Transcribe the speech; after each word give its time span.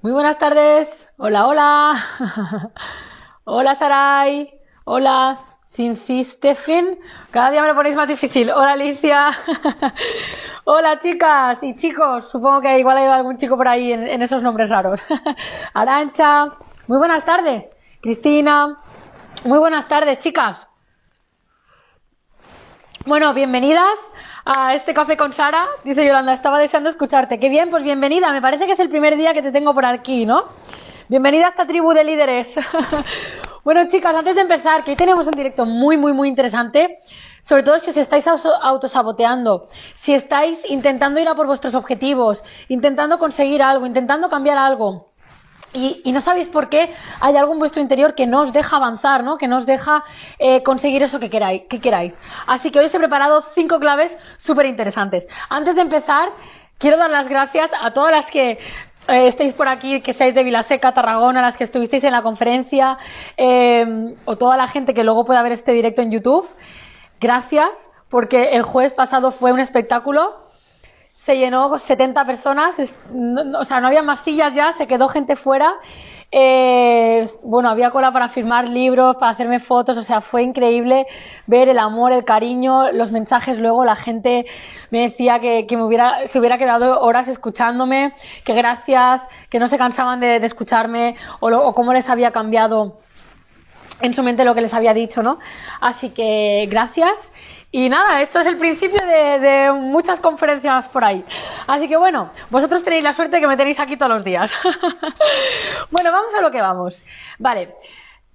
Muy 0.00 0.12
buenas 0.12 0.38
tardes. 0.38 1.08
Hola, 1.16 1.48
hola. 1.48 2.04
hola, 3.44 3.74
Saray. 3.74 4.48
Hola, 4.84 5.40
Cincy 5.72 6.22
Stephen. 6.22 7.00
Cada 7.32 7.50
día 7.50 7.62
me 7.62 7.66
lo 7.66 7.74
ponéis 7.74 7.96
más 7.96 8.06
difícil. 8.06 8.48
Hola, 8.52 8.74
Alicia. 8.74 9.32
hola, 10.64 11.00
chicas 11.00 11.60
y 11.64 11.74
chicos. 11.74 12.30
Supongo 12.30 12.60
que 12.60 12.78
igual 12.78 12.98
hay 12.98 13.06
algún 13.06 13.38
chico 13.38 13.56
por 13.56 13.66
ahí 13.66 13.92
en, 13.92 14.06
en 14.06 14.22
esos 14.22 14.40
nombres 14.40 14.70
raros. 14.70 15.00
Arancha. 15.74 16.46
Muy 16.86 16.98
buenas 16.98 17.24
tardes. 17.24 17.76
Cristina. 18.00 18.76
Muy 19.44 19.58
buenas 19.58 19.88
tardes, 19.88 20.20
chicas. 20.20 20.67
Bueno, 23.08 23.32
bienvenidas 23.32 23.98
a 24.44 24.74
este 24.74 24.92
café 24.92 25.16
con 25.16 25.32
Sara. 25.32 25.66
Dice 25.82 26.04
Yolanda, 26.04 26.34
estaba 26.34 26.58
deseando 26.58 26.90
escucharte. 26.90 27.40
Qué 27.40 27.48
bien, 27.48 27.70
pues 27.70 27.82
bienvenida. 27.82 28.30
Me 28.32 28.42
parece 28.42 28.66
que 28.66 28.72
es 28.72 28.80
el 28.80 28.90
primer 28.90 29.16
día 29.16 29.32
que 29.32 29.40
te 29.40 29.50
tengo 29.50 29.72
por 29.72 29.86
aquí, 29.86 30.26
¿no? 30.26 30.44
Bienvenida 31.08 31.46
a 31.46 31.48
esta 31.48 31.66
tribu 31.66 31.94
de 31.94 32.04
líderes. 32.04 32.48
bueno, 33.64 33.88
chicas, 33.88 34.14
antes 34.14 34.34
de 34.34 34.42
empezar, 34.42 34.84
que 34.84 34.90
hoy 34.90 34.96
tenemos 34.98 35.26
un 35.26 35.32
directo 35.32 35.64
muy, 35.64 35.96
muy, 35.96 36.12
muy 36.12 36.28
interesante. 36.28 36.98
Sobre 37.40 37.62
todo 37.62 37.78
si 37.78 37.92
os 37.92 37.96
estáis 37.96 38.26
autosaboteando, 38.28 39.68
si 39.94 40.12
estáis 40.12 40.70
intentando 40.70 41.18
ir 41.18 41.28
a 41.28 41.34
por 41.34 41.46
vuestros 41.46 41.74
objetivos, 41.74 42.44
intentando 42.68 43.18
conseguir 43.18 43.62
algo, 43.62 43.86
intentando 43.86 44.28
cambiar 44.28 44.58
algo 44.58 45.07
y, 45.72 46.12
no 46.12 46.20
sabéis 46.20 46.48
por 46.48 46.68
qué 46.68 46.90
hay 47.20 47.36
algo 47.36 47.52
en 47.52 47.58
vuestro 47.58 47.82
interior 47.82 48.14
que 48.14 48.26
no 48.26 48.42
os 48.42 48.52
deja 48.52 48.76
avanzar, 48.76 49.22
¿no? 49.22 49.36
Que 49.36 49.48
no 49.48 49.58
os 49.58 49.66
deja 49.66 50.02
eh, 50.38 50.62
conseguir 50.62 51.02
eso 51.02 51.20
que 51.20 51.30
queráis, 51.30 51.62
que 51.68 51.80
queráis. 51.80 52.18
Así 52.46 52.70
que 52.70 52.78
hoy 52.78 52.86
os 52.86 52.94
he 52.94 52.98
preparado 52.98 53.42
cinco 53.54 53.78
claves 53.78 54.16
súper 54.38 54.66
interesantes. 54.66 55.26
Antes 55.50 55.74
de 55.74 55.82
empezar, 55.82 56.30
quiero 56.78 56.96
dar 56.96 57.10
las 57.10 57.28
gracias 57.28 57.70
a 57.78 57.92
todas 57.92 58.12
las 58.12 58.30
que 58.30 58.52
eh, 58.52 59.26
estéis 59.26 59.54
por 59.54 59.68
aquí, 59.68 60.00
que 60.00 60.12
seáis 60.12 60.34
de 60.34 60.42
Vilaseca, 60.42 60.92
Tarragona, 60.92 61.42
las 61.42 61.56
que 61.56 61.64
estuvisteis 61.64 62.04
en 62.04 62.12
la 62.12 62.22
conferencia, 62.22 62.96
eh, 63.36 63.84
o 64.24 64.36
toda 64.36 64.56
la 64.56 64.68
gente 64.68 64.94
que 64.94 65.04
luego 65.04 65.24
pueda 65.24 65.42
ver 65.42 65.52
este 65.52 65.72
directo 65.72 66.02
en 66.02 66.10
YouTube. 66.10 66.48
Gracias, 67.20 67.90
porque 68.08 68.50
el 68.52 68.62
jueves 68.62 68.94
pasado 68.94 69.30
fue 69.32 69.52
un 69.52 69.60
espectáculo 69.60 70.47
se 71.28 71.36
llenó 71.36 71.78
70 71.78 72.24
personas, 72.24 72.76
o 72.78 73.64
sea, 73.66 73.80
no 73.80 73.88
había 73.88 74.02
más 74.02 74.20
sillas 74.20 74.54
ya, 74.54 74.72
se 74.72 74.86
quedó 74.86 75.10
gente 75.10 75.36
fuera. 75.36 75.74
Eh, 76.32 77.28
bueno, 77.42 77.68
había 77.68 77.90
cola 77.90 78.10
para 78.12 78.30
firmar 78.30 78.66
libros, 78.66 79.16
para 79.16 79.32
hacerme 79.32 79.60
fotos, 79.60 79.98
o 79.98 80.02
sea, 80.02 80.22
fue 80.22 80.42
increíble 80.42 81.06
ver 81.46 81.68
el 81.68 81.78
amor, 81.78 82.12
el 82.12 82.24
cariño, 82.24 82.92
los 82.92 83.12
mensajes. 83.12 83.58
Luego 83.58 83.84
la 83.84 83.94
gente 83.94 84.46
me 84.90 85.02
decía 85.02 85.38
que, 85.38 85.66
me 85.72 85.82
hubiera, 85.82 86.26
se 86.28 86.38
hubiera 86.38 86.56
quedado 86.56 86.98
horas 86.98 87.28
escuchándome, 87.28 88.14
que 88.46 88.54
gracias, 88.54 89.20
que 89.50 89.58
no 89.58 89.68
se 89.68 89.76
cansaban 89.76 90.20
de, 90.20 90.36
escucharme 90.36 91.14
o, 91.40 91.50
o 91.50 91.74
cómo 91.74 91.92
les 91.92 92.08
había 92.08 92.30
cambiado 92.32 92.96
en 94.00 94.14
su 94.14 94.22
mente 94.22 94.46
lo 94.46 94.54
que 94.54 94.62
les 94.62 94.72
había 94.72 94.94
dicho, 94.94 95.22
¿no? 95.22 95.38
Así 95.82 96.08
que 96.08 96.66
gracias. 96.70 97.18
Y 97.70 97.88
nada, 97.90 98.22
esto 98.22 98.40
es 98.40 98.46
el 98.46 98.56
principio 98.56 98.98
de, 99.06 99.70
muchas 99.72 100.20
conferencias 100.20 100.88
por 100.88 101.04
ahí. 101.04 101.24
Así 101.66 101.86
que 101.86 101.98
bueno, 101.98 102.30
vosotros 102.48 102.82
tenéis 102.82 103.04
la 103.04 103.12
suerte 103.12 103.40
que 103.40 103.46
me 103.46 103.58
tenéis 103.58 103.78
aquí 103.78 103.96
todos 103.96 104.10
los 104.10 104.24
días. 104.24 104.50
bueno, 105.90 106.10
vamos 106.10 106.34
a 106.34 106.40
lo 106.40 106.50
que 106.50 106.60
vamos. 106.60 107.02
Vale. 107.38 107.74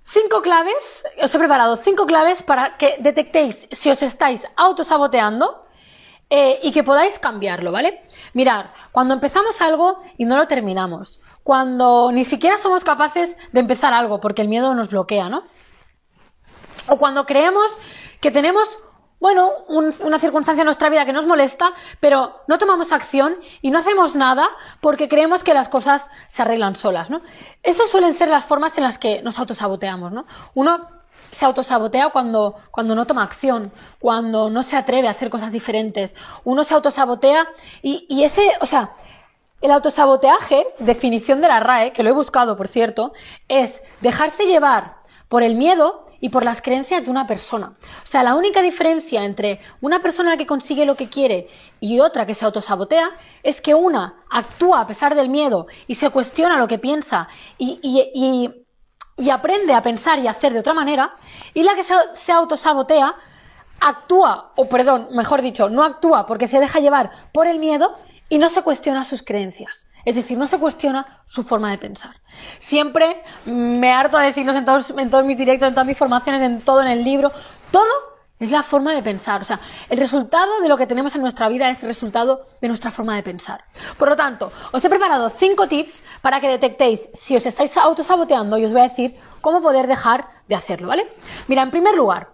Cinco 0.06 0.42
claves, 0.42 1.04
os 1.20 1.34
he 1.34 1.40
preparado 1.40 1.78
cinco 1.78 2.06
claves 2.06 2.44
para 2.44 2.78
que 2.78 2.98
detectéis 3.00 3.68
si 3.72 3.90
os 3.90 4.04
estáis 4.04 4.46
autosaboteando 4.56 5.66
eh, 6.30 6.60
y 6.62 6.72
que 6.72 6.84
podáis 6.84 7.18
cambiarlo, 7.18 7.72
¿vale? 7.72 8.04
Mirad, 8.34 8.66
cuando 8.92 9.16
empezamos 9.16 9.60
algo 9.62 10.04
y 10.18 10.26
no 10.26 10.36
lo 10.36 10.48
terminamos, 10.48 11.22
cuando 11.42 12.12
ni 12.12 12.26
siquiera 12.26 12.58
somos 12.58 12.84
capaces 12.84 13.38
de 13.54 13.60
empezar 13.62 13.94
algo 13.94 14.20
porque 14.20 14.42
el 14.42 14.50
miedo 14.50 14.76
nos 14.76 14.90
bloquea, 14.90 15.30
¿no? 15.30 15.44
O 16.88 16.98
cuando 16.98 17.26
creemos 17.26 17.72
que 18.20 18.30
tenemos 18.30 18.80
bueno, 19.24 19.52
una 19.70 20.20
circunstancia 20.20 20.64
en 20.64 20.66
nuestra 20.66 20.90
vida 20.90 21.06
que 21.06 21.14
nos 21.14 21.26
molesta, 21.26 21.72
pero 22.02 22.42
no 22.46 22.58
tomamos 22.58 22.92
acción 22.92 23.38
y 23.62 23.72
no 23.72 23.80
hacemos 23.80 24.18
nada 24.18 24.50
porque 24.82 25.08
creemos 25.08 25.46
que 25.46 25.54
las 25.54 25.70
cosas 25.70 26.10
se 26.28 26.42
arreglan 26.42 26.76
solas, 26.76 27.10
¿no? 27.10 27.22
Esas 27.64 27.90
suelen 27.90 28.14
ser 28.14 28.28
las 28.28 28.44
formas 28.44 28.78
en 28.78 28.84
las 28.84 28.98
que 28.98 29.22
nos 29.22 29.40
autosaboteamos, 29.40 30.12
¿no? 30.12 30.26
Uno 30.56 30.90
se 31.32 31.46
autosabotea 31.46 32.10
cuando, 32.10 32.56
cuando 32.70 32.96
no 32.96 33.08
toma 33.08 33.24
acción, 33.24 33.72
cuando 33.98 34.50
no 34.50 34.62
se 34.62 34.76
atreve 34.76 35.08
a 35.08 35.12
hacer 35.12 35.30
cosas 35.30 35.54
diferentes. 35.54 36.14
Uno 36.44 36.66
se 36.66 36.74
autosabotea 36.74 37.48
y, 37.82 38.06
y 38.10 38.26
ese, 38.26 38.52
o 38.60 38.66
sea, 38.66 38.92
el 39.62 39.72
autosaboteaje, 39.72 40.68
definición 40.80 41.40
de 41.40 41.48
la 41.48 41.62
RAE, 41.62 41.94
que 41.94 42.04
lo 42.04 42.10
he 42.10 42.14
buscado, 42.14 42.58
por 42.58 42.68
cierto, 42.68 43.14
es 43.48 43.82
dejarse 44.02 44.48
llevar 44.48 44.96
por 45.30 45.44
el 45.44 45.56
miedo 45.56 46.06
y 46.24 46.30
por 46.30 46.46
las 46.46 46.62
creencias 46.62 47.04
de 47.04 47.12
una 47.12 47.28
persona. 47.28 47.74
O 48.02 48.06
sea, 48.06 48.24
la 48.24 48.36
única 48.36 48.62
diferencia 48.62 49.26
entre 49.26 49.60
una 49.82 50.02
persona 50.02 50.38
que 50.38 50.48
consigue 50.48 50.86
lo 50.86 50.96
que 50.96 51.10
quiere 51.10 51.50
y 51.82 52.00
otra 52.00 52.26
que 52.26 52.34
se 52.34 52.46
autosabotea 52.46 53.12
es 53.44 53.60
que 53.60 53.76
una 53.76 54.24
actúa 54.32 54.80
a 54.80 54.88
pesar 54.88 55.16
del 55.16 55.28
miedo 55.28 55.68
y 55.86 55.96
se 55.96 56.10
cuestiona 56.12 56.58
lo 56.58 56.70
que 56.70 56.80
piensa 56.80 57.28
y, 57.58 58.50
aprende 59.30 59.74
a 59.74 59.84
pensar 59.84 60.18
y 60.20 60.28
hacer 60.30 60.54
de 60.54 60.60
otra 60.60 60.74
manera, 60.74 61.14
y 61.54 61.64
la 61.64 61.76
que 61.76 61.84
se, 61.84 61.94
se 62.14 62.32
autosabotea 62.32 63.14
actúa, 63.82 64.54
o 64.56 64.70
perdón, 64.70 65.10
mejor 65.12 65.42
dicho, 65.42 65.68
no 65.68 65.84
actúa 65.84 66.26
porque 66.26 66.48
se 66.48 66.62
deja 66.62 66.80
llevar 66.80 67.12
por 67.34 67.48
el 67.48 67.60
miedo 67.60 67.98
y 68.30 68.38
no 68.38 68.48
se 68.48 68.62
cuestiona 68.62 69.04
sus 69.04 69.24
creencias. 69.24 69.88
Es 70.06 70.16
decir, 70.16 70.38
no 70.38 70.48
se 70.48 70.60
cuestiona 70.60 71.22
su 71.26 71.44
forma 71.44 71.72
de 71.72 71.78
pensar. 71.78 72.16
Siempre 72.60 73.24
me 73.46 73.92
harto 73.92 74.18
a 74.18 74.24
decirlos 74.24 74.56
en 74.56 74.66
todos, 74.66 74.90
en 74.92 75.10
todos 75.10 75.26
mis 75.26 75.38
directos, 75.38 75.68
en 75.68 75.74
todas 75.74 75.88
mis 75.88 75.98
formaciones, 75.98 76.42
en 76.42 76.62
todo, 76.62 76.82
en 76.82 76.88
el 76.88 77.04
libro. 77.04 77.32
Todo 77.72 78.14
es 78.40 78.52
la 78.52 78.64
forma 78.64 78.94
de 78.94 79.02
pensar. 79.02 79.42
O 79.42 79.46
sea, 79.46 79.60
el 79.90 79.98
resultado 79.98 80.60
de 80.60 80.68
lo 80.68 80.78
que 80.78 80.88
tenemos 80.88 81.16
en 81.16 81.22
nuestra 81.22 81.48
vida 81.48 81.70
es 81.70 81.82
el 81.84 81.90
resultado 81.90 82.46
de 82.62 82.68
nuestra 82.68 82.92
forma 82.92 83.16
de 83.16 83.24
pensar. 83.24 83.64
Por 83.98 84.10
lo 84.10 84.16
tanto, 84.16 84.52
os 84.72 84.84
he 84.84 84.90
preparado 84.90 85.30
cinco 85.30 85.68
tips 85.68 86.04
para 86.22 86.42
que 86.42 86.50
detectéis 86.50 87.10
si 87.14 87.36
os 87.36 87.46
estáis 87.46 87.76
autosaboteando 87.78 88.58
y 88.58 88.66
os 88.66 88.72
voy 88.72 88.82
a 88.82 88.90
decir 88.90 89.16
cómo 89.42 89.62
poder 89.62 89.88
dejar 89.88 90.28
de 90.48 90.56
hacerlo, 90.56 90.90
¿vale? 90.90 91.08
Mira, 91.48 91.64
en 91.64 91.72
primer 91.72 91.96
lugar, 91.96 92.34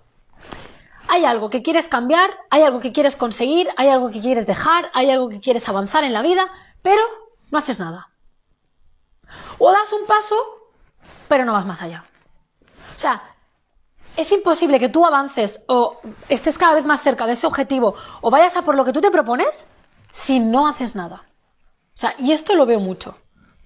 hay 1.08 1.26
algo 1.26 1.50
que 1.50 1.62
quieres 1.62 1.88
cambiar, 1.88 2.32
hay 2.50 2.62
algo 2.62 2.80
que 2.80 2.92
quieres 2.92 3.16
conseguir, 3.16 3.70
hay 3.78 3.90
algo 3.90 4.10
que 4.12 4.22
quieres 4.22 4.46
dejar, 4.46 4.90
hay 4.94 5.10
algo 5.10 5.30
que 5.30 5.40
quieres 5.40 5.68
avanzar 5.68 6.04
en 6.04 6.14
la 6.14 6.22
vida, 6.22 6.48
pero 6.82 7.02
no 7.52 7.58
haces 7.58 7.80
nada. 7.80 8.10
O 9.58 9.72
das 9.72 9.92
un 9.94 10.06
paso, 10.06 10.36
pero 11.28 11.46
no 11.46 11.54
vas 11.54 11.66
más 11.66 11.82
allá. 11.82 12.06
O 12.96 13.00
sea, 13.00 13.22
es 14.16 14.32
imposible 14.32 14.80
que 14.80 14.90
tú 14.90 15.06
avances 15.06 15.62
o 15.68 16.00
estés 16.28 16.58
cada 16.58 16.74
vez 16.74 16.86
más 16.86 17.02
cerca 17.02 17.26
de 17.26 17.34
ese 17.34 17.48
objetivo 17.48 17.96
o 18.22 18.30
vayas 18.30 18.56
a 18.58 18.64
por 18.64 18.76
lo 18.76 18.84
que 18.86 18.94
tú 18.94 19.02
te 19.02 19.12
propones 19.12 19.68
si 20.12 20.40
no 20.40 20.68
haces 20.68 20.96
nada. 20.96 21.26
O 21.96 22.00
sea, 22.00 22.16
y 22.18 22.32
esto 22.32 22.56
lo 22.56 22.66
veo 22.66 22.80
mucho. 22.80 23.18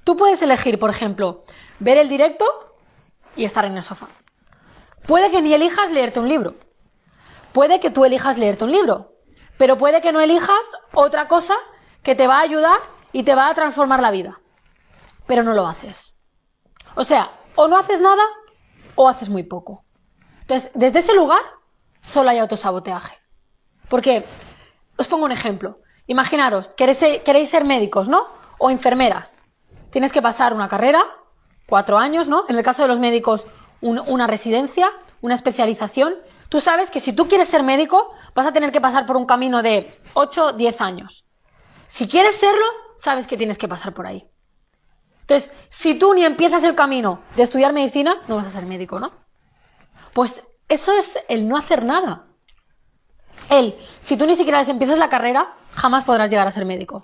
Tú 0.03 0.17
puedes 0.17 0.41
elegir, 0.41 0.79
por 0.79 0.89
ejemplo, 0.89 1.43
ver 1.79 1.97
el 1.97 2.09
directo 2.09 2.45
y 3.35 3.45
estar 3.45 3.65
en 3.65 3.77
el 3.77 3.83
sofá. 3.83 4.07
Puede 5.07 5.31
que 5.31 5.41
ni 5.41 5.53
elijas 5.53 5.91
leerte 5.91 6.19
un 6.19 6.29
libro. 6.29 6.55
Puede 7.51 7.79
que 7.79 7.89
tú 7.89 8.05
elijas 8.05 8.37
leerte 8.37 8.65
un 8.65 8.71
libro. 8.71 9.13
Pero 9.57 9.77
puede 9.77 10.01
que 10.01 10.11
no 10.11 10.19
elijas 10.19 10.65
otra 10.93 11.27
cosa 11.27 11.55
que 12.01 12.15
te 12.15 12.27
va 12.27 12.37
a 12.37 12.41
ayudar 12.41 12.79
y 13.13 13.23
te 13.23 13.35
va 13.35 13.47
a 13.47 13.55
transformar 13.55 14.01
la 14.01 14.11
vida. 14.11 14.41
Pero 15.25 15.43
no 15.43 15.53
lo 15.53 15.65
haces. 15.65 16.13
O 16.95 17.05
sea, 17.05 17.31
o 17.55 17.67
no 17.67 17.77
haces 17.77 18.01
nada 18.01 18.23
o 18.95 19.07
haces 19.07 19.29
muy 19.29 19.43
poco. 19.43 19.85
Entonces, 20.41 20.69
desde 20.73 20.99
ese 20.99 21.15
lugar 21.15 21.41
solo 22.01 22.29
hay 22.29 22.39
autosaboteaje. 22.39 23.17
Porque, 23.89 24.25
os 24.97 25.07
pongo 25.07 25.25
un 25.25 25.31
ejemplo. 25.31 25.79
Imaginaros, 26.07 26.75
queréis 26.75 26.97
ser, 26.97 27.23
queréis 27.23 27.49
ser 27.49 27.65
médicos, 27.65 28.09
¿no? 28.09 28.27
O 28.57 28.69
enfermeras. 28.69 29.39
Tienes 29.89 30.11
que 30.11 30.21
pasar 30.21 30.53
una 30.53 30.67
carrera, 30.67 31.05
cuatro 31.67 31.97
años, 31.97 32.27
¿no? 32.27 32.45
En 32.49 32.57
el 32.57 32.63
caso 32.63 32.81
de 32.81 32.87
los 32.87 32.99
médicos, 32.99 33.47
una 33.81 34.27
residencia, 34.27 34.89
una 35.21 35.35
especialización. 35.35 36.15
Tú 36.49 36.59
sabes 36.59 36.91
que 36.91 36.99
si 36.99 37.13
tú 37.13 37.27
quieres 37.27 37.49
ser 37.49 37.63
médico, 37.63 38.13
vas 38.35 38.47
a 38.47 38.53
tener 38.53 38.71
que 38.71 38.81
pasar 38.81 39.05
por 39.05 39.17
un 39.17 39.25
camino 39.25 39.61
de 39.61 39.93
8, 40.13 40.53
10 40.53 40.81
años. 40.81 41.25
Si 41.87 42.07
quieres 42.07 42.35
serlo, 42.35 42.65
sabes 43.03 43.27
que 43.27 43.35
tienes 43.35 43.57
que 43.57 43.67
pasar 43.67 43.93
por 43.93 44.07
ahí. 44.07 44.25
Entonces, 45.21 45.51
si 45.67 45.95
tú 45.95 46.13
ni 46.13 46.23
empiezas 46.23 46.63
el 46.63 46.73
camino 46.73 47.19
de 47.35 47.43
estudiar 47.43 47.73
medicina, 47.73 48.21
no 48.29 48.37
vas 48.37 48.47
a 48.47 48.51
ser 48.51 48.65
médico, 48.65 48.97
¿no? 48.97 49.11
Pues 50.13 50.43
eso 50.69 50.93
es 50.97 51.19
el 51.27 51.49
no 51.49 51.57
hacer 51.57 51.83
nada. 51.83 52.23
El, 53.49 53.75
si 53.99 54.15
tú 54.15 54.25
ni 54.25 54.37
siquiera 54.37 54.61
empiezas 54.61 54.97
la 54.97 55.09
carrera, 55.09 55.53
jamás 55.73 56.05
podrás 56.05 56.29
llegar 56.29 56.47
a 56.47 56.51
ser 56.51 56.63
médico. 56.63 57.03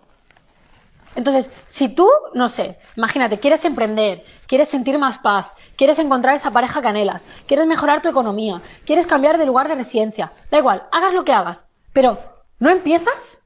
Entonces, 1.16 1.50
si 1.68 1.90
tú, 1.90 2.07
no 2.34 2.48
sé, 2.48 2.80
imagínate, 2.96 3.40
quieres 3.40 3.66
emprender, 3.66 4.24
quieres 4.48 4.69
sentir 4.69 4.98
más 5.00 5.19
paz, 5.19 5.51
quieres 5.75 6.00
encontrar 6.00 6.34
esa 6.34 6.51
pareja 6.51 6.81
que 6.81 6.88
anhelas, 6.88 7.24
quieres 7.46 7.68
mejorar 7.68 8.01
tu 8.01 8.07
economía, 8.07 8.62
quieres 8.86 9.06
cambiar 9.06 9.38
de 9.38 9.46
lugar 9.46 9.68
de 9.68 9.75
residencia, 9.75 10.31
da 10.50 10.60
igual, 10.60 10.88
hagas 10.94 11.13
lo 11.13 11.25
que 11.25 11.34
hagas, 11.34 11.66
pero 11.92 12.19
¿no 12.60 12.69
empiezas? 12.69 13.38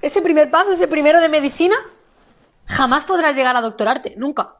Ese 0.00 0.22
primer 0.22 0.50
paso, 0.50 0.72
ese 0.72 0.88
primero 0.88 1.20
de 1.20 1.28
medicina, 1.28 1.76
jamás 2.66 3.04
podrás 3.04 3.36
llegar 3.36 3.56
a 3.56 3.60
doctorarte, 3.60 4.14
nunca. 4.16 4.56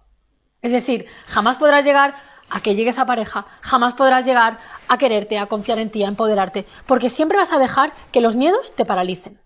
Es 0.63 0.73
decir, 0.73 1.07
jamás 1.27 1.57
podrás 1.57 1.85
llegar 1.85 2.17
a 2.51 2.61
que 2.61 2.75
llegues 2.75 2.99
a 2.99 3.07
pareja, 3.07 3.47
jamás 3.61 3.95
podrás 3.95 4.25
llegar 4.25 4.59
a 4.89 4.99
quererte, 4.99 5.39
a 5.39 5.47
confiar 5.47 5.79
en 5.79 5.91
ti, 5.91 6.03
a 6.03 6.09
empoderarte, 6.09 6.67
porque 6.87 7.11
siempre 7.11 7.39
vas 7.39 7.53
a 7.53 7.59
dejar 7.59 7.93
que 8.11 8.21
los 8.21 8.37
miedos 8.37 8.75
te 8.75 8.85
paralicen. 8.85 9.41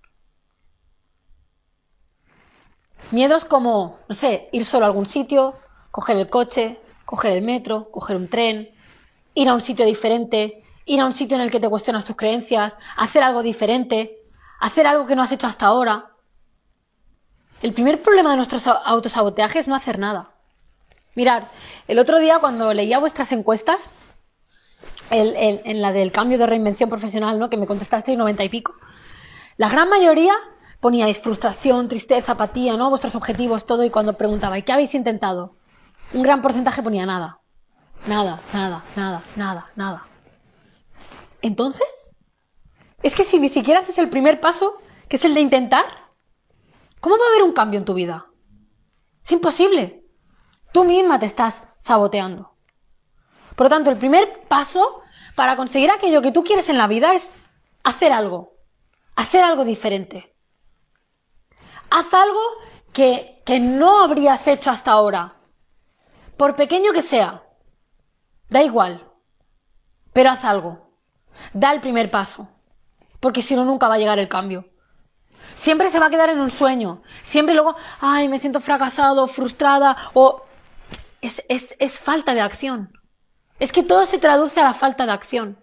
Miedos 3.10 3.44
como, 3.44 3.98
no 4.08 4.14
sé, 4.14 4.48
ir 4.52 4.64
solo 4.64 4.86
a 4.86 4.88
algún 4.88 5.06
sitio, 5.06 5.54
coger 5.90 6.16
el 6.16 6.30
coche, 6.30 6.80
coger 7.04 7.32
el 7.32 7.42
metro, 7.42 7.90
coger 7.90 8.16
un 8.16 8.28
tren, 8.28 8.70
ir 9.34 9.48
a 9.48 9.54
un 9.54 9.60
sitio 9.60 9.84
diferente, 9.84 10.62
ir 10.86 11.00
a 11.00 11.06
un 11.06 11.12
sitio 11.12 11.36
en 11.36 11.42
el 11.42 11.50
que 11.50 11.60
te 11.60 11.68
cuestionas 11.68 12.06
tus 12.06 12.16
creencias, 12.16 12.78
hacer 12.96 13.22
algo 13.22 13.42
diferente, 13.42 14.21
hacer 14.62 14.86
algo 14.86 15.06
que 15.06 15.16
no 15.16 15.22
has 15.22 15.32
hecho 15.32 15.48
hasta 15.48 15.66
ahora. 15.66 16.12
El 17.62 17.74
primer 17.74 18.00
problema 18.00 18.30
de 18.30 18.36
nuestros 18.36 18.64
autosaboteajes 18.66 19.62
es 19.62 19.68
no 19.68 19.74
hacer 19.74 19.98
nada. 19.98 20.30
Mirad, 21.16 21.44
el 21.88 21.98
otro 21.98 22.20
día 22.20 22.38
cuando 22.38 22.72
leía 22.72 23.00
vuestras 23.00 23.32
encuestas, 23.32 23.88
en 25.10 25.82
la 25.82 25.92
del 25.92 26.12
cambio 26.12 26.38
de 26.38 26.46
reinvención 26.46 26.88
profesional, 26.88 27.40
¿no? 27.40 27.50
que 27.50 27.56
me 27.56 27.66
contestasteis 27.66 28.16
noventa 28.16 28.44
y 28.44 28.48
pico, 28.48 28.74
la 29.56 29.68
gran 29.68 29.88
mayoría 29.88 30.34
poníais 30.80 31.18
frustración, 31.18 31.88
tristeza, 31.88 32.32
apatía, 32.32 32.76
¿no? 32.76 32.88
vuestros 32.88 33.16
objetivos, 33.16 33.66
todo, 33.66 33.82
y 33.82 33.90
cuando 33.90 34.16
preguntaba, 34.16 34.58
¿y 34.58 34.62
qué 34.62 34.72
habéis 34.72 34.94
intentado? 34.94 35.56
Un 36.12 36.22
gran 36.22 36.40
porcentaje 36.40 36.82
ponía 36.82 37.04
nada. 37.04 37.40
Nada, 38.06 38.40
nada, 38.52 38.82
nada, 38.96 39.22
nada, 39.36 39.66
nada. 39.74 40.06
Entonces, 41.42 42.11
es 43.02 43.14
que 43.14 43.24
si 43.24 43.38
ni 43.38 43.48
siquiera 43.48 43.80
haces 43.80 43.98
el 43.98 44.10
primer 44.10 44.40
paso, 44.40 44.78
que 45.08 45.16
es 45.16 45.24
el 45.24 45.34
de 45.34 45.40
intentar, 45.40 45.84
¿cómo 47.00 47.18
va 47.18 47.24
a 47.24 47.28
haber 47.28 47.42
un 47.42 47.52
cambio 47.52 47.78
en 47.78 47.84
tu 47.84 47.94
vida? 47.94 48.26
Es 49.24 49.32
imposible. 49.32 50.04
Tú 50.72 50.84
misma 50.84 51.18
te 51.18 51.26
estás 51.26 51.64
saboteando. 51.78 52.56
Por 53.56 53.66
lo 53.66 53.70
tanto, 53.70 53.90
el 53.90 53.98
primer 53.98 54.46
paso 54.48 55.02
para 55.34 55.56
conseguir 55.56 55.90
aquello 55.90 56.22
que 56.22 56.32
tú 56.32 56.44
quieres 56.44 56.68
en 56.68 56.78
la 56.78 56.86
vida 56.86 57.14
es 57.14 57.30
hacer 57.82 58.12
algo. 58.12 58.52
Hacer 59.16 59.44
algo 59.44 59.64
diferente. 59.64 60.34
Haz 61.90 62.14
algo 62.14 62.40
que, 62.92 63.42
que 63.44 63.60
no 63.60 64.00
habrías 64.00 64.46
hecho 64.48 64.70
hasta 64.70 64.92
ahora. 64.92 65.36
Por 66.36 66.56
pequeño 66.56 66.92
que 66.92 67.02
sea. 67.02 67.42
Da 68.48 68.62
igual. 68.62 69.06
Pero 70.12 70.30
haz 70.30 70.44
algo. 70.44 70.96
Da 71.52 71.72
el 71.72 71.80
primer 71.80 72.10
paso. 72.10 72.48
Porque 73.22 73.40
si 73.40 73.54
no, 73.54 73.64
nunca 73.64 73.86
va 73.86 73.94
a 73.94 73.98
llegar 73.98 74.18
el 74.18 74.28
cambio. 74.28 74.64
Siempre 75.54 75.90
se 75.90 76.00
va 76.00 76.06
a 76.06 76.10
quedar 76.10 76.28
en 76.28 76.40
un 76.40 76.50
sueño. 76.50 77.02
Siempre 77.22 77.54
luego, 77.54 77.76
ay, 78.00 78.28
me 78.28 78.40
siento 78.40 78.58
fracasado, 78.58 79.28
frustrada, 79.28 79.96
o 80.12 80.42
es, 81.20 81.40
es, 81.48 81.76
es 81.78 82.00
falta 82.00 82.34
de 82.34 82.40
acción. 82.40 82.90
Es 83.60 83.70
que 83.70 83.84
todo 83.84 84.06
se 84.06 84.18
traduce 84.18 84.60
a 84.60 84.64
la 84.64 84.74
falta 84.74 85.06
de 85.06 85.12
acción. 85.12 85.56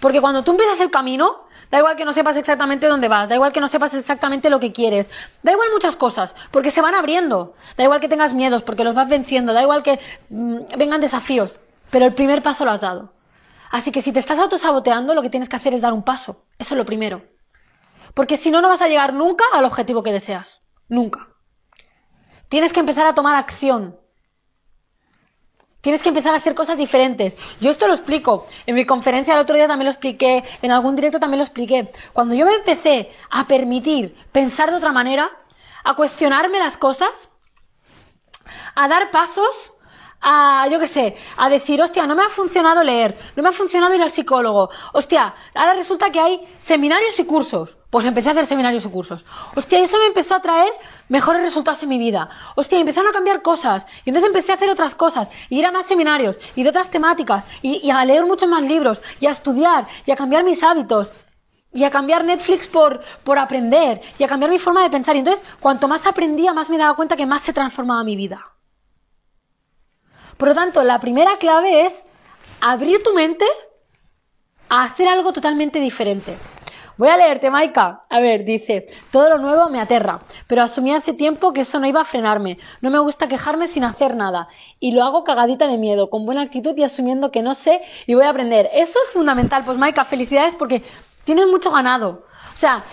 Porque 0.00 0.20
cuando 0.20 0.42
tú 0.42 0.50
empiezas 0.50 0.80
el 0.80 0.90
camino, 0.90 1.46
da 1.70 1.78
igual 1.78 1.94
que 1.94 2.04
no 2.04 2.12
sepas 2.12 2.36
exactamente 2.36 2.88
dónde 2.88 3.06
vas, 3.06 3.28
da 3.28 3.36
igual 3.36 3.52
que 3.52 3.60
no 3.60 3.68
sepas 3.68 3.94
exactamente 3.94 4.50
lo 4.50 4.58
que 4.58 4.72
quieres, 4.72 5.08
da 5.44 5.52
igual 5.52 5.68
muchas 5.72 5.94
cosas, 5.94 6.34
porque 6.50 6.72
se 6.72 6.82
van 6.82 6.96
abriendo, 6.96 7.54
da 7.76 7.84
igual 7.84 8.00
que 8.00 8.08
tengas 8.08 8.34
miedos, 8.34 8.64
porque 8.64 8.82
los 8.82 8.96
vas 8.96 9.08
venciendo, 9.08 9.52
da 9.52 9.62
igual 9.62 9.84
que 9.84 10.00
mm, 10.30 10.76
vengan 10.76 11.00
desafíos, 11.00 11.60
pero 11.90 12.04
el 12.04 12.14
primer 12.14 12.42
paso 12.42 12.64
lo 12.64 12.72
has 12.72 12.80
dado. 12.80 13.13
Así 13.74 13.90
que 13.90 14.02
si 14.02 14.12
te 14.12 14.20
estás 14.20 14.38
autosaboteando, 14.38 15.16
lo 15.16 15.22
que 15.22 15.30
tienes 15.30 15.48
que 15.48 15.56
hacer 15.56 15.74
es 15.74 15.82
dar 15.82 15.92
un 15.92 16.04
paso. 16.04 16.46
Eso 16.58 16.74
es 16.74 16.78
lo 16.78 16.84
primero. 16.84 17.24
Porque 18.14 18.36
si 18.36 18.52
no, 18.52 18.60
no 18.60 18.68
vas 18.68 18.80
a 18.82 18.86
llegar 18.86 19.12
nunca 19.12 19.44
al 19.52 19.64
objetivo 19.64 20.04
que 20.04 20.12
deseas. 20.12 20.62
Nunca. 20.88 21.26
Tienes 22.48 22.72
que 22.72 22.78
empezar 22.78 23.04
a 23.04 23.16
tomar 23.16 23.34
acción. 23.34 23.98
Tienes 25.80 26.02
que 26.02 26.10
empezar 26.10 26.34
a 26.34 26.36
hacer 26.36 26.54
cosas 26.54 26.78
diferentes. 26.78 27.36
Yo 27.60 27.68
esto 27.68 27.88
lo 27.88 27.94
explico. 27.94 28.46
En 28.64 28.76
mi 28.76 28.86
conferencia 28.86 29.34
el 29.34 29.40
otro 29.40 29.56
día 29.56 29.66
también 29.66 29.86
lo 29.86 29.90
expliqué. 29.90 30.44
En 30.62 30.70
algún 30.70 30.94
directo 30.94 31.18
también 31.18 31.38
lo 31.38 31.44
expliqué. 31.44 31.90
Cuando 32.12 32.36
yo 32.36 32.46
me 32.46 32.54
empecé 32.54 33.10
a 33.28 33.48
permitir 33.48 34.14
pensar 34.30 34.70
de 34.70 34.76
otra 34.76 34.92
manera, 34.92 35.28
a 35.82 35.96
cuestionarme 35.96 36.60
las 36.60 36.76
cosas, 36.76 37.28
a 38.76 38.86
dar 38.86 39.10
pasos, 39.10 39.73
a, 40.20 40.68
yo 40.70 40.78
qué 40.78 40.86
sé, 40.86 41.16
a 41.36 41.48
decir, 41.48 41.80
hostia, 41.82 42.06
no 42.06 42.14
me 42.14 42.22
ha 42.22 42.28
funcionado 42.28 42.82
leer, 42.82 43.16
no 43.36 43.42
me 43.42 43.50
ha 43.50 43.52
funcionado 43.52 43.94
ir 43.94 44.02
al 44.02 44.10
psicólogo, 44.10 44.70
hostia, 44.92 45.34
ahora 45.54 45.74
resulta 45.74 46.10
que 46.10 46.20
hay 46.20 46.48
seminarios 46.58 47.18
y 47.18 47.24
cursos. 47.24 47.76
Pues 47.94 48.06
empecé 48.06 48.30
a 48.30 48.32
hacer 48.32 48.46
seminarios 48.46 48.84
y 48.84 48.88
cursos. 48.88 49.24
Hostia, 49.54 49.78
eso 49.78 49.98
me 49.98 50.06
empezó 50.06 50.34
a 50.34 50.42
traer 50.42 50.72
mejores 51.08 51.42
resultados 51.42 51.80
en 51.84 51.90
mi 51.90 51.98
vida. 51.98 52.28
Hostia, 52.56 52.80
empezaron 52.80 53.10
a 53.10 53.12
cambiar 53.12 53.40
cosas. 53.40 53.86
Y 54.04 54.10
entonces 54.10 54.30
empecé 54.30 54.50
a 54.50 54.56
hacer 54.56 54.68
otras 54.68 54.96
cosas. 54.96 55.30
Y 55.48 55.60
ir 55.60 55.66
a 55.66 55.70
más 55.70 55.86
seminarios. 55.86 56.40
Y 56.56 56.64
de 56.64 56.70
otras 56.70 56.90
temáticas. 56.90 57.44
Y, 57.62 57.86
y 57.86 57.92
a 57.92 58.04
leer 58.04 58.26
muchos 58.26 58.48
más 58.48 58.64
libros. 58.64 59.00
Y 59.20 59.26
a 59.26 59.30
estudiar. 59.30 59.86
Y 60.06 60.10
a 60.10 60.16
cambiar 60.16 60.42
mis 60.42 60.60
hábitos. 60.64 61.12
Y 61.72 61.84
a 61.84 61.90
cambiar 61.90 62.24
Netflix 62.24 62.66
por, 62.66 63.00
por 63.22 63.38
aprender. 63.38 64.00
Y 64.18 64.24
a 64.24 64.26
cambiar 64.26 64.50
mi 64.50 64.58
forma 64.58 64.82
de 64.82 64.90
pensar. 64.90 65.14
Y 65.14 65.20
entonces, 65.20 65.44
cuanto 65.60 65.86
más 65.86 66.04
aprendía, 66.04 66.52
más 66.52 66.68
me 66.70 66.78
daba 66.78 66.96
cuenta 66.96 67.14
que 67.14 67.26
más 67.26 67.42
se 67.42 67.52
transformaba 67.52 68.02
mi 68.02 68.16
vida. 68.16 68.53
Por 70.36 70.48
lo 70.48 70.54
tanto, 70.54 70.82
la 70.82 71.00
primera 71.00 71.36
clave 71.38 71.86
es 71.86 72.04
abrir 72.60 73.02
tu 73.02 73.14
mente 73.14 73.44
a 74.68 74.84
hacer 74.84 75.08
algo 75.08 75.32
totalmente 75.32 75.78
diferente. 75.78 76.36
Voy 76.96 77.08
a 77.08 77.16
leerte, 77.16 77.50
Maika. 77.50 78.04
A 78.08 78.20
ver, 78.20 78.44
dice, 78.44 78.86
todo 79.10 79.28
lo 79.28 79.38
nuevo 79.38 79.68
me 79.68 79.80
aterra, 79.80 80.20
pero 80.46 80.62
asumí 80.62 80.94
hace 80.94 81.12
tiempo 81.12 81.52
que 81.52 81.62
eso 81.62 81.80
no 81.80 81.86
iba 81.86 82.00
a 82.00 82.04
frenarme. 82.04 82.58
No 82.80 82.90
me 82.90 83.00
gusta 83.00 83.26
quejarme 83.26 83.66
sin 83.66 83.82
hacer 83.82 84.14
nada. 84.14 84.46
Y 84.78 84.92
lo 84.92 85.02
hago 85.02 85.24
cagadita 85.24 85.66
de 85.66 85.76
miedo, 85.76 86.08
con 86.08 86.24
buena 86.24 86.42
actitud 86.42 86.76
y 86.76 86.84
asumiendo 86.84 87.32
que 87.32 87.42
no 87.42 87.56
sé 87.56 87.80
y 88.06 88.14
voy 88.14 88.24
a 88.24 88.30
aprender. 88.30 88.70
Eso 88.72 88.98
es 89.04 89.12
fundamental. 89.12 89.64
Pues 89.64 89.76
Maika, 89.76 90.04
felicidades 90.04 90.54
porque 90.54 90.84
tienes 91.24 91.46
mucho 91.48 91.72
ganado. 91.72 92.26
O 92.52 92.56
sea, 92.56 92.84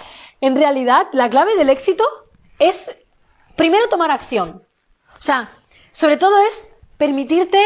en 0.42 0.56
realidad, 0.56 1.08
la 1.12 1.30
clave 1.30 1.56
del 1.56 1.70
éxito 1.70 2.04
es 2.58 2.96
primero 3.56 3.88
tomar 3.88 4.10
acción. 4.10 4.64
O 5.20 5.22
sea, 5.22 5.52
sobre 5.92 6.18
todo 6.18 6.40
es 6.40 6.66
permitirte 7.02 7.58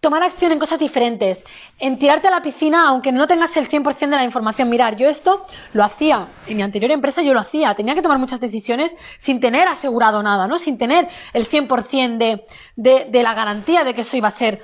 tomar 0.00 0.22
acción 0.22 0.52
en 0.52 0.58
cosas 0.58 0.78
diferentes, 0.78 1.42
en 1.78 1.98
tirarte 1.98 2.28
a 2.28 2.30
la 2.30 2.42
piscina 2.42 2.86
aunque 2.88 3.10
no 3.10 3.26
tengas 3.26 3.56
el 3.56 3.66
100% 3.66 3.98
de 3.98 4.16
la 4.16 4.24
información. 4.24 4.68
Mirar, 4.68 4.94
yo 4.96 5.08
esto 5.08 5.46
lo 5.72 5.82
hacía, 5.82 6.26
en 6.46 6.58
mi 6.58 6.62
anterior 6.62 6.90
empresa 6.90 7.22
yo 7.22 7.32
lo 7.32 7.40
hacía, 7.40 7.74
tenía 7.74 7.94
que 7.94 8.02
tomar 8.02 8.18
muchas 8.18 8.40
decisiones 8.40 8.94
sin 9.16 9.40
tener 9.40 9.68
asegurado 9.68 10.22
nada, 10.22 10.46
¿no? 10.48 10.58
Sin 10.58 10.76
tener 10.76 11.08
el 11.32 11.48
100% 11.48 12.18
de, 12.18 12.44
de, 12.76 13.06
de 13.08 13.22
la 13.22 13.32
garantía 13.32 13.84
de 13.84 13.94
que 13.94 14.02
eso 14.02 14.18
iba 14.18 14.28
a 14.28 14.32
ser 14.32 14.60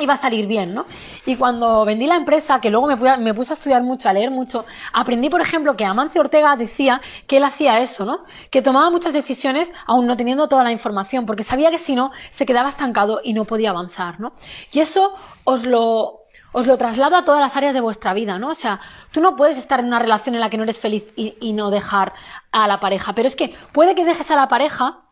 iba 0.00 0.14
a 0.14 0.16
salir 0.16 0.46
bien, 0.46 0.74
¿no? 0.74 0.86
Y 1.26 1.36
cuando 1.36 1.84
vendí 1.84 2.06
la 2.06 2.16
empresa, 2.16 2.60
que 2.60 2.70
luego 2.70 2.86
me, 2.86 3.16
me, 3.18 3.34
puse 3.34 3.52
a 3.52 3.54
estudiar 3.54 3.82
mucho, 3.82 4.08
a 4.08 4.12
leer 4.12 4.30
mucho, 4.30 4.64
aprendí, 4.92 5.28
por 5.28 5.40
ejemplo, 5.40 5.76
que 5.76 5.84
Amancio 5.84 6.20
Ortega 6.20 6.56
decía 6.56 7.00
que 7.26 7.38
él 7.38 7.44
hacía 7.44 7.80
eso, 7.80 8.04
¿no? 8.04 8.24
Que 8.50 8.62
tomaba 8.62 8.90
muchas 8.90 9.12
decisiones 9.12 9.72
aún 9.86 10.06
no 10.06 10.16
teniendo 10.16 10.48
toda 10.48 10.64
la 10.64 10.72
información, 10.72 11.26
porque 11.26 11.44
sabía 11.44 11.70
que 11.70 11.78
si 11.78 11.94
no, 11.94 12.10
se 12.30 12.46
quedaba 12.46 12.68
estancado 12.68 13.20
y 13.22 13.32
no 13.32 13.44
podía 13.44 13.70
avanzar, 13.70 14.20
¿no? 14.20 14.32
Y 14.72 14.80
eso 14.80 15.14
os 15.44 15.66
lo, 15.66 16.20
os 16.52 16.66
lo 16.66 16.76
traslado 16.76 17.16
a 17.16 17.24
todas 17.24 17.40
las 17.40 17.56
áreas 17.56 17.74
de 17.74 17.80
vuestra 17.80 18.14
vida, 18.14 18.38
¿no? 18.38 18.50
O 18.50 18.54
sea, 18.54 18.80
tú 19.12 19.20
no 19.20 19.36
puedes 19.36 19.58
estar 19.58 19.80
en 19.80 19.86
una 19.86 19.98
relación 19.98 20.34
en 20.34 20.40
la 20.40 20.50
que 20.50 20.56
no 20.56 20.64
eres 20.64 20.78
feliz 20.78 21.08
y 21.16 21.52
no 21.52 21.70
dejar 21.70 22.12
a 22.52 22.66
la 22.66 22.80
pareja, 22.80 23.14
pero 23.14 23.28
es 23.28 23.36
que 23.36 23.54
puede 23.72 23.94
que 23.94 24.04
dejes 24.04 24.30
a 24.30 24.36
la 24.36 24.48
pareja 24.48 25.07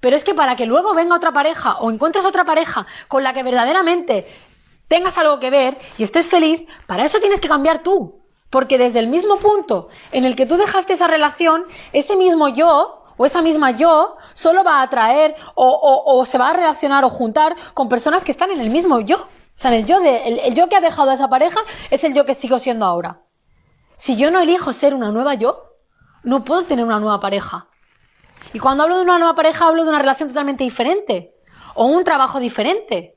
pero 0.00 0.16
es 0.16 0.24
que 0.24 0.34
para 0.34 0.56
que 0.56 0.66
luego 0.66 0.94
venga 0.94 1.16
otra 1.16 1.32
pareja 1.32 1.76
o 1.78 1.90
encuentres 1.90 2.24
otra 2.24 2.44
pareja 2.44 2.86
con 3.06 3.22
la 3.22 3.32
que 3.32 3.42
verdaderamente 3.42 4.26
tengas 4.88 5.16
algo 5.18 5.38
que 5.38 5.50
ver 5.50 5.78
y 5.98 6.02
estés 6.02 6.26
feliz, 6.26 6.66
para 6.86 7.04
eso 7.04 7.20
tienes 7.20 7.40
que 7.40 7.48
cambiar 7.48 7.82
tú. 7.82 8.20
Porque 8.50 8.78
desde 8.78 8.98
el 8.98 9.06
mismo 9.06 9.36
punto 9.36 9.88
en 10.10 10.24
el 10.24 10.34
que 10.34 10.46
tú 10.46 10.56
dejaste 10.56 10.94
esa 10.94 11.06
relación, 11.06 11.64
ese 11.92 12.16
mismo 12.16 12.48
yo 12.48 13.04
o 13.16 13.26
esa 13.26 13.42
misma 13.42 13.70
yo 13.70 14.16
solo 14.34 14.64
va 14.64 14.80
a 14.80 14.82
atraer 14.82 15.36
o, 15.54 16.24
se 16.26 16.38
va 16.38 16.50
a 16.50 16.54
relacionar 16.54 17.04
o 17.04 17.10
juntar 17.10 17.54
con 17.74 17.88
personas 17.88 18.24
que 18.24 18.32
están 18.32 18.50
en 18.50 18.60
el 18.60 18.70
mismo 18.70 18.98
yo. 18.98 19.18
O 19.18 19.62
sea, 19.62 19.72
el 19.76 19.86
yo, 19.86 20.00
de, 20.00 20.40
el 20.46 20.54
yo 20.54 20.68
que 20.68 20.74
ha 20.74 20.80
dejado 20.80 21.10
a 21.10 21.14
esa 21.14 21.28
pareja 21.28 21.60
es 21.90 22.02
el 22.02 22.14
yo 22.14 22.24
que 22.24 22.34
sigo 22.34 22.58
siendo 22.58 22.86
ahora. 22.86 23.20
Si 23.96 24.16
yo 24.16 24.30
no 24.30 24.40
elijo 24.40 24.72
ser 24.72 24.94
una 24.94 25.12
nueva 25.12 25.34
yo, 25.34 25.76
no 26.24 26.42
puedo 26.42 26.64
tener 26.64 26.84
una 26.84 26.98
nueva 26.98 27.20
pareja. 27.20 27.68
Y 28.52 28.58
cuando 28.58 28.82
hablo 28.82 28.96
de 28.96 29.04
una 29.04 29.18
nueva 29.18 29.34
pareja, 29.34 29.66
hablo 29.66 29.84
de 29.84 29.90
una 29.90 29.98
relación 29.98 30.28
totalmente 30.28 30.64
diferente, 30.64 31.34
o 31.74 31.86
un 31.86 32.04
trabajo 32.04 32.40
diferente, 32.40 33.14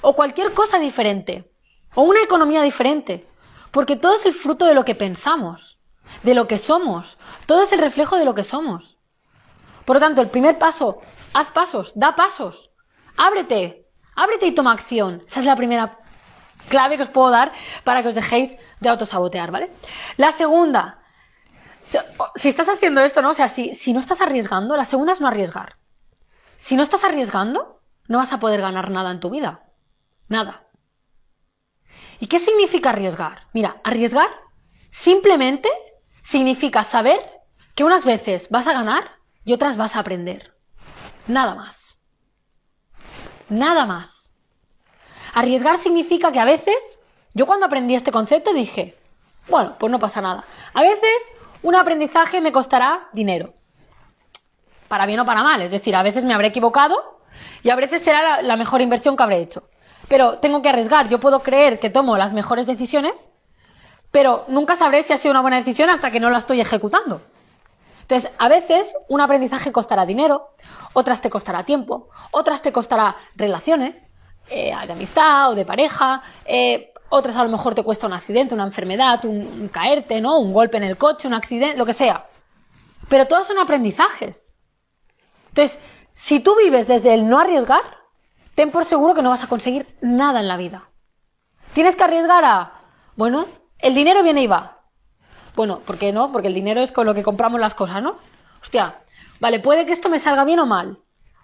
o 0.00 0.14
cualquier 0.14 0.52
cosa 0.52 0.78
diferente, 0.78 1.50
o 1.94 2.02
una 2.02 2.22
economía 2.22 2.62
diferente, 2.62 3.26
porque 3.70 3.96
todo 3.96 4.16
es 4.16 4.26
el 4.26 4.34
fruto 4.34 4.66
de 4.66 4.74
lo 4.74 4.84
que 4.84 4.94
pensamos, 4.94 5.78
de 6.22 6.34
lo 6.34 6.46
que 6.48 6.58
somos, 6.58 7.18
todo 7.46 7.62
es 7.62 7.72
el 7.72 7.78
reflejo 7.78 8.16
de 8.16 8.24
lo 8.24 8.34
que 8.34 8.44
somos. 8.44 8.98
Por 9.84 9.96
lo 9.96 10.00
tanto, 10.00 10.20
el 10.20 10.28
primer 10.28 10.58
paso, 10.58 11.00
haz 11.32 11.50
pasos, 11.50 11.92
da 11.94 12.14
pasos, 12.16 12.70
ábrete, 13.16 13.86
ábrete 14.14 14.46
y 14.46 14.52
toma 14.52 14.72
acción. 14.72 15.22
Esa 15.26 15.40
es 15.40 15.46
la 15.46 15.56
primera 15.56 15.98
clave 16.68 16.96
que 16.96 17.02
os 17.04 17.08
puedo 17.08 17.30
dar 17.30 17.52
para 17.84 18.02
que 18.02 18.08
os 18.08 18.14
dejéis 18.14 18.56
de 18.80 18.88
autosabotear, 18.88 19.50
¿vale? 19.50 19.70
La 20.16 20.32
segunda, 20.32 21.01
si 22.36 22.48
estás 22.48 22.68
haciendo 22.68 23.00
esto, 23.00 23.22
¿no? 23.22 23.30
O 23.30 23.34
sea, 23.34 23.48
si, 23.48 23.74
si 23.74 23.92
no 23.92 24.00
estás 24.00 24.20
arriesgando, 24.20 24.76
la 24.76 24.84
segunda 24.84 25.12
es 25.12 25.20
no 25.20 25.28
arriesgar. 25.28 25.76
Si 26.56 26.76
no 26.76 26.82
estás 26.82 27.04
arriesgando, 27.04 27.80
no 28.08 28.18
vas 28.18 28.32
a 28.32 28.40
poder 28.40 28.60
ganar 28.60 28.90
nada 28.90 29.10
en 29.10 29.20
tu 29.20 29.30
vida. 29.30 29.64
Nada. 30.28 30.66
¿Y 32.20 32.26
qué 32.28 32.38
significa 32.38 32.90
arriesgar? 32.90 33.48
Mira, 33.52 33.80
arriesgar 33.84 34.28
simplemente 34.90 35.68
significa 36.22 36.84
saber 36.84 37.18
que 37.74 37.84
unas 37.84 38.04
veces 38.04 38.48
vas 38.50 38.66
a 38.66 38.72
ganar 38.72 39.10
y 39.44 39.52
otras 39.52 39.76
vas 39.76 39.96
a 39.96 40.00
aprender. 40.00 40.54
Nada 41.26 41.54
más. 41.54 41.98
Nada 43.48 43.86
más. 43.86 44.30
Arriesgar 45.34 45.78
significa 45.78 46.30
que 46.32 46.40
a 46.40 46.44
veces, 46.44 46.76
yo 47.34 47.46
cuando 47.46 47.66
aprendí 47.66 47.94
este 47.94 48.12
concepto 48.12 48.52
dije, 48.52 48.96
bueno, 49.48 49.76
pues 49.78 49.90
no 49.90 49.98
pasa 49.98 50.20
nada. 50.20 50.44
A 50.74 50.82
veces 50.82 51.32
un 51.62 51.74
aprendizaje 51.74 52.40
me 52.40 52.52
costará 52.52 53.08
dinero. 53.12 53.54
Para 54.88 55.06
bien 55.06 55.20
o 55.20 55.24
para 55.24 55.42
mal. 55.42 55.62
Es 55.62 55.70
decir, 55.70 55.94
a 55.96 56.02
veces 56.02 56.24
me 56.24 56.34
habré 56.34 56.48
equivocado 56.48 57.20
y 57.62 57.70
a 57.70 57.76
veces 57.76 58.02
será 58.02 58.42
la, 58.42 58.56
mejor 58.56 58.80
inversión 58.80 59.16
que 59.16 59.22
habré 59.22 59.38
hecho. 59.38 59.64
Pero 60.08 60.38
tengo 60.38 60.60
que 60.62 60.68
arriesgar. 60.68 61.08
Yo 61.08 61.20
puedo 61.20 61.40
creer 61.40 61.78
que 61.78 61.90
tomo 61.90 62.16
las 62.16 62.34
mejores 62.34 62.66
decisiones, 62.66 63.30
pero 64.10 64.44
nunca 64.48 64.76
sabré 64.76 65.02
si 65.02 65.12
ha 65.12 65.18
sido 65.18 65.32
una 65.32 65.40
buena 65.40 65.56
decisión 65.56 65.88
hasta 65.88 66.10
que 66.10 66.20
no 66.20 66.30
la 66.30 66.38
estoy 66.38 66.60
ejecutando. 66.60 67.22
Entonces, 68.02 68.30
a 68.36 68.48
veces 68.48 68.94
un 69.08 69.20
aprendizaje 69.20 69.72
costará 69.72 70.04
dinero, 70.04 70.50
otras 70.92 71.22
te 71.22 71.30
costará 71.30 71.64
tiempo, 71.64 72.10
otras 72.32 72.60
te 72.60 72.72
costará 72.72 73.16
relaciones, 73.36 74.12
eh, 74.50 74.74
de 74.86 74.92
amistad 74.92 75.52
o 75.52 75.54
de 75.54 75.64
pareja, 75.64 76.20
eh, 76.44 76.91
otras 77.12 77.36
a 77.36 77.44
lo 77.44 77.50
mejor 77.50 77.74
te 77.74 77.82
cuesta 77.82 78.06
un 78.06 78.14
accidente, 78.14 78.54
una 78.54 78.64
enfermedad, 78.64 79.22
un, 79.26 79.68
caerte, 79.68 80.22
¿no? 80.22 80.38
Un 80.38 80.54
golpe 80.54 80.78
en 80.78 80.82
el 80.82 80.96
coche, 80.96 81.28
un 81.28 81.34
accidente, 81.34 81.76
lo 81.76 81.84
que 81.84 81.92
sea. 81.92 82.26
Pero 83.08 83.26
todos 83.26 83.46
son 83.46 83.58
aprendizajes. 83.58 84.54
Entonces, 85.48 85.78
si 86.14 86.40
tú 86.40 86.56
vives 86.56 86.88
desde 86.88 87.12
el 87.12 87.28
no 87.28 87.38
arriesgar, 87.38 87.82
ten 88.54 88.70
por 88.70 88.86
seguro 88.86 89.14
que 89.14 89.20
no 89.20 89.28
vas 89.28 89.44
a 89.44 89.46
conseguir 89.46 89.86
nada 90.00 90.40
en 90.40 90.48
la 90.48 90.56
vida. 90.56 90.88
Tienes 91.74 91.96
que 91.96 92.04
arriesgar 92.04 92.46
a, 92.46 92.80
bueno, 93.14 93.44
el 93.78 93.94
dinero 93.94 94.22
viene 94.22 94.42
y 94.42 94.46
va. 94.46 94.78
Bueno, 95.54 95.80
¿por 95.80 95.98
qué 95.98 96.12
no? 96.12 96.32
Porque 96.32 96.48
el 96.48 96.54
dinero 96.54 96.80
es 96.80 96.92
con 96.92 97.04
lo 97.04 97.12
que 97.12 97.22
compramos 97.22 97.60
las 97.60 97.74
cosas, 97.74 98.02
¿no? 98.02 98.16
Hostia, 98.62 99.02
vale, 99.38 99.60
puede 99.60 99.84
que 99.84 99.92
esto 99.92 100.08
me 100.08 100.18
salga 100.18 100.46
bien 100.46 100.60
o 100.60 100.66
mal. 100.66 100.98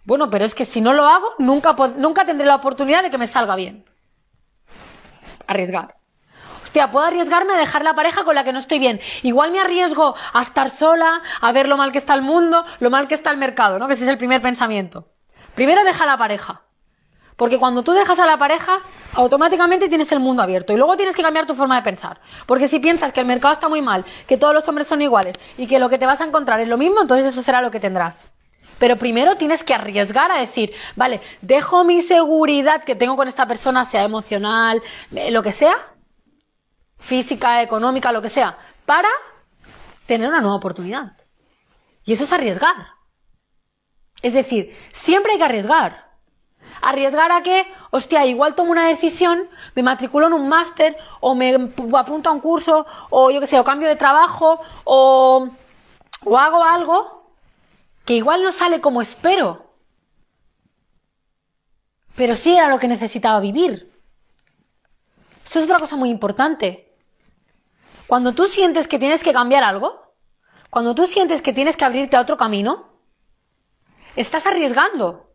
Bueno, 0.05 0.31
pero 0.31 0.47
es 0.47 0.55
que 0.55 0.65
si 0.65 0.81
no 0.81 0.95
lo 0.95 1.07
hago, 1.07 1.35
nunca, 1.39 1.77
nunca 1.97 2.25
tendré 2.25 2.47
la 2.47 2.57
oportunidad 2.57 3.03
de 3.03 3.11
que 3.11 3.19
me 3.19 3.27
salga 3.27 3.55
bien 3.55 3.85
arriesgar. 5.49 5.97
Hostia, 6.63 6.91
puedo 6.91 7.07
arriesgarme 7.07 7.55
a 7.55 7.57
dejar 7.57 7.83
la 7.83 7.95
pareja 7.95 8.25
con 8.25 8.35
la 8.35 8.45
que 8.45 8.53
no 8.53 8.59
estoy 8.59 8.79
bien. 8.79 9.01
Igual 9.23 9.51
me 9.51 9.59
arriesgo 9.59 10.15
a 10.35 10.43
estar 10.43 10.71
sola, 10.71 11.23
a 11.41 11.51
ver 11.51 11.67
lo 11.67 11.77
mal 11.77 11.93
que 11.93 11.99
está 11.99 12.15
el 12.15 12.23
mundo, 12.23 12.65
lo 12.79 12.91
mal 12.91 13.09
que 13.09 13.15
está 13.15 13.31
el 13.31 13.39
mercado, 13.39 13.79
¿no? 13.79 13.89
Que 13.89 13.95
ese 13.95 14.05
es 14.05 14.11
el 14.11 14.19
primer 14.19 14.43
pensamiento. 14.43 15.07
Primero 15.55 15.83
deja 15.83 16.05
la 16.05 16.19
pareja. 16.19 16.61
Porque 17.37 17.59
cuando 17.59 17.83
tú 17.83 17.93
dejas 17.93 18.19
a 18.19 18.27
la 18.27 18.37
pareja, 18.37 18.81
automáticamente 19.15 19.89
tienes 19.89 20.13
el 20.13 20.21
mundo 20.21 20.43
abierto. 20.43 20.73
Y 20.73 20.77
luego 20.77 20.97
tienes 20.97 21.17
que 21.17 21.23
cambiar 21.23 21.47
tu 21.47 21.55
forma 21.55 21.77
de 21.77 21.83
pensar. 21.83 22.21
Porque 22.47 22.69
si 22.69 22.81
piensas 22.81 23.13
que 23.13 23.21
el 23.21 23.27
mercado 23.27 23.55
está 23.55 23.69
muy 23.69 23.81
mal, 23.81 24.05
que 24.27 24.37
todos 24.37 24.53
los 24.53 24.69
hombres 24.69 24.89
son 24.89 25.01
iguales 25.01 25.37
y 25.57 25.67
que 25.67 25.79
lo 25.79 25.89
que 25.89 25.99
te 25.99 26.05
vas 26.05 26.21
a 26.21 26.25
encontrar 26.25 26.61
es 26.61 26.69
lo 26.69 26.77
mismo, 26.77 27.01
entonces 27.01 27.29
eso 27.29 27.43
será 27.43 27.63
lo 27.63 27.71
que 27.71 27.81
tendrás. 27.81 28.27
Pero 28.79 28.97
primero 28.97 29.37
tienes 29.37 29.65
que 29.65 29.75
arriesgar 29.75 30.31
a 30.31 30.41
decir, 30.41 30.73
vale, 30.97 31.21
dejo 31.43 31.85
mi 31.85 32.01
seguridad 32.03 32.85
que 32.85 32.95
tengo 32.95 33.17
con 33.17 33.29
esta 33.29 33.47
persona, 33.47 33.85
sea 33.85 34.05
emocional, 34.05 34.83
eh, 35.15 35.31
lo 35.31 35.43
que 35.43 35.53
sea, 35.53 35.75
física, 36.99 37.63
económica, 37.63 38.13
lo 38.13 38.23
que 38.23 38.29
sea, 38.29 38.57
para 38.87 39.09
tener 40.07 40.29
una 40.29 40.41
nueva 40.41 40.57
oportunidad. 40.57 41.13
Y 42.05 42.13
eso 42.13 42.25
es 42.25 42.33
arriesgar. 42.33 42.75
Es 44.23 44.33
decir, 44.33 44.77
siempre 44.93 45.33
hay 45.33 45.39
que 45.39 45.45
arriesgar. 45.45 46.09
Arriesgar 46.81 47.33
a 47.33 47.43
que, 47.43 47.67
hostia, 47.91 48.25
igual 48.27 48.55
tomo 48.55 48.71
una 48.71 48.87
decisión, 48.87 49.49
me 49.75 49.83
matriculo 49.83 50.29
en 50.29 50.33
un 50.33 50.49
máster, 50.49 50.97
o 51.21 51.35
me 51.35 51.55
apunto 51.97 52.31
a 52.31 52.33
un 52.33 52.41
curso, 52.41 52.87
o 53.11 53.31
yo 53.31 53.41
qué 53.41 53.47
sé, 53.47 53.59
o 53.59 53.65
cambio 53.65 53.89
de 53.89 53.97
trabajo, 53.97 54.61
o, 54.85 55.49
o 56.25 56.39
hago 56.39 56.63
algo 56.63 57.19
que 58.09 58.15
igual 58.15 58.43
no 58.43 58.53
sale 58.53 58.81
como 58.81 59.03
espero, 59.03 59.71
pero 62.17 62.37
sí 62.37 62.55
era 62.55 62.71
lo 62.71 62.79
que 62.79 62.89
necesitaba 62.89 63.39
vivir. 63.39 63.93
Eso 65.45 65.59
es 65.59 65.67
otra 65.67 65.79
cosa 65.79 65.95
muy 65.97 66.09
importante. 66.09 66.97
Cuando 68.07 68.33
tú 68.33 68.47
sientes 68.47 68.89
que 68.89 68.99
tienes 68.99 69.23
que 69.23 69.35
cambiar 69.35 69.63
algo, 69.63 70.15
cuando 70.71 70.95
tú 70.95 71.05
sientes 71.05 71.43
que 71.43 71.53
tienes 71.53 71.77
que 71.77 71.85
abrirte 71.85 72.17
a 72.17 72.23
otro 72.23 72.39
camino, 72.39 72.89
estás 74.17 74.47
arriesgando, 74.47 75.35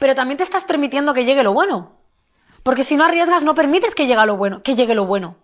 pero 0.00 0.16
también 0.16 0.38
te 0.38 0.42
estás 0.42 0.64
permitiendo 0.64 1.14
que 1.14 1.24
llegue 1.24 1.44
lo 1.44 1.52
bueno. 1.52 2.00
Porque 2.64 2.82
si 2.82 2.96
no 2.96 3.04
arriesgas, 3.04 3.44
no 3.44 3.54
permites 3.54 3.94
que 3.94 4.08
llegue 4.08 4.26
lo 4.26 4.36
bueno, 4.36 4.60
que 4.64 4.74
llegue 4.74 4.96
lo 4.96 5.06
bueno. 5.06 5.36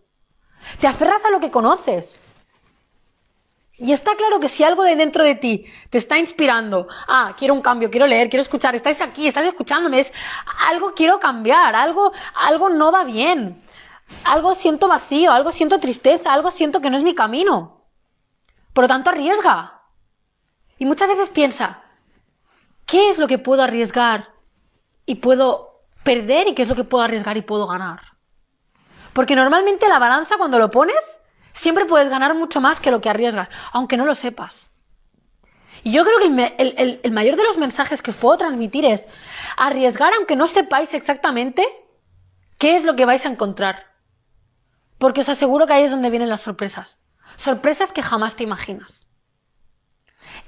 Te 0.81 0.89
aferras 0.89 1.25
a 1.25 1.31
lo 1.31 1.39
que 1.39 1.53
conoces. 1.53 2.19
Y 3.77 3.93
está 3.93 4.15
claro 4.15 4.39
que 4.39 4.49
si 4.49 4.63
algo 4.63 4.85
de 4.85 4.95
dentro 4.95 5.25
de 5.25 5.35
ti 5.35 5.67
te 5.91 5.99
está 5.99 6.17
inspirando, 6.19 6.87
ah, 7.09 7.35
quiero 7.37 7.55
un 7.55 7.61
cambio, 7.61 7.91
quiero 7.91 8.07
leer, 8.07 8.31
quiero 8.31 8.43
escuchar, 8.43 8.75
estáis 8.77 9.01
aquí, 9.01 9.27
estáis 9.27 9.49
escuchándome, 9.49 9.99
es 9.99 10.13
algo 10.69 10.95
quiero 10.95 11.19
cambiar, 11.19 11.75
algo, 11.75 12.13
algo 12.37 12.71
no 12.71 12.93
va 12.93 13.03
bien, 13.03 13.61
algo 14.23 14.55
siento 14.55 14.87
vacío, 14.87 15.33
algo 15.33 15.51
siento 15.51 15.81
tristeza, 15.81 16.33
algo 16.33 16.53
siento 16.53 16.81
que 16.81 16.89
no 16.89 16.97
es 16.97 17.03
mi 17.03 17.17
camino. 17.17 17.83
Por 18.73 18.85
lo 18.85 18.89
tanto, 18.89 19.11
arriesga. 19.11 19.83
Y 20.79 20.85
muchas 20.85 21.09
veces 21.09 21.31
piensa, 21.31 21.83
¿qué 22.87 23.11
es 23.11 23.19
lo 23.19 23.27
que 23.27 23.39
puedo 23.39 23.63
arriesgar 23.63 24.29
y 25.05 25.17
puedo 25.17 25.81
perder 26.05 26.49
y 26.49 26.55
qué 26.55 26.63
es 26.63 26.69
lo 26.69 26.77
que 26.77 26.85
puedo 26.85 27.03
arriesgar 27.03 27.37
y 27.37 27.43
puedo 27.43 27.67
ganar? 27.67 28.01
Porque 29.13 29.37
normalmente 29.37 29.89
la 29.89 29.99
balanza 29.99 30.37
cuando 30.37 30.59
lo 30.59 30.71
pones, 30.71 31.21
Siempre 31.55 31.87
puedes 31.87 32.11
ganar 32.11 32.35
mucho 32.35 32.61
más 32.61 32.81
que 32.81 32.91
lo 32.91 33.01
que 33.01 33.09
arriesgas, 33.09 33.49
aunque 33.73 33.97
no 33.97 34.05
lo 34.05 34.15
sepas. 34.15 34.71
Y 35.85 35.93
yo 35.93 36.05
creo 36.05 36.19
que 36.19 37.01
el, 37.03 37.13
mayor 37.13 37.37
de 37.37 37.45
los 37.45 37.59
mensajes 37.59 38.03
que 38.03 38.11
os 38.11 38.17
puedo 38.17 38.37
transmitir 38.37 38.85
es 38.85 39.07
arriesgar 39.57 40.13
aunque 40.15 40.35
no 40.35 40.47
sepáis 40.49 40.93
exactamente 40.95 41.67
qué 42.59 42.77
es 42.77 42.85
lo 42.85 42.97
que 42.97 43.07
vais 43.07 43.25
a 43.25 43.29
encontrar. 43.29 43.87
Porque 44.99 45.21
os 45.21 45.29
aseguro 45.29 45.67
que 45.67 45.75
ahí 45.75 45.85
es 45.85 45.91
donde 45.91 46.11
vienen 46.11 46.29
las 46.29 46.41
sorpresas. 46.41 46.99
Sorpresas 47.37 47.93
que 47.93 48.03
jamás 48.03 48.35
te 48.35 48.45
imaginas. 48.45 49.03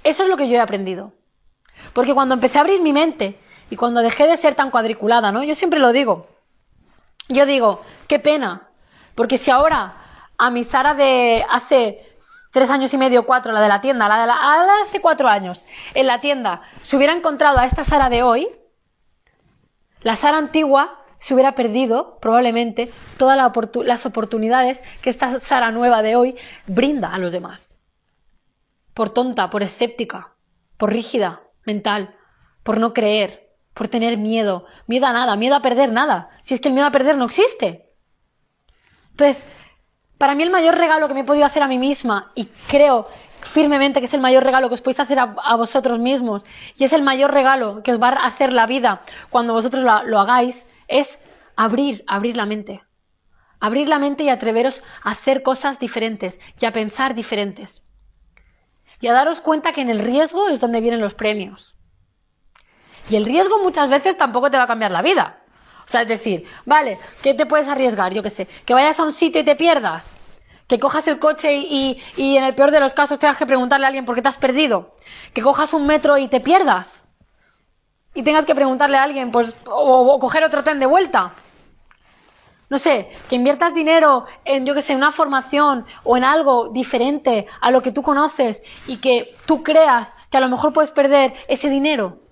Eso 0.03 0.25
es 0.25 0.29
lo 0.29 0.37
que 0.37 0.49
yo 0.49 0.57
he 0.57 0.61
aprendido. 0.61 1.13
Porque 1.93 2.15
cuando 2.15 2.35
empecé 2.35 2.59
a 2.59 2.63
abrir 2.63 2.81
mi 2.81 2.93
mente 2.93 3.39
y 3.71 3.77
cuando 3.77 4.01
dejé 4.01 4.27
de 4.27 4.37
ser 4.37 4.55
tan 4.55 4.71
cuadriculada, 4.71 5.31
¿no? 5.31 5.45
Yo 5.45 5.55
siempre 5.55 5.79
lo 5.79 5.93
digo. 5.93 6.29
Yo 7.29 7.47
digo, 7.47 7.83
qué 8.09 8.19
pena. 8.19 8.69
Porque 9.15 9.39
si 9.39 9.51
ahora 9.51 10.06
a 10.39 10.51
mi 10.51 10.65
Sara 10.65 10.95
de 10.95 11.45
hace 11.51 12.17
tres 12.53 12.71
años 12.71 12.93
y 12.95 12.99
medio, 12.99 13.27
cuatro, 13.27 13.53
la 13.53 13.61
de 13.61 13.69
la 13.69 13.81
tienda, 13.81 14.09
la 14.09 14.21
de, 14.21 14.27
la, 14.27 14.35
de 14.35 14.83
hace 14.89 15.01
cuatro 15.01 15.29
años, 15.29 15.65
en 15.95 16.07
la 16.07 16.21
tienda, 16.21 16.63
se 16.81 16.97
hubiera 16.97 17.13
encontrado 17.13 17.59
a 17.59 17.67
esta 17.67 17.85
Sara 17.85 18.09
de 18.09 18.23
hoy, 18.23 18.49
la 20.01 20.17
Sara 20.17 20.39
antigua 20.39 21.03
se 21.19 21.35
hubiera 21.35 21.55
perdido 21.55 22.19
probablemente 22.21 22.93
todas 23.19 23.37
las 23.85 24.07
oportunidades 24.07 24.83
que 25.03 25.11
esta 25.11 25.41
Sara 25.41 25.71
nueva 25.71 26.03
de 26.03 26.17
hoy 26.17 26.37
brinda 26.67 27.13
a 27.13 27.19
los 27.19 27.33
demás. 27.33 27.69
Por 28.95 29.11
tonta, 29.11 29.51
por 29.51 29.63
escéptica, 29.63 30.35
por 30.77 30.93
rígida, 30.93 31.43
mental, 31.65 32.15
por 32.63 32.79
no 32.79 32.95
creer, 32.95 33.51
por 33.75 33.89
tener 33.89 34.17
miedo, 34.17 34.65
miedo 34.87 35.07
a 35.07 35.13
nada, 35.13 35.37
miedo 35.37 35.57
a 35.57 35.61
perder 35.63 35.93
nada, 35.93 36.31
si 36.43 36.55
es 36.55 36.61
que 36.61 36.69
el 36.69 36.75
miedo 36.75 36.87
a 36.87 36.93
perder 36.93 37.17
no 37.17 37.27
existe. 37.27 37.93
Entonces, 39.11 39.47
para 40.19 40.35
mí 40.35 40.43
el 40.43 40.51
mayor 40.51 40.77
regalo 40.77 41.09
que 41.09 41.15
me 41.15 41.21
he 41.21 41.25
podido 41.25 41.47
hacer 41.47 41.63
a 41.63 41.69
mí 41.69 41.79
misma, 41.79 42.31
y 42.35 42.47
creo 42.69 43.09
firmemente 43.43 44.01
que 44.01 44.07
es 44.07 44.15
el 44.15 44.21
mayor 44.21 44.45
regalo 44.45 44.69
que 44.69 44.75
os 44.75 44.81
podéis 44.81 45.01
hacer 45.01 45.19
a, 45.19 45.57
vosotros 45.57 45.99
mismos, 45.99 46.45
y 46.77 46.85
es 46.85 46.93
el 46.93 47.03
mayor 47.03 47.33
regalo 47.33 47.83
que 47.83 47.93
os 47.93 48.01
va 48.01 48.09
a 48.09 48.27
hacer 48.27 48.53
la 48.53 48.67
vida 48.67 49.03
cuando 49.31 49.53
vosotros 49.53 49.83
lo, 49.83 50.05
lo 50.05 50.21
hagáis, 50.21 50.67
es 50.89 51.19
abrir, 51.55 52.05
abrir 52.07 52.37
la 52.37 52.47
mente. 52.47 52.83
Abrir 53.61 53.89
la 53.89 53.99
mente 53.99 54.23
y 54.23 54.29
atreveros 54.29 54.83
a 55.03 55.13
hacer 55.13 55.43
cosas 55.43 55.79
diferentes 55.79 56.39
y 56.61 56.67
a 56.67 56.73
pensar 56.73 57.15
diferentes. 57.15 57.87
Y 59.01 59.09
a 59.09 59.13
daros 59.13 59.41
cuenta 59.41 59.73
que 59.73 59.81
en 59.81 59.91
el 59.91 59.99
riesgo 59.99 60.49
es 60.49 60.61
donde 60.61 60.81
vienen 60.81 61.01
los 61.01 61.15
premios. 61.15 61.75
Y 63.09 63.17
el 63.17 63.25
riesgo 63.25 63.63
muchas 63.63 63.89
veces 63.89 64.17
tampoco 64.17 64.51
te 64.51 64.57
va 64.57 64.65
a 64.65 64.69
cambiar 64.69 64.91
la 64.91 65.03
vida. 65.03 65.41
O 65.87 65.89
sea, 65.89 66.03
es 66.03 66.09
decir, 66.09 66.45
vale, 66.65 66.99
¿qué 67.23 67.35
te 67.35 67.47
puedes 67.47 67.69
arriesgar? 67.69 68.13
Yo 68.13 68.23
qué 68.23 68.31
sé, 68.31 68.47
que 68.65 68.75
vayas 68.75 68.99
a 68.99 69.05
un 69.05 69.13
sitio 69.13 69.41
y 69.41 69.45
te 69.45 69.55
pierdas. 69.55 70.15
Que 70.67 70.81
cojas 70.81 71.07
el 71.07 71.21
coche 71.21 71.55
y, 71.55 72.03
y, 72.17 72.37
en 72.37 72.43
el 72.43 72.57
peor 72.57 72.73
de 72.73 72.81
los 72.81 72.93
casos 72.93 73.21
tengas 73.21 73.37
que 73.37 73.47
preguntarle 73.47 73.87
a 73.87 73.89
alguien 73.89 74.05
por 74.05 74.17
qué 74.17 74.23
te 74.23 74.29
has 74.29 74.37
perdido. 74.37 74.97
Que 75.33 75.43
cojas 75.43 75.73
un 75.75 75.87
metro 75.87 76.19
y 76.19 76.27
te 76.27 76.41
pierdas. 76.41 77.05
Y 78.15 78.25
tengas 78.25 78.47
que 78.47 78.55
preguntarle 78.55 78.97
a 78.97 79.05
alguien, 79.05 79.31
pues, 79.31 79.55
o, 79.67 80.19
coger 80.19 80.43
otro 80.43 80.65
tren 80.65 80.81
de 80.81 80.87
vuelta. 80.87 81.35
No 82.69 82.79
sé, 82.79 83.11
que 83.29 83.37
inviertas 83.37 83.73
dinero 83.73 84.27
en, 84.45 84.67
yo 84.67 84.75
que 84.75 84.83
sé, 84.83 84.97
una 84.97 85.13
formación 85.13 85.87
o 86.03 86.17
en 86.17 86.25
algo 86.25 86.71
diferente 86.71 87.47
a 87.61 87.71
lo 87.71 87.81
que 87.81 87.93
tú 87.93 88.03
conoces 88.03 88.61
y 88.89 88.97
que 88.97 89.37
tú 89.47 89.63
creas 89.63 90.17
que 90.33 90.39
a 90.39 90.41
lo 90.41 90.49
mejor 90.49 90.73
puedes 90.73 90.91
perder 90.91 91.33
ese 91.47 91.71
dinero. 91.71 92.26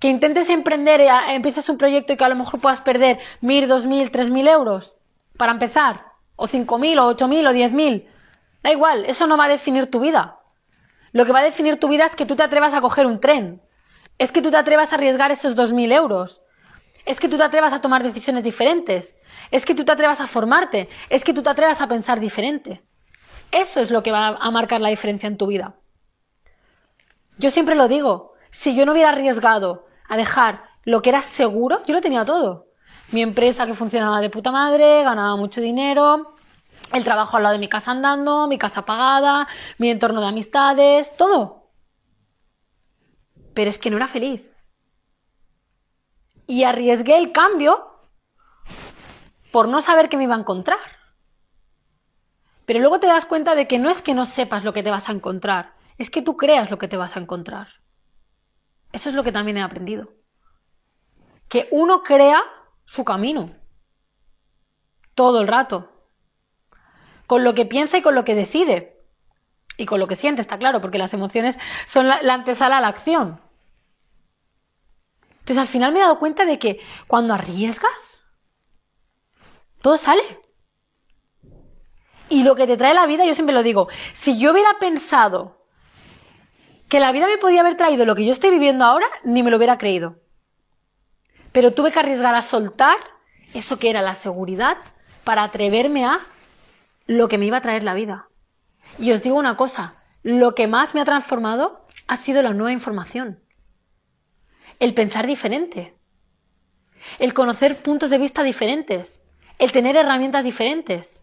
Que 0.00 0.08
intentes 0.08 0.48
emprender 0.48 1.00
y 1.00 1.32
empieces 1.32 1.68
un 1.68 1.78
proyecto 1.78 2.12
y 2.12 2.16
que 2.16 2.24
a 2.24 2.28
lo 2.28 2.34
mejor 2.34 2.60
puedas 2.60 2.80
perder 2.80 3.18
mil, 3.40 3.68
dos 3.68 3.86
mil, 3.86 4.10
tres 4.10 4.30
mil 4.30 4.48
euros 4.48 4.94
para 5.36 5.52
empezar. 5.52 6.06
O 6.36 6.48
cinco 6.48 6.78
mil, 6.78 6.98
o 6.98 7.06
ocho 7.06 7.28
mil, 7.28 7.46
o 7.46 7.52
diez 7.52 7.70
mil. 7.70 8.08
Da 8.62 8.72
igual, 8.72 9.04
eso 9.04 9.26
no 9.26 9.36
va 9.36 9.44
a 9.44 9.48
definir 9.48 9.90
tu 9.90 10.00
vida. 10.00 10.38
Lo 11.12 11.26
que 11.26 11.32
va 11.32 11.40
a 11.40 11.44
definir 11.44 11.78
tu 11.78 11.88
vida 11.88 12.06
es 12.06 12.16
que 12.16 12.24
tú 12.24 12.34
te 12.34 12.42
atrevas 12.42 12.72
a 12.72 12.80
coger 12.80 13.06
un 13.06 13.20
tren. 13.20 13.60
Es 14.18 14.32
que 14.32 14.42
tú 14.42 14.50
te 14.50 14.56
atrevas 14.56 14.92
a 14.92 14.96
arriesgar 14.96 15.30
esos 15.30 15.54
dos 15.54 15.72
mil 15.72 15.92
euros. 15.92 16.40
Es 17.04 17.20
que 17.20 17.28
tú 17.28 17.36
te 17.36 17.42
atrevas 17.42 17.72
a 17.72 17.80
tomar 17.80 18.02
decisiones 18.02 18.42
diferentes. 18.42 19.14
Es 19.50 19.64
que 19.66 19.74
tú 19.74 19.84
te 19.84 19.92
atrevas 19.92 20.20
a 20.20 20.26
formarte. 20.26 20.88
Es 21.10 21.24
que 21.24 21.34
tú 21.34 21.42
te 21.42 21.50
atrevas 21.50 21.80
a 21.80 21.88
pensar 21.88 22.20
diferente. 22.20 22.82
Eso 23.52 23.80
es 23.80 23.90
lo 23.90 24.02
que 24.02 24.12
va 24.12 24.28
a 24.28 24.50
marcar 24.50 24.80
la 24.80 24.88
diferencia 24.88 25.26
en 25.26 25.36
tu 25.36 25.46
vida. 25.46 25.74
Yo 27.36 27.50
siempre 27.50 27.74
lo 27.74 27.88
digo. 27.88 28.32
Si 28.50 28.74
yo 28.74 28.86
no 28.86 28.92
hubiera 28.92 29.10
arriesgado 29.10 29.86
a 30.10 30.16
dejar 30.16 30.64
lo 30.84 31.00
que 31.00 31.10
era 31.10 31.22
seguro, 31.22 31.82
yo 31.86 31.94
lo 31.94 32.00
tenía 32.00 32.24
todo. 32.24 32.66
Mi 33.12 33.22
empresa 33.22 33.64
que 33.64 33.74
funcionaba 33.74 34.20
de 34.20 34.28
puta 34.28 34.50
madre, 34.50 35.04
ganaba 35.04 35.36
mucho 35.36 35.60
dinero, 35.60 36.34
el 36.92 37.04
trabajo 37.04 37.36
al 37.36 37.44
lado 37.44 37.52
de 37.54 37.60
mi 37.60 37.68
casa 37.68 37.92
andando, 37.92 38.48
mi 38.48 38.58
casa 38.58 38.84
pagada, 38.84 39.46
mi 39.78 39.88
entorno 39.88 40.20
de 40.20 40.26
amistades, 40.26 41.16
todo. 41.16 41.70
Pero 43.54 43.70
es 43.70 43.78
que 43.78 43.90
no 43.90 43.96
era 43.96 44.08
feliz. 44.08 44.50
Y 46.48 46.64
arriesgué 46.64 47.16
el 47.16 47.30
cambio 47.30 47.86
por 49.52 49.68
no 49.68 49.80
saber 49.80 50.08
qué 50.08 50.16
me 50.16 50.24
iba 50.24 50.34
a 50.34 50.40
encontrar. 50.40 50.78
Pero 52.66 52.80
luego 52.80 52.98
te 52.98 53.06
das 53.06 53.26
cuenta 53.26 53.54
de 53.54 53.68
que 53.68 53.78
no 53.78 53.90
es 53.90 54.02
que 54.02 54.14
no 54.14 54.26
sepas 54.26 54.64
lo 54.64 54.72
que 54.72 54.82
te 54.82 54.90
vas 54.90 55.08
a 55.08 55.12
encontrar, 55.12 55.74
es 55.98 56.10
que 56.10 56.22
tú 56.22 56.36
creas 56.36 56.70
lo 56.70 56.78
que 56.78 56.88
te 56.88 56.96
vas 56.96 57.16
a 57.16 57.20
encontrar. 57.20 57.79
Eso 58.92 59.08
es 59.08 59.14
lo 59.14 59.22
que 59.22 59.32
también 59.32 59.56
he 59.56 59.62
aprendido. 59.62 60.12
Que 61.48 61.68
uno 61.70 62.02
crea 62.02 62.42
su 62.84 63.04
camino. 63.04 63.50
Todo 65.14 65.40
el 65.40 65.48
rato. 65.48 65.90
Con 67.26 67.44
lo 67.44 67.54
que 67.54 67.66
piensa 67.66 67.98
y 67.98 68.02
con 68.02 68.14
lo 68.14 68.24
que 68.24 68.34
decide. 68.34 69.00
Y 69.76 69.86
con 69.86 70.00
lo 70.00 70.08
que 70.08 70.16
siente, 70.16 70.42
está 70.42 70.58
claro, 70.58 70.80
porque 70.80 70.98
las 70.98 71.14
emociones 71.14 71.56
son 71.86 72.08
la, 72.08 72.18
antesala 72.34 72.78
a 72.78 72.80
la 72.80 72.88
acción. 72.88 73.40
Entonces 75.38 75.58
al 75.58 75.68
final 75.68 75.92
me 75.92 76.00
he 76.00 76.02
dado 76.02 76.18
cuenta 76.18 76.44
de 76.44 76.58
que 76.58 76.80
cuando 77.06 77.32
arriesgas, 77.32 78.20
todo 79.80 79.96
sale. 79.96 80.22
Y 82.28 82.42
lo 82.42 82.54
que 82.54 82.66
te 82.66 82.76
trae 82.76 82.94
la 82.94 83.06
vida, 83.06 83.24
yo 83.24 83.34
siempre 83.34 83.54
lo 83.54 83.62
digo, 83.62 83.88
si 84.12 84.38
yo 84.38 84.52
hubiera 84.52 84.78
pensado 84.78 85.59
que 86.90 87.00
la 87.00 87.12
vida 87.12 87.26
me 87.26 87.38
podía 87.38 87.62
haber 87.62 87.76
traído 87.76 88.04
lo 88.04 88.14
que 88.14 88.26
yo 88.26 88.32
estoy 88.32 88.50
viviendo 88.50 88.84
ahora, 88.84 89.06
ni 89.24 89.42
me 89.42 89.50
lo 89.50 89.56
hubiera 89.56 89.78
creído. 89.78 90.18
Pero 91.52 91.72
tuve 91.72 91.90
que 91.90 91.98
arriesgar 91.98 92.34
a 92.34 92.42
soltar 92.42 92.96
eso 93.54 93.78
que 93.78 93.88
era 93.88 94.02
la 94.02 94.14
seguridad 94.14 94.76
para 95.24 95.44
atreverme 95.44 96.04
a 96.04 96.20
lo 97.06 97.28
que 97.28 97.38
me 97.38 97.46
iba 97.46 97.56
a 97.56 97.62
traer 97.62 97.82
la 97.82 97.94
vida. 97.94 98.28
Y 98.98 99.12
os 99.12 99.22
digo 99.22 99.36
una 99.36 99.56
cosa, 99.56 100.02
lo 100.22 100.54
que 100.54 100.66
más 100.66 100.94
me 100.94 101.00
ha 101.00 101.06
transformado 101.06 101.86
ha 102.06 102.18
sido 102.18 102.42
la 102.42 102.52
nueva 102.52 102.72
información. 102.72 103.40
El 104.78 104.92
pensar 104.92 105.26
diferente. 105.26 105.96
El 107.18 107.32
conocer 107.32 107.76
puntos 107.76 108.10
de 108.10 108.18
vista 108.18 108.42
diferentes 108.42 109.22
el 109.60 109.72
tener 109.72 109.94
herramientas 109.94 110.42
diferentes, 110.42 111.19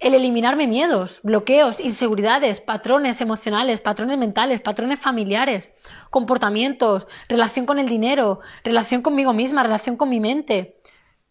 el 0.00 0.14
eliminarme 0.14 0.66
miedos, 0.66 1.20
bloqueos, 1.22 1.78
inseguridades, 1.78 2.62
patrones 2.62 3.20
emocionales, 3.20 3.82
patrones 3.82 4.16
mentales, 4.16 4.62
patrones 4.62 4.98
familiares, 4.98 5.70
comportamientos, 6.08 7.06
relación 7.28 7.66
con 7.66 7.78
el 7.78 7.86
dinero, 7.86 8.40
relación 8.64 9.02
conmigo 9.02 9.34
misma, 9.34 9.62
relación 9.62 9.96
con 9.96 10.08
mi 10.08 10.18
mente, 10.18 10.80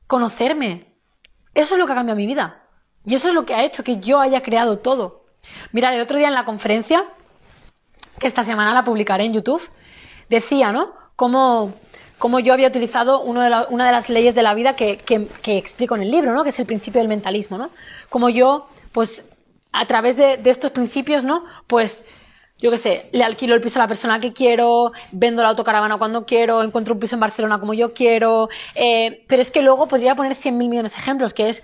conocerme. 0.05 0.93
Eso 1.55 1.73
es 1.73 1.79
lo 1.79 1.88
que 1.88 1.93
ha 1.93 1.95
cambiado 1.95 2.17
mi 2.17 2.27
vida. 2.27 2.63
Y 3.03 3.15
eso 3.15 3.29
es 3.29 3.34
lo 3.34 3.45
que 3.45 3.55
ha 3.55 3.63
hecho 3.63 3.84
que 3.84 3.99
yo 3.99 4.19
haya 4.19 4.43
creado 4.43 4.77
todo. 4.77 5.25
Mirad, 5.71 5.95
el 5.95 6.01
otro 6.01 6.17
día 6.17 6.27
en 6.27 6.36
la 6.36 6.45
conferencia, 6.45 7.05
que 8.19 8.27
esta 8.27 8.43
semana 8.43 8.73
la 8.73 8.86
publicaré 8.86 9.25
en 9.25 9.34
YouTube, 9.34 9.67
decía, 10.29 10.71
¿no? 10.71 10.93
Cómo 11.15 11.73
como 12.19 12.39
yo 12.39 12.53
había 12.53 12.67
utilizado 12.67 13.21
una 13.21 13.45
de 13.45 13.91
las 13.91 14.10
leyes 14.10 14.36
de 14.36 14.43
la 14.43 14.53
vida 14.53 14.75
que, 14.75 14.99
explico 15.45 15.95
en 15.95 16.03
el 16.03 16.12
libro, 16.12 16.34
¿no? 16.34 16.43
Que 16.43 16.49
es 16.49 16.60
el 16.60 16.65
principio 16.65 16.99
del 16.99 17.08
mentalismo, 17.08 17.58
¿no? 17.58 17.71
Como 18.10 18.29
yo, 18.29 18.67
pues, 18.91 19.25
a 19.71 19.86
través 19.88 20.17
de, 20.17 20.39
estos 20.45 20.71
principios, 20.71 21.23
¿no? 21.23 21.45
Pues, 21.65 22.05
yo 22.60 22.71
qué 22.71 22.77
sé, 22.77 23.10
le 23.13 23.23
alquilo 23.23 23.55
el 23.55 23.62
piso 23.62 23.79
a 23.79 23.84
la 23.84 23.88
persona 23.88 24.19
que 24.19 24.34
quiero, 24.34 24.91
vendo 25.13 25.41
la 25.41 25.49
autocaravana 25.49 25.97
cuando 25.97 26.25
quiero, 26.25 26.62
encuentro 26.62 26.93
un 26.93 26.99
piso 26.99 27.15
en 27.15 27.21
Barcelona 27.21 27.58
como 27.58 27.73
yo 27.73 27.93
quiero, 27.93 28.49
eh, 28.75 29.23
pero 29.29 29.41
es 29.41 29.49
que 29.49 29.62
luego 29.62 29.88
podría 29.88 30.15
poner 30.15 30.36
100.000 30.36 30.51
millones 30.67 30.91
de 30.91 30.97
ejemplos, 30.97 31.34
que 31.34 31.47
es 31.49 31.63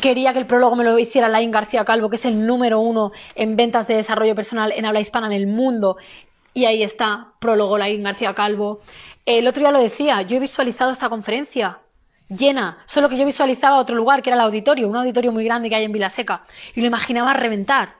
quería 0.00 0.32
que 0.32 0.38
el 0.38 0.46
prólogo 0.46 0.76
me 0.76 0.84
lo 0.84 0.96
hiciera 1.00 1.28
Lain 1.28 1.50
García 1.50 1.84
Calvo, 1.84 2.08
que 2.08 2.16
es 2.16 2.24
el 2.24 2.46
número 2.46 2.78
uno 2.78 3.10
en 3.34 3.56
ventas 3.56 3.88
de 3.88 3.94
desarrollo 3.94 4.36
personal 4.36 4.72
en 4.72 4.86
habla 4.86 5.00
hispana 5.00 5.26
en 5.26 5.32
el 5.32 5.48
mundo. 5.48 5.96
Y 6.54 6.64
ahí 6.64 6.82
está, 6.82 7.32
prólogo 7.40 7.76
Lain 7.78 8.02
García 8.02 8.34
Calvo. 8.34 8.78
El 9.28 9.46
otro 9.46 9.60
día 9.60 9.70
lo 9.70 9.78
decía, 9.78 10.22
yo 10.22 10.38
he 10.38 10.40
visualizado 10.40 10.90
esta 10.90 11.10
conferencia 11.10 11.80
llena, 12.30 12.78
solo 12.86 13.10
que 13.10 13.18
yo 13.18 13.26
visualizaba 13.26 13.76
otro 13.76 13.94
lugar, 13.94 14.22
que 14.22 14.30
era 14.30 14.36
el 14.36 14.46
auditorio, 14.46 14.88
un 14.88 14.96
auditorio 14.96 15.32
muy 15.32 15.44
grande 15.44 15.68
que 15.68 15.74
hay 15.74 15.84
en 15.84 15.92
Vilaseca, 15.92 16.44
y 16.74 16.80
lo 16.80 16.86
imaginaba 16.86 17.34
reventar. 17.34 17.96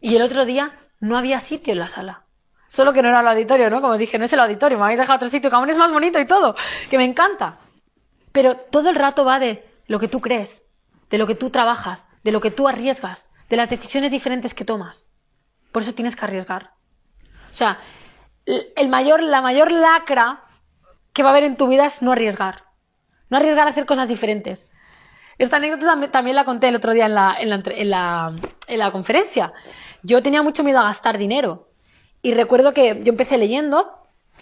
Y 0.00 0.14
el 0.14 0.22
otro 0.22 0.44
día 0.44 0.78
no 1.00 1.18
había 1.18 1.40
sitio 1.40 1.72
en 1.72 1.80
la 1.80 1.88
sala. 1.88 2.26
Solo 2.68 2.92
que 2.92 3.02
no 3.02 3.08
era 3.08 3.22
el 3.22 3.26
auditorio, 3.26 3.70
¿no? 3.70 3.80
Como 3.80 3.98
dije, 3.98 4.20
no 4.20 4.24
es 4.24 4.32
el 4.34 4.38
auditorio, 4.38 4.78
me 4.78 4.84
habéis 4.84 5.00
dejado 5.00 5.16
otro 5.16 5.30
sitio, 5.30 5.50
que 5.50 5.56
aún 5.56 5.68
es 5.68 5.76
más 5.76 5.90
bonito 5.90 6.20
y 6.20 6.28
todo, 6.28 6.54
que 6.88 6.96
me 6.96 7.04
encanta. 7.04 7.58
Pero 8.30 8.54
todo 8.54 8.88
el 8.88 8.94
rato 8.94 9.24
va 9.24 9.40
de 9.40 9.68
lo 9.88 9.98
que 9.98 10.06
tú 10.06 10.20
crees, 10.20 10.62
de 11.10 11.18
lo 11.18 11.26
que 11.26 11.34
tú 11.34 11.50
trabajas, 11.50 12.06
de 12.22 12.30
lo 12.30 12.40
que 12.40 12.52
tú 12.52 12.68
arriesgas, 12.68 13.28
de 13.50 13.56
las 13.56 13.68
decisiones 13.68 14.12
diferentes 14.12 14.54
que 14.54 14.64
tomas. 14.64 15.06
Por 15.72 15.82
eso 15.82 15.92
tienes 15.92 16.14
que 16.14 16.24
arriesgar. 16.24 16.70
O 17.50 17.54
sea, 17.54 17.80
el 18.46 18.88
mayor, 18.88 19.24
la 19.24 19.42
mayor 19.42 19.72
lacra 19.72 20.44
que 21.12 21.22
va 21.22 21.30
a 21.30 21.32
haber 21.32 21.44
en 21.44 21.56
tu 21.56 21.68
vida 21.68 21.86
es 21.86 22.02
no 22.02 22.12
arriesgar. 22.12 22.64
No 23.28 23.36
arriesgar 23.36 23.66
a 23.66 23.70
hacer 23.70 23.86
cosas 23.86 24.08
diferentes. 24.08 24.66
Esta 25.38 25.56
anécdota 25.56 26.10
también 26.10 26.36
la 26.36 26.44
conté 26.44 26.68
el 26.68 26.76
otro 26.76 26.92
día 26.92 27.06
en 27.06 27.14
la, 27.14 27.36
en 27.38 27.48
la, 27.90 28.32
en 28.68 28.78
la, 28.78 28.92
conferencia. 28.92 29.52
Yo 30.02 30.22
tenía 30.22 30.42
mucho 30.42 30.62
miedo 30.62 30.78
a 30.78 30.84
gastar 30.84 31.18
dinero. 31.18 31.68
Y 32.22 32.34
recuerdo 32.34 32.74
que 32.74 33.00
yo 33.02 33.10
empecé 33.10 33.38
leyendo. 33.38 33.90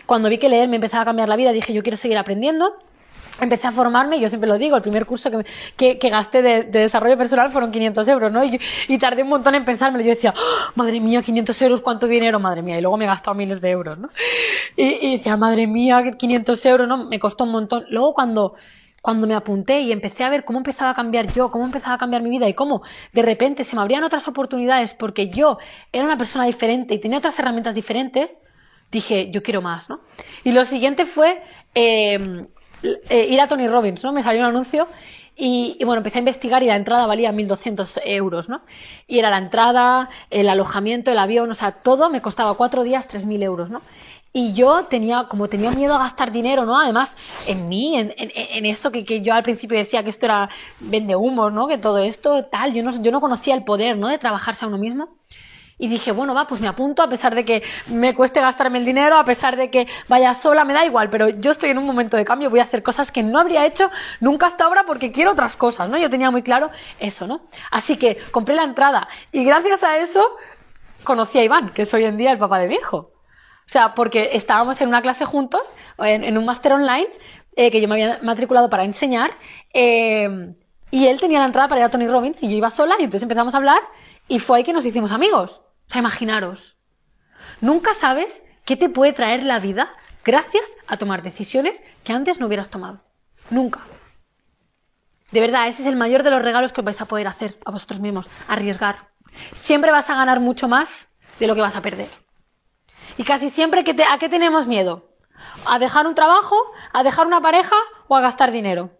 Cuando 0.06 0.28
vi 0.28 0.38
que 0.38 0.48
leer 0.48 0.68
me 0.68 0.76
empezaba 0.76 1.02
a 1.02 1.06
cambiar 1.06 1.28
la 1.28 1.36
vida, 1.36 1.52
dije 1.52 1.72
yo 1.72 1.82
quiero 1.82 1.96
seguir 1.96 2.18
aprendiendo 2.18 2.76
empecé 3.40 3.66
a 3.66 3.72
formarme, 3.72 4.20
yo 4.20 4.28
siempre 4.28 4.48
lo 4.48 4.58
digo, 4.58 4.76
el 4.76 4.82
primer 4.82 5.06
curso 5.06 5.30
que, 5.76 5.98
que, 5.98 6.10
gasté 6.10 6.42
de, 6.42 6.64
desarrollo 6.64 7.16
personal 7.16 7.50
fueron 7.50 7.70
500 7.70 8.08
euros, 8.08 8.32
¿no? 8.32 8.42
Y, 8.44 8.98
tardé 8.98 9.22
un 9.22 9.28
montón 9.28 9.54
en 9.54 9.64
pensármelo. 9.64 10.04
Yo 10.04 10.10
decía, 10.10 10.34
¡Oh, 10.36 10.72
madre 10.74 11.00
mía, 11.00 11.22
500 11.22 11.62
euros, 11.62 11.80
cuánto 11.80 12.06
dinero, 12.06 12.38
madre 12.38 12.62
mía. 12.62 12.78
Y 12.78 12.80
luego 12.80 12.96
me 12.96 13.04
he 13.04 13.08
gastado 13.08 13.34
miles 13.34 13.60
de 13.60 13.70
euros, 13.70 13.98
¿no? 13.98 14.08
Y, 14.76 15.16
decía, 15.16 15.36
madre 15.36 15.66
mía, 15.66 16.02
500 16.16 16.66
euros, 16.66 16.88
¿no? 16.88 17.06
Me 17.08 17.18
costó 17.18 17.44
un 17.44 17.52
montón. 17.52 17.84
Luego 17.88 18.14
cuando, 18.14 18.54
cuando 19.02 19.26
me 19.26 19.34
apunté 19.34 19.80
y 19.80 19.92
empecé 19.92 20.24
a 20.24 20.30
ver 20.30 20.44
cómo 20.44 20.58
empezaba 20.58 20.90
a 20.90 20.94
cambiar 20.94 21.32
yo, 21.32 21.50
cómo 21.50 21.64
empezaba 21.64 21.94
a 21.94 21.98
cambiar 21.98 22.22
mi 22.22 22.30
vida 22.30 22.48
y 22.48 22.54
cómo 22.54 22.82
de 23.12 23.22
repente 23.22 23.64
se 23.64 23.76
me 23.76 23.82
abrían 23.82 24.04
otras 24.04 24.28
oportunidades 24.28 24.94
porque 24.94 25.30
yo 25.30 25.58
era 25.92 26.04
una 26.04 26.16
persona 26.16 26.44
diferente 26.44 26.94
y 26.94 26.98
tenía 26.98 27.18
otras 27.18 27.38
herramientas 27.38 27.74
diferentes, 27.74 28.38
dije, 28.90 29.30
yo 29.30 29.42
quiero 29.42 29.62
más, 29.62 29.88
¿no? 29.88 30.00
Y 30.44 30.52
lo 30.52 30.64
siguiente 30.64 31.06
fue 31.06 31.42
eh, 31.74 32.42
eh, 32.82 33.26
ir 33.30 33.40
a 33.40 33.48
Tony 33.48 33.68
Robbins, 33.68 34.02
¿no? 34.04 34.12
Me 34.12 34.22
salió 34.22 34.40
un 34.40 34.46
anuncio 34.46 34.88
y, 35.36 35.78
bueno, 35.84 35.98
empecé 35.98 36.18
a 36.18 36.20
investigar 36.20 36.62
y 36.62 36.66
la 36.66 36.76
entrada 36.76 37.06
valía 37.06 37.32
1.200 37.32 38.02
euros, 38.04 38.48
¿no? 38.48 38.60
Y 39.06 39.18
era 39.18 39.30
la 39.30 39.38
entrada, 39.38 40.10
el 40.28 40.48
alojamiento, 40.48 41.10
el 41.10 41.18
avión, 41.18 41.50
o 41.50 41.54
sea, 41.54 41.72
todo 41.72 42.10
me 42.10 42.20
costaba 42.20 42.54
cuatro 42.54 42.82
días 42.82 43.08
3.000 43.08 43.42
euros, 43.42 43.70
¿no? 43.70 43.80
Y 44.32 44.52
yo 44.52 44.84
tenía, 44.84 45.24
como 45.28 45.48
tenía 45.48 45.70
miedo 45.72 45.94
a 45.94 45.98
gastar 45.98 46.30
dinero, 46.30 46.66
¿no? 46.66 46.78
Además, 46.78 47.16
en 47.46 47.68
mí, 47.68 47.96
en, 47.96 48.14
en, 48.16 48.30
en 48.34 48.66
esto 48.66 48.92
que, 48.92 49.04
que, 49.04 49.22
yo 49.22 49.34
al 49.34 49.42
principio 49.42 49.78
decía 49.78 50.04
que 50.04 50.10
esto 50.10 50.26
era 50.26 50.50
vende 50.78 51.16
humo, 51.16 51.50
¿no? 51.50 51.66
Que 51.66 51.78
todo 51.78 51.98
esto, 51.98 52.44
tal, 52.44 52.74
yo 52.74 52.82
no, 52.82 53.02
yo 53.02 53.10
no 53.10 53.20
conocía 53.20 53.54
el 53.54 53.64
poder, 53.64 53.96
¿no? 53.96 54.08
De 54.08 54.18
trabajarse 54.18 54.64
a 54.64 54.68
uno 54.68 54.78
mismo. 54.78 55.08
Y 55.82 55.88
dije, 55.88 56.12
bueno, 56.12 56.34
va, 56.34 56.46
pues 56.46 56.60
me 56.60 56.68
apunto, 56.68 57.02
a 57.02 57.08
pesar 57.08 57.34
de 57.34 57.44
que 57.44 57.62
me 57.86 58.14
cueste 58.14 58.38
gastarme 58.38 58.78
el 58.78 58.84
dinero, 58.84 59.16
a 59.16 59.24
pesar 59.24 59.56
de 59.56 59.70
que 59.70 59.88
vaya 60.08 60.34
sola, 60.34 60.62
me 60.66 60.74
da 60.74 60.84
igual, 60.84 61.08
pero 61.08 61.30
yo 61.30 61.50
estoy 61.50 61.70
en 61.70 61.78
un 61.78 61.86
momento 61.86 62.18
de 62.18 62.24
cambio, 62.26 62.50
voy 62.50 62.60
a 62.60 62.64
hacer 62.64 62.82
cosas 62.82 63.10
que 63.10 63.22
no 63.22 63.38
habría 63.38 63.64
hecho 63.64 63.90
nunca 64.20 64.46
hasta 64.46 64.64
ahora 64.64 64.84
porque 64.86 65.10
quiero 65.10 65.32
otras 65.32 65.56
cosas, 65.56 65.88
¿no? 65.88 65.96
Yo 65.96 66.10
tenía 66.10 66.30
muy 66.30 66.42
claro 66.42 66.70
eso, 66.98 67.26
¿no? 67.26 67.40
Así 67.70 67.96
que 67.96 68.18
compré 68.30 68.54
la 68.54 68.64
entrada 68.64 69.08
y 69.32 69.42
gracias 69.42 69.82
a 69.82 69.96
eso 69.96 70.36
conocí 71.02 71.38
a 71.38 71.44
Iván, 71.44 71.70
que 71.70 71.82
es 71.82 71.94
hoy 71.94 72.04
en 72.04 72.18
día 72.18 72.30
el 72.30 72.38
papá 72.38 72.58
de 72.58 72.66
viejo. 72.66 72.96
O 72.98 73.72
sea, 73.72 73.94
porque 73.94 74.30
estábamos 74.34 74.78
en 74.82 74.88
una 74.88 75.00
clase 75.00 75.24
juntos, 75.24 75.62
en, 75.96 76.36
un 76.36 76.44
máster 76.44 76.74
online, 76.74 77.08
eh, 77.56 77.70
que 77.70 77.80
yo 77.80 77.88
me 77.88 77.94
había 77.94 78.18
matriculado 78.20 78.68
para 78.68 78.84
enseñar, 78.84 79.30
eh, 79.72 80.52
y 80.90 81.06
él 81.06 81.18
tenía 81.20 81.38
la 81.38 81.46
entrada 81.46 81.68
para 81.68 81.80
ir 81.80 81.84
a 81.86 81.88
Tony 81.88 82.06
Robbins 82.06 82.42
y 82.42 82.50
yo 82.50 82.56
iba 82.56 82.68
sola 82.68 82.96
y 82.98 83.04
entonces 83.04 83.22
empezamos 83.22 83.54
a 83.54 83.58
hablar 83.58 83.80
y 84.28 84.38
fue 84.40 84.58
ahí 84.58 84.64
que 84.64 84.72
nos 84.72 84.84
hicimos 84.84 85.12
amigos. 85.12 85.62
O 85.90 85.92
sea, 85.92 85.98
imaginaros. 85.98 86.76
Nunca 87.60 87.94
sabes 87.94 88.44
qué 88.64 88.76
te 88.76 88.88
puede 88.88 89.12
traer 89.12 89.42
la 89.42 89.58
vida 89.58 89.90
gracias 90.24 90.62
a 90.86 90.98
tomar 90.98 91.24
decisiones 91.24 91.82
que 92.04 92.12
antes 92.12 92.38
no 92.38 92.46
hubieras 92.46 92.70
tomado. 92.70 93.00
Nunca. 93.50 93.80
De 95.32 95.40
verdad, 95.40 95.66
ese 95.66 95.82
es 95.82 95.88
el 95.88 95.96
mayor 95.96 96.22
de 96.22 96.30
los 96.30 96.42
regalos 96.42 96.72
que 96.72 96.82
vais 96.82 97.00
a 97.00 97.06
poder 97.06 97.26
hacer 97.26 97.58
a 97.64 97.72
vosotros 97.72 97.98
mismos, 97.98 98.28
arriesgar. 98.46 99.08
Siempre 99.52 99.90
vas 99.90 100.08
a 100.10 100.14
ganar 100.14 100.38
mucho 100.38 100.68
más 100.68 101.08
de 101.40 101.48
lo 101.48 101.56
que 101.56 101.60
vas 101.60 101.74
a 101.74 101.82
perder. 101.82 102.08
Y 103.16 103.24
casi 103.24 103.50
siempre, 103.50 103.82
que 103.82 103.96
¿a 104.08 104.18
qué 104.20 104.28
tenemos 104.28 104.68
miedo? 104.68 105.08
¿A 105.66 105.80
dejar 105.80 106.06
un 106.06 106.14
trabajo? 106.14 106.56
¿A 106.92 107.02
dejar 107.02 107.26
una 107.26 107.40
pareja? 107.40 107.74
¿O 108.06 108.16
a 108.16 108.20
gastar 108.20 108.52
dinero? 108.52 108.90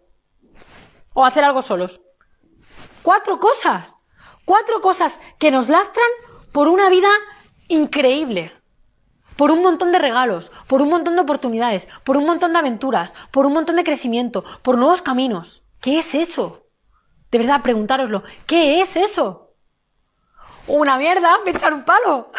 ¿O 1.13 1.23
a 1.23 1.29
hacer 1.29 1.45
algo 1.45 1.61
solos? 1.61 2.01
Cuatro 3.01 3.39
cosas. 3.39 3.95
Cuatro 4.43 4.81
cosas 4.81 5.17
que 5.39 5.51
nos 5.51 5.69
lastran 5.69 6.09
por 6.51 6.67
una 6.67 6.89
vida 6.89 7.09
increíble. 7.67 8.51
Por 9.35 9.49
un 9.51 9.63
montón 9.63 9.91
de 9.91 9.99
regalos, 9.99 10.51
por 10.67 10.81
un 10.81 10.89
montón 10.89 11.15
de 11.15 11.21
oportunidades, 11.21 11.87
por 12.03 12.17
un 12.17 12.25
montón 12.25 12.53
de 12.53 12.59
aventuras, 12.59 13.13
por 13.31 13.45
un 13.45 13.53
montón 13.53 13.77
de 13.77 13.83
crecimiento, 13.83 14.43
por 14.61 14.77
nuevos 14.77 15.01
caminos. 15.01 15.63
¿Qué 15.79 15.99
es 15.99 16.13
eso? 16.13 16.67
De 17.31 17.37
verdad, 17.37 17.61
preguntároslo. 17.61 18.23
¿Qué 18.45 18.81
es 18.81 18.95
eso? 18.95 19.53
Una 20.67 20.97
mierda, 20.97 21.37
pensar 21.43 21.73
un 21.73 21.83
palo. 21.83 22.31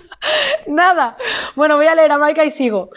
Nada. 0.66 1.16
Bueno, 1.54 1.76
voy 1.76 1.86
a 1.86 1.94
leer 1.94 2.10
a 2.10 2.18
Maika 2.18 2.44
y 2.44 2.50
sigo. 2.50 2.90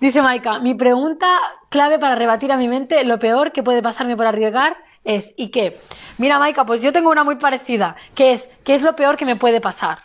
Dice 0.00 0.20
Maika, 0.20 0.58
mi 0.58 0.74
pregunta 0.74 1.26
clave 1.70 1.98
para 1.98 2.16
rebatir 2.16 2.52
a 2.52 2.56
mi 2.56 2.68
mente 2.68 3.02
lo 3.04 3.18
peor 3.18 3.52
que 3.52 3.62
puede 3.62 3.82
pasarme 3.82 4.16
por 4.16 4.26
arriesgar 4.26 4.76
es 5.08 5.32
¿y 5.36 5.48
qué? 5.48 5.80
Mira, 6.18 6.38
Maika, 6.38 6.66
pues 6.66 6.82
yo 6.82 6.92
tengo 6.92 7.10
una 7.10 7.24
muy 7.24 7.36
parecida, 7.36 7.96
que 8.14 8.32
es 8.32 8.48
¿qué 8.62 8.74
es 8.74 8.82
lo 8.82 8.94
peor 8.94 9.16
que 9.16 9.24
me 9.24 9.36
puede 9.36 9.60
pasar? 9.60 10.00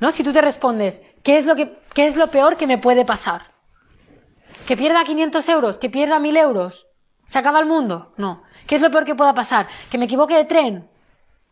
¿No? 0.00 0.10
Si 0.10 0.24
tú 0.24 0.32
te 0.32 0.40
respondes, 0.40 1.00
¿qué 1.22 1.38
es 1.38 1.46
lo, 1.46 1.54
que, 1.54 1.78
qué 1.94 2.06
es 2.08 2.16
lo 2.16 2.28
peor 2.28 2.56
que 2.56 2.66
me 2.66 2.76
puede 2.76 3.04
pasar? 3.04 3.52
¿Que 4.66 4.76
pierda 4.76 5.04
500 5.04 5.48
euros? 5.48 5.78
¿Que 5.78 5.90
pierda 5.90 6.18
1000 6.18 6.36
euros? 6.36 6.88
¿Se 7.26 7.38
acaba 7.38 7.60
el 7.60 7.66
mundo? 7.66 8.12
No. 8.16 8.42
¿Qué 8.66 8.76
es 8.76 8.82
lo 8.82 8.90
peor 8.90 9.04
que 9.04 9.14
pueda 9.14 9.32
pasar? 9.32 9.68
¿Que 9.90 9.98
me 9.98 10.06
equivoque 10.06 10.34
de 10.34 10.44
tren? 10.44 10.90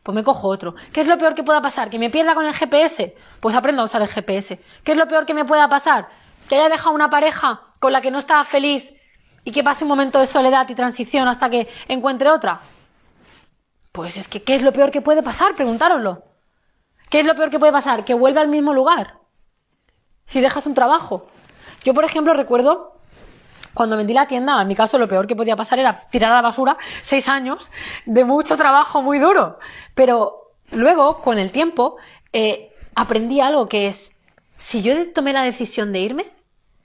Pues 0.03 0.17
me 0.17 0.25
cojo 0.25 0.49
otro. 0.49 0.75
¿Qué 0.93 1.03
es 1.03 1.07
lo 1.07 1.17
peor 1.17 1.37
que 1.37 1.45
pueda 1.45 1.63
pasar? 1.63 1.91
¿Que 1.91 1.99
me 2.01 2.11
pierda 2.11 2.35
con 2.35 2.45
el 2.45 2.55
GPS? 2.55 3.15
Pues 3.41 3.55
aprendo 3.55 3.83
a 3.83 3.85
usar 3.85 4.03
el 4.03 4.09
GPS. 4.09 4.59
¿Qué 4.83 4.93
es 4.93 4.99
lo 4.99 5.07
peor 5.07 5.27
que 5.27 5.35
me 5.35 5.45
pueda 5.45 5.69
pasar? 5.69 6.09
¿Que 6.49 6.57
haya 6.57 6.69
dejado 6.69 6.95
una 6.95 7.11
pareja 7.11 7.63
con 7.79 7.93
la 7.93 8.01
que 8.01 8.11
no 8.11 8.19
estaba 8.19 8.43
feliz 8.43 8.98
y 9.45 9.53
que 9.53 9.65
pase 9.65 9.85
un 9.85 9.89
momento 9.89 10.19
de 10.19 10.27
soledad 10.27 10.69
y 10.69 10.75
transición 10.75 11.29
hasta 11.29 11.49
que 11.51 11.69
encuentre 11.89 12.31
otra? 12.31 12.61
Pues 13.93 14.17
es 14.17 14.29
que, 14.29 14.43
¿qué 14.43 14.57
es 14.57 14.63
lo 14.63 14.73
peor 14.73 14.91
que 14.91 15.01
puede 15.01 15.23
pasar? 15.23 15.55
Preguntároslo. 15.55 16.23
¿Qué 17.11 17.21
es 17.21 17.27
lo 17.27 17.35
peor 17.35 17.51
que 17.51 17.59
puede 17.59 17.73
pasar? 17.73 18.05
Que 18.05 18.15
vuelva 18.15 18.41
al 18.41 18.49
mismo 18.49 18.75
lugar. 18.75 19.15
Si 20.25 20.41
dejas 20.41 20.67
un 20.67 20.75
trabajo. 20.75 21.27
Yo, 21.85 21.95
por 21.95 22.05
ejemplo, 22.05 22.35
recuerdo 22.35 22.99
cuando 23.75 23.97
vendí 23.97 24.13
la 24.13 24.27
tienda, 24.27 24.61
en 24.61 24.69
mi 24.69 24.75
caso 24.75 24.99
lo 24.99 25.09
peor 25.09 25.27
que 25.27 25.37
podía 25.37 25.57
pasar 25.57 25.79
era 25.79 25.93
tirar 26.11 26.33
a 26.33 26.37
la 26.37 26.43
basura 26.43 26.77
seis 27.03 27.29
años 27.29 27.71
de 28.07 28.25
mucho 28.25 28.57
trabajo 28.57 29.03
muy 29.03 29.19
duro. 29.19 29.59
Pero 29.95 30.53
luego, 30.73 31.21
con 31.23 31.39
el 31.39 31.51
tiempo, 31.51 31.97
eh, 32.33 32.75
aprendí 32.95 33.41
algo 33.41 33.69
que 33.69 33.87
es, 33.87 34.13
si 34.57 34.83
yo 34.83 35.13
tomé 35.13 35.33
la 35.33 35.43
decisión 35.43 35.93
de 35.93 36.01
irme, 36.01 36.33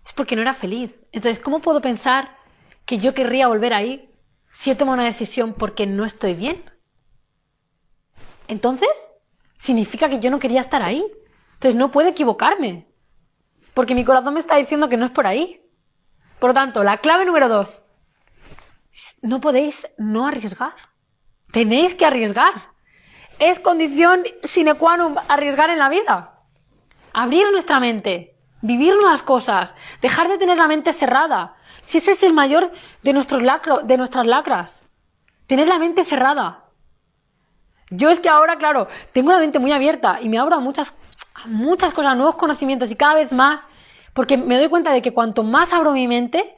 es 0.06 0.14
porque 0.14 0.36
no 0.36 0.42
era 0.42 0.54
feliz. 0.54 1.04
Entonces, 1.12 1.44
¿cómo 1.44 1.60
puedo 1.60 1.82
pensar 1.82 2.38
que 2.86 2.98
yo 2.98 3.14
querría 3.14 3.48
volver 3.48 3.74
ahí 3.74 4.10
si 4.50 4.72
he 4.72 4.76
tomado 4.76 4.96
una 4.96 5.06
decisión 5.06 5.54
porque 5.54 5.88
no 5.88 6.06
estoy 6.06 6.34
bien? 6.34 6.64
Entonces, 8.48 8.90
significa 9.58 10.10
que 10.10 10.20
yo 10.20 10.30
no 10.30 10.40
quería 10.40 10.62
estar 10.62 10.84
ahí. 10.84 11.06
Entonces, 11.54 11.76
no 11.76 11.92
puedo 11.92 12.10
equivocarme. 12.10 12.88
Porque 13.74 13.96
mi 13.96 14.04
corazón 14.04 14.34
me 14.34 14.40
está 14.40 14.58
diciendo 14.58 14.90
que 14.90 14.98
no 14.98 15.06
es 15.06 15.12
por 15.12 15.26
ahí. 15.26 15.62
Por 16.40 16.50
lo 16.50 16.54
tanto, 16.54 16.84
la 16.84 16.98
clave 16.98 17.26
número 17.26 17.48
dos. 17.48 17.84
No 19.22 19.42
podéis 19.42 19.88
no 19.98 20.28
arriesgar. 20.28 20.76
Tenéis 21.52 21.94
que 21.94 22.06
arriesgar. 22.06 22.74
Es 23.40 23.60
condición 23.60 24.24
sine 24.44 24.76
qua 24.76 24.98
non 24.98 25.18
arriesgar 25.28 25.70
en 25.70 25.80
la 25.80 25.90
vida. 25.90 26.44
Abrir 27.14 27.50
nuestra 27.52 27.80
mente. 27.80 28.36
Vivir 28.62 28.94
nuevas 28.96 29.24
cosas. 29.24 29.74
Dejar 30.02 30.28
de 30.28 30.38
tener 30.38 30.58
la 30.58 30.68
mente 30.68 30.94
cerrada. 30.94 31.56
Si 31.84 32.00
ese 32.00 32.12
es 32.12 32.24
el 32.24 32.34
mayor 32.34 32.72
de, 33.04 33.14
nuestros 33.14 33.44
de 33.84 33.98
nuestras 33.98 34.26
lacras. 34.26 34.82
Tener 35.46 35.68
la 35.68 35.78
mente 35.78 36.06
cerrada. 36.06 36.64
Yo 37.92 38.10
es 38.10 38.20
que 38.20 38.30
ahora, 38.30 38.58
claro, 38.58 38.88
tengo 39.12 39.32
la 39.32 39.40
mente 39.40 39.60
muy 39.60 39.72
abierta 39.72 40.20
y 40.22 40.30
me 40.30 40.40
abro 40.40 40.56
a 40.56 40.60
muchas, 40.60 40.94
muchas 41.46 41.94
cosas, 41.94 42.16
nuevos 42.16 42.36
conocimientos 42.36 42.90
y 42.90 42.96
cada 42.96 43.16
vez 43.16 43.32
más 43.32 43.62
porque 44.14 44.38
me 44.38 44.58
doy 44.58 44.70
cuenta 44.70 44.92
de 44.92 45.02
que 45.02 45.14
cuanto 45.14 45.44
más 45.44 45.74
abro 45.74 45.92
mi 45.92 46.08
mente, 46.08 46.56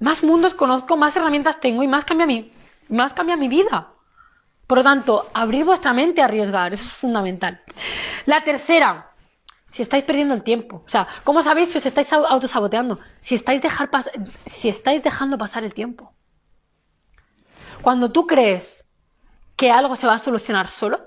más 0.00 0.22
mundos 0.22 0.54
conozco, 0.54 0.96
más 0.96 1.16
herramientas 1.16 1.60
tengo 1.60 1.82
y 1.82 1.88
más 1.88 2.04
cambia 2.04 2.26
mi, 2.26 2.52
más 2.88 3.14
cambia 3.14 3.36
mi 3.36 3.48
vida. 3.48 3.92
Por 4.66 4.78
lo 4.78 4.84
tanto, 4.84 5.30
abrir 5.32 5.64
vuestra 5.64 5.92
mente 5.92 6.20
a 6.20 6.24
arriesgar, 6.24 6.74
eso 6.74 6.84
es 6.84 6.92
fundamental. 6.92 7.62
La 8.24 8.42
tercera, 8.42 9.12
si 9.66 9.82
estáis 9.82 10.04
perdiendo 10.04 10.34
el 10.34 10.42
tiempo. 10.42 10.82
O 10.86 10.88
sea, 10.88 11.06
¿cómo 11.24 11.42
sabéis 11.42 11.70
si 11.70 11.78
os 11.78 11.86
estáis 11.86 12.12
autosaboteando? 12.12 12.98
Si 13.18 13.34
estáis, 13.34 13.60
dejar 13.60 13.90
si 14.46 14.68
estáis 14.68 15.02
dejando 15.02 15.36
pasar 15.36 15.64
el 15.64 15.74
tiempo. 15.74 16.14
Cuando 17.82 18.10
tú 18.10 18.26
crees 18.26 18.86
que 19.56 19.70
algo 19.70 19.96
se 19.96 20.06
va 20.06 20.14
a 20.14 20.18
solucionar 20.18 20.68
solo, 20.68 21.00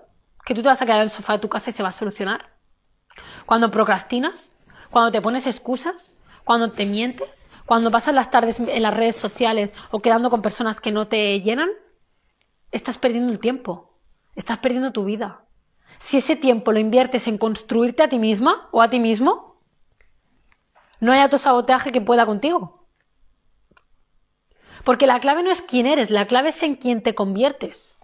que 0.45 0.53
tú 0.53 0.61
te 0.61 0.69
vas 0.69 0.81
a 0.81 0.85
quedar 0.85 0.99
en 0.99 1.05
el 1.05 1.11
sofá 1.11 1.33
de 1.33 1.39
tu 1.39 1.49
casa 1.49 1.69
y 1.69 1.73
se 1.73 1.83
va 1.83 1.89
a 1.89 1.93
solucionar. 1.93 2.57
Cuando 3.45 3.71
procrastinas, 3.71 4.51
cuando 4.89 5.11
te 5.11 5.21
pones 5.21 5.47
excusas, 5.47 6.13
cuando 6.43 6.71
te 6.71 6.85
mientes, 6.85 7.45
cuando 7.65 7.91
pasas 7.91 8.13
las 8.15 8.31
tardes 8.31 8.59
en 8.59 8.81
las 8.81 8.95
redes 8.95 9.15
sociales 9.15 9.73
o 9.91 10.01
quedando 10.01 10.29
con 10.29 10.41
personas 10.41 10.81
que 10.81 10.91
no 10.91 11.07
te 11.07 11.39
llenan, 11.41 11.69
estás 12.71 12.97
perdiendo 12.97 13.31
el 13.31 13.39
tiempo, 13.39 13.99
estás 14.35 14.57
perdiendo 14.57 14.91
tu 14.91 15.05
vida. 15.05 15.45
Si 15.99 16.17
ese 16.17 16.35
tiempo 16.35 16.71
lo 16.71 16.79
inviertes 16.79 17.27
en 17.27 17.37
construirte 17.37 18.03
a 18.03 18.09
ti 18.09 18.17
misma 18.17 18.67
o 18.71 18.81
a 18.81 18.89
ti 18.89 18.99
mismo, 18.99 19.61
no 20.99 21.11
hay 21.11 21.19
autosabotaje 21.19 21.91
que 21.91 22.01
pueda 22.01 22.25
contigo. 22.25 22.87
Porque 24.83 25.07
la 25.07 25.19
clave 25.19 25.43
no 25.43 25.51
es 25.51 25.61
quién 25.61 25.85
eres, 25.85 26.09
la 26.09 26.25
clave 26.25 26.49
es 26.49 26.63
en 26.63 26.75
quién 26.75 27.03
te 27.03 27.13
conviertes. 27.13 27.95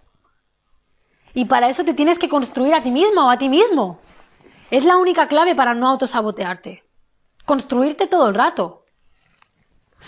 Y 1.34 1.46
para 1.46 1.68
eso 1.68 1.84
te 1.84 1.94
tienes 1.94 2.18
que 2.18 2.28
construir 2.28 2.74
a 2.74 2.82
ti 2.82 2.90
misma 2.90 3.26
o 3.26 3.30
a 3.30 3.38
ti 3.38 3.48
mismo. 3.48 3.98
Es 4.70 4.84
la 4.84 4.96
única 4.96 5.26
clave 5.26 5.54
para 5.54 5.74
no 5.74 5.88
autosabotearte. 5.88 6.84
Construirte 7.44 8.06
todo 8.06 8.28
el 8.28 8.34
rato. 8.34 8.84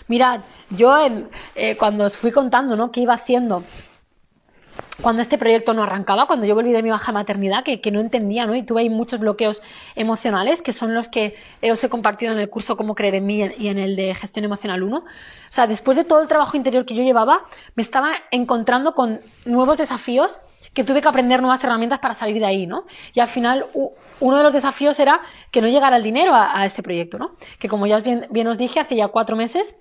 Mirad, 0.07 0.40
yo 0.70 0.96
eh, 1.55 1.77
cuando 1.77 2.05
os 2.05 2.16
fui 2.16 2.33
contando 2.33 2.77
¿no? 2.77 2.92
qué 2.92 3.01
iba 3.01 3.14
haciendo 3.14 3.64
cuando 5.01 5.23
este 5.23 5.39
proyecto 5.39 5.75
no 5.75 5.85
arrancaba, 5.85 6.27
cuando 6.27 6.45
yo 6.47 6.55
volví 6.55 6.73
de 6.73 6.83
mi 6.83 6.91
baja 6.91 7.13
maternidad, 7.13 7.63
que, 7.65 7.91
no 7.91 8.01
entendía, 8.01 8.47
¿no? 8.47 8.55
Y 8.55 8.65
tuve 8.65 8.83
ahí 8.83 8.91
muchos 8.91 9.21
bloqueos 9.21 9.63
emocionales, 9.95 10.61
que 10.61 10.73
son 10.73 10.95
los 10.95 11.09
que 11.09 11.37
os 11.63 11.83
he 11.85 11.89
compartido 11.89 12.33
en 12.33 12.39
el 12.39 12.51
curso 12.51 12.77
Cómo 12.77 12.95
creer 12.95 13.15
en 13.15 13.27
mí 13.27 13.43
y 13.59 13.69
en 13.69 13.79
el 13.79 13.97
de 13.97 14.15
Gestión 14.15 14.45
Emocional 14.45 14.83
1. 14.83 14.97
O 14.99 15.05
sea, 15.49 15.67
después 15.67 15.97
de 15.97 16.05
todo 16.05 16.21
el 16.21 16.29
trabajo 16.29 16.57
interior 16.57 16.85
que 16.85 16.95
yo 16.95 17.03
llevaba, 17.03 17.45
me 17.75 17.83
estaba 17.83 18.11
encontrando 18.31 18.95
con 18.95 19.21
nuevos 19.45 19.79
desafíos 19.79 20.39
que 20.75 20.85
tuve 20.85 21.01
que 21.01 21.09
aprender 21.09 21.41
nuevas 21.41 21.63
herramientas 21.65 21.99
para 22.01 22.15
salir 22.15 22.39
de 22.39 22.47
ahí, 22.47 22.67
¿no? 22.67 22.85
Y 23.15 23.21
al 23.21 23.29
final, 23.29 23.67
uno 24.21 24.37
de 24.37 24.43
los 24.43 24.53
desafíos 24.53 24.99
era 24.99 25.21
que 25.51 25.63
no 25.63 25.69
llegara 25.69 25.97
el 25.97 26.03
dinero 26.03 26.33
a, 26.35 26.65
este 26.67 26.83
proyecto, 26.83 27.19
¿no? 27.19 27.33
Que 27.59 27.69
como 27.69 27.87
ya 27.87 28.01
bien, 28.01 28.27
bien 28.31 28.47
os 28.49 28.59
dije, 28.59 28.81
hace 28.81 28.97
ya 28.97 29.09
cuatro 29.09 29.37
meses 29.37 29.75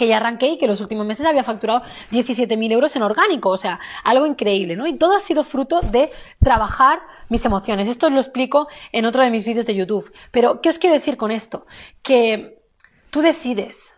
que 0.00 0.08
ya 0.08 0.16
arranqué 0.16 0.52
y 0.52 0.56
que 0.56 0.66
los 0.66 0.80
últimos 0.80 1.04
meses 1.04 1.26
había 1.26 1.44
facturado 1.44 1.82
17.000 2.10 2.72
euros 2.72 2.96
en 2.96 3.02
orgánico, 3.02 3.50
o 3.50 3.58
sea, 3.58 3.78
algo 4.02 4.24
increíble, 4.24 4.74
¿no? 4.74 4.86
Y 4.86 4.96
todo 4.96 5.14
ha 5.14 5.20
sido 5.20 5.44
fruto 5.44 5.82
de 5.82 6.10
trabajar 6.42 7.00
mis 7.28 7.44
emociones. 7.44 7.86
Esto 7.86 8.06
os 8.06 8.12
lo 8.14 8.20
explico 8.20 8.66
en 8.92 9.04
otro 9.04 9.22
de 9.22 9.30
mis 9.30 9.44
vídeos 9.44 9.66
de 9.66 9.74
YouTube. 9.74 10.10
Pero, 10.30 10.62
¿qué 10.62 10.70
os 10.70 10.78
quiero 10.78 10.94
decir 10.94 11.18
con 11.18 11.30
esto? 11.30 11.66
Que 12.00 12.62
tú 13.10 13.20
decides. 13.20 13.94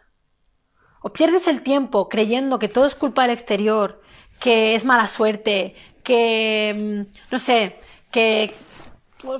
O 1.02 1.12
pierdes 1.12 1.46
el 1.46 1.62
tiempo 1.62 2.08
creyendo 2.08 2.58
que 2.58 2.66
todo 2.66 2.86
es 2.86 2.96
culpa 2.96 3.22
del 3.22 3.30
exterior, 3.30 4.02
que 4.40 4.74
es 4.74 4.84
mala 4.84 5.06
suerte, 5.06 5.76
que, 6.02 7.06
mm, 7.06 7.30
no 7.30 7.38
sé, 7.38 7.78
que, 8.10 8.52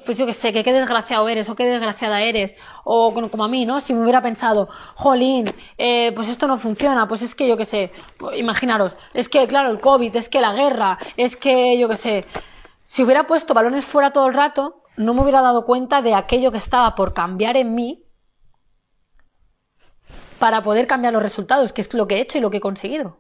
pues 0.05 0.17
yo 0.19 0.27
qué 0.27 0.35
sé, 0.35 0.53
que 0.53 0.63
qué 0.63 0.73
desgraciado 0.73 1.29
eres 1.29 1.49
o 1.49 1.57
qué 1.57 1.65
desgraciada 1.65 2.23
eres, 2.23 2.55
o 2.85 3.13
como 3.31 3.45
a 3.45 3.49
mí, 3.49 3.67
¿no? 3.67 3.81
Si 3.81 3.95
me 3.95 4.03
hubiera 4.03 4.23
pensado, 4.23 4.69
jolín, 4.95 5.53
eh, 5.79 6.13
pues 6.15 6.29
esto 6.29 6.47
no 6.47 6.59
funciona, 6.59 7.09
pues 7.09 7.23
es 7.23 7.35
que 7.35 7.49
yo 7.49 7.57
qué 7.57 7.65
sé, 7.65 7.91
pues 8.19 8.39
imaginaros, 8.39 8.97
es 9.15 9.29
que 9.29 9.47
claro, 9.49 9.71
el 9.71 9.81
COVID, 9.81 10.15
es 10.17 10.29
que 10.29 10.41
la 10.41 10.53
guerra, 10.53 10.99
es 11.17 11.37
que 11.37 11.79
yo 11.79 11.89
qué 11.89 11.97
sé, 11.97 12.25
si 12.85 13.03
hubiera 13.03 13.27
puesto 13.27 13.55
balones 13.55 13.85
fuera 13.85 14.13
todo 14.13 14.27
el 14.29 14.35
rato, 14.35 14.83
no 14.97 15.15
me 15.15 15.23
hubiera 15.23 15.41
dado 15.41 15.65
cuenta 15.65 16.03
de 16.03 16.15
aquello 16.15 16.53
que 16.53 16.59
estaba 16.59 16.95
por 16.95 17.15
cambiar 17.15 17.57
en 17.57 17.75
mí 17.75 18.05
para 20.39 20.63
poder 20.63 20.87
cambiar 20.87 21.13
los 21.13 21.23
resultados, 21.23 21.73
que 21.73 21.83
es 21.83 21.95
lo 21.95 22.07
que 22.07 22.17
he 22.17 22.21
hecho 22.21 22.39
y 22.39 22.41
lo 22.41 22.51
que 22.51 22.59
he 22.59 22.61
conseguido. 22.61 23.19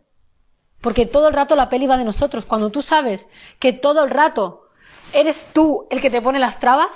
Porque 0.80 1.06
todo 1.06 1.28
el 1.28 1.34
rato 1.34 1.54
la 1.54 1.68
peli 1.68 1.86
va 1.86 1.96
de 1.96 2.04
nosotros. 2.04 2.44
Cuando 2.44 2.70
tú 2.70 2.82
sabes 2.82 3.28
que 3.60 3.72
todo 3.72 4.02
el 4.02 4.10
rato 4.10 4.61
eres 5.12 5.46
tú 5.52 5.86
el 5.90 6.00
que 6.00 6.10
te 6.10 6.22
pone 6.22 6.38
las 6.38 6.58
trabas, 6.58 6.90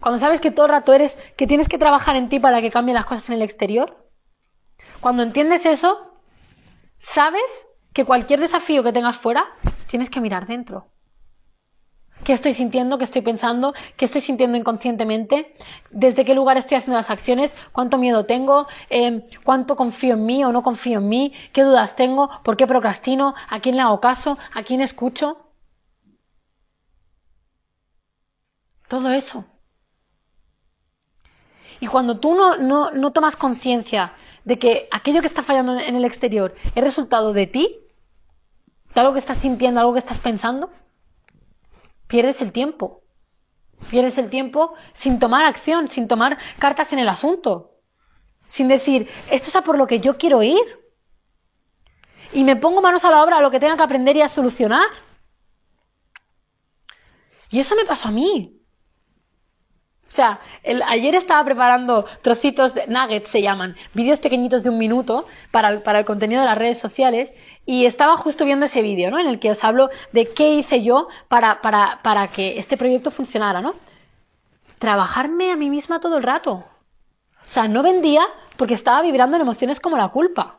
cuando 0.00 0.18
sabes 0.18 0.40
que 0.40 0.50
todo 0.50 0.66
el 0.66 0.72
rato 0.72 0.92
eres, 0.92 1.16
que 1.36 1.46
tienes 1.46 1.68
que 1.68 1.78
trabajar 1.78 2.16
en 2.16 2.28
ti 2.28 2.40
para 2.40 2.60
que 2.60 2.70
cambien 2.70 2.96
las 2.96 3.06
cosas 3.06 3.28
en 3.28 3.36
el 3.36 3.42
exterior, 3.42 4.08
cuando 5.00 5.22
entiendes 5.22 5.66
eso, 5.66 6.12
sabes 6.98 7.66
que 7.92 8.04
cualquier 8.04 8.40
desafío 8.40 8.82
que 8.82 8.92
tengas 8.92 9.16
fuera, 9.16 9.44
tienes 9.88 10.10
que 10.10 10.20
mirar 10.20 10.46
dentro. 10.46 10.86
¿Qué 12.24 12.32
estoy 12.32 12.54
sintiendo? 12.54 12.98
¿Qué 12.98 13.04
estoy 13.04 13.22
pensando? 13.22 13.74
¿Qué 13.96 14.04
estoy 14.04 14.20
sintiendo 14.20 14.56
inconscientemente? 14.56 15.56
¿Desde 15.90 16.24
qué 16.24 16.36
lugar 16.36 16.56
estoy 16.56 16.76
haciendo 16.76 16.96
las 16.96 17.10
acciones? 17.10 17.52
¿Cuánto 17.72 17.98
miedo 17.98 18.26
tengo? 18.26 18.68
Eh, 18.90 19.26
¿Cuánto 19.42 19.74
confío 19.74 20.14
en 20.14 20.24
mí 20.24 20.44
o 20.44 20.52
no 20.52 20.62
confío 20.62 20.98
en 20.98 21.08
mí? 21.08 21.32
¿Qué 21.52 21.62
dudas 21.62 21.96
tengo? 21.96 22.30
¿Por 22.44 22.56
qué 22.56 22.68
procrastino? 22.68 23.34
¿A 23.48 23.58
quién 23.58 23.74
le 23.74 23.82
hago 23.82 24.00
caso? 24.00 24.38
¿A 24.54 24.62
quién 24.62 24.80
escucho? 24.80 25.51
Todo 28.92 29.10
eso. 29.10 29.46
Y 31.80 31.86
cuando 31.86 32.20
tú 32.20 32.34
no, 32.34 32.58
no, 32.58 32.90
no 32.90 33.10
tomas 33.10 33.36
conciencia 33.36 34.12
de 34.44 34.58
que 34.58 34.86
aquello 34.90 35.22
que 35.22 35.28
está 35.28 35.42
fallando 35.42 35.78
en 35.78 35.96
el 35.96 36.04
exterior 36.04 36.54
es 36.74 36.84
resultado 36.84 37.32
de 37.32 37.46
ti, 37.46 37.80
de 38.94 39.00
algo 39.00 39.14
que 39.14 39.18
estás 39.18 39.38
sintiendo, 39.38 39.80
algo 39.80 39.94
que 39.94 39.98
estás 39.98 40.20
pensando, 40.20 40.70
pierdes 42.06 42.42
el 42.42 42.52
tiempo. 42.52 43.02
Pierdes 43.88 44.18
el 44.18 44.28
tiempo 44.28 44.74
sin 44.92 45.18
tomar 45.18 45.46
acción, 45.46 45.88
sin 45.88 46.06
tomar 46.06 46.36
cartas 46.58 46.92
en 46.92 46.98
el 46.98 47.08
asunto. 47.08 47.78
Sin 48.46 48.68
decir, 48.68 49.08
esto 49.30 49.48
es 49.48 49.56
a 49.56 49.62
por 49.62 49.78
lo 49.78 49.86
que 49.86 50.00
yo 50.00 50.18
quiero 50.18 50.42
ir. 50.42 50.60
Y 52.34 52.44
me 52.44 52.56
pongo 52.56 52.82
manos 52.82 53.06
a 53.06 53.10
la 53.10 53.24
obra 53.24 53.38
a 53.38 53.40
lo 53.40 53.50
que 53.50 53.58
tenga 53.58 53.78
que 53.78 53.84
aprender 53.84 54.18
y 54.18 54.20
a 54.20 54.28
solucionar. 54.28 54.86
Y 57.48 57.58
eso 57.58 57.74
me 57.74 57.86
pasó 57.86 58.08
a 58.08 58.12
mí. 58.12 58.58
O 60.12 60.14
sea, 60.14 60.40
ayer 60.88 61.14
estaba 61.14 61.42
preparando 61.42 62.04
trocitos 62.20 62.74
de 62.74 62.86
nuggets, 62.86 63.30
se 63.30 63.40
llaman, 63.40 63.76
vídeos 63.94 64.20
pequeñitos 64.20 64.62
de 64.62 64.68
un 64.68 64.76
minuto 64.76 65.24
para 65.50 65.70
el, 65.70 65.80
para 65.80 66.00
el 66.00 66.04
contenido 66.04 66.42
de 66.42 66.48
las 66.48 66.58
redes 66.58 66.78
sociales 66.78 67.32
y 67.64 67.86
estaba 67.86 68.14
justo 68.18 68.44
viendo 68.44 68.66
ese 68.66 68.82
vídeo, 68.82 69.10
¿no? 69.10 69.18
En 69.18 69.26
el 69.26 69.40
que 69.40 69.50
os 69.50 69.64
hablo 69.64 69.88
de 70.12 70.30
qué 70.30 70.50
hice 70.50 70.82
yo 70.82 71.08
para, 71.28 71.62
para, 71.62 72.00
para 72.02 72.28
que 72.28 72.58
este 72.58 72.76
proyecto 72.76 73.10
funcionara, 73.10 73.62
¿no? 73.62 73.74
Trabajarme 74.78 75.50
a 75.50 75.56
mí 75.56 75.70
misma 75.70 75.98
todo 75.98 76.18
el 76.18 76.24
rato. 76.24 76.52
O 76.52 77.46
sea, 77.46 77.66
no 77.66 77.82
vendía 77.82 78.26
porque 78.58 78.74
estaba 78.74 79.00
vibrando 79.00 79.36
en 79.36 79.42
emociones 79.42 79.80
como 79.80 79.96
la 79.96 80.08
culpa. 80.08 80.58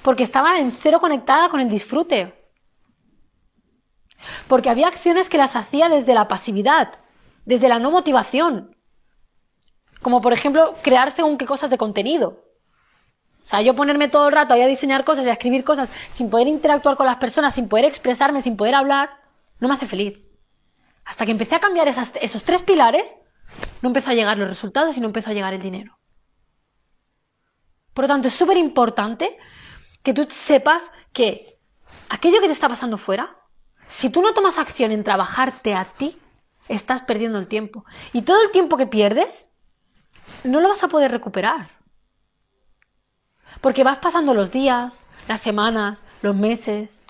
Porque 0.00 0.22
estaba 0.22 0.60
en 0.60 0.72
cero 0.72 0.98
conectada 0.98 1.50
con 1.50 1.60
el 1.60 1.68
disfrute. 1.68 2.32
Porque 4.48 4.70
había 4.70 4.88
acciones 4.88 5.28
que 5.28 5.36
las 5.36 5.56
hacía 5.56 5.90
desde 5.90 6.14
la 6.14 6.26
pasividad 6.26 7.00
desde 7.46 7.68
la 7.68 7.78
no 7.78 7.90
motivación. 7.90 8.76
Como 10.02 10.20
por 10.20 10.34
ejemplo, 10.34 10.74
crear 10.82 11.10
según 11.12 11.38
qué 11.38 11.46
cosas 11.46 11.70
de 11.70 11.78
contenido. 11.78 12.44
O 13.42 13.48
sea, 13.48 13.62
yo 13.62 13.74
ponerme 13.74 14.08
todo 14.08 14.28
el 14.28 14.34
rato 14.34 14.52
ahí 14.52 14.60
a 14.60 14.66
diseñar 14.66 15.04
cosas 15.04 15.24
y 15.24 15.28
a 15.30 15.32
escribir 15.32 15.64
cosas 15.64 15.88
sin 16.12 16.28
poder 16.28 16.48
interactuar 16.48 16.96
con 16.96 17.06
las 17.06 17.16
personas, 17.16 17.54
sin 17.54 17.68
poder 17.68 17.84
expresarme, 17.84 18.42
sin 18.42 18.56
poder 18.56 18.74
hablar, 18.74 19.10
no 19.60 19.68
me 19.68 19.74
hace 19.74 19.86
feliz. 19.86 20.18
Hasta 21.04 21.24
que 21.24 21.30
empecé 21.30 21.54
a 21.54 21.60
cambiar 21.60 21.86
esos 21.86 22.42
tres 22.42 22.62
pilares, 22.62 23.14
no 23.80 23.90
empezó 23.90 24.10
a 24.10 24.14
llegar 24.14 24.36
los 24.36 24.48
resultados 24.48 24.96
y 24.96 25.00
no 25.00 25.06
empezó 25.06 25.30
a 25.30 25.34
llegar 25.34 25.54
el 25.54 25.62
dinero. 25.62 25.96
Por 27.94 28.04
lo 28.04 28.08
tanto, 28.08 28.28
es 28.28 28.34
súper 28.34 28.56
importante 28.56 29.38
que 30.02 30.12
tú 30.12 30.26
sepas 30.28 30.90
que 31.12 31.60
aquello 32.08 32.40
que 32.40 32.48
te 32.48 32.52
está 32.52 32.68
pasando 32.68 32.98
fuera, 32.98 33.36
si 33.86 34.10
tú 34.10 34.20
no 34.22 34.34
tomas 34.34 34.58
acción 34.58 34.90
en 34.90 35.04
trabajarte 35.04 35.74
a 35.74 35.84
ti, 35.84 36.18
estás 36.68 37.02
perdiendo 37.02 37.38
el 37.38 37.46
tiempo. 37.46 37.84
Y 38.12 38.22
todo 38.22 38.42
el 38.42 38.50
tiempo 38.50 38.76
que 38.76 38.86
pierdes, 38.86 39.48
no 40.44 40.60
lo 40.60 40.68
vas 40.68 40.82
a 40.82 40.88
poder 40.88 41.10
recuperar. 41.10 41.68
Porque 43.60 43.84
vas 43.84 43.98
pasando 43.98 44.34
los 44.34 44.50
días, 44.50 44.94
las 45.28 45.40
semanas, 45.40 45.98
los 46.22 46.36
meses, 46.36 47.00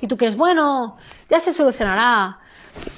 y 0.00 0.06
tú 0.06 0.16
crees, 0.16 0.36
bueno, 0.36 0.96
ya 1.28 1.40
se 1.40 1.52
solucionará, 1.52 2.40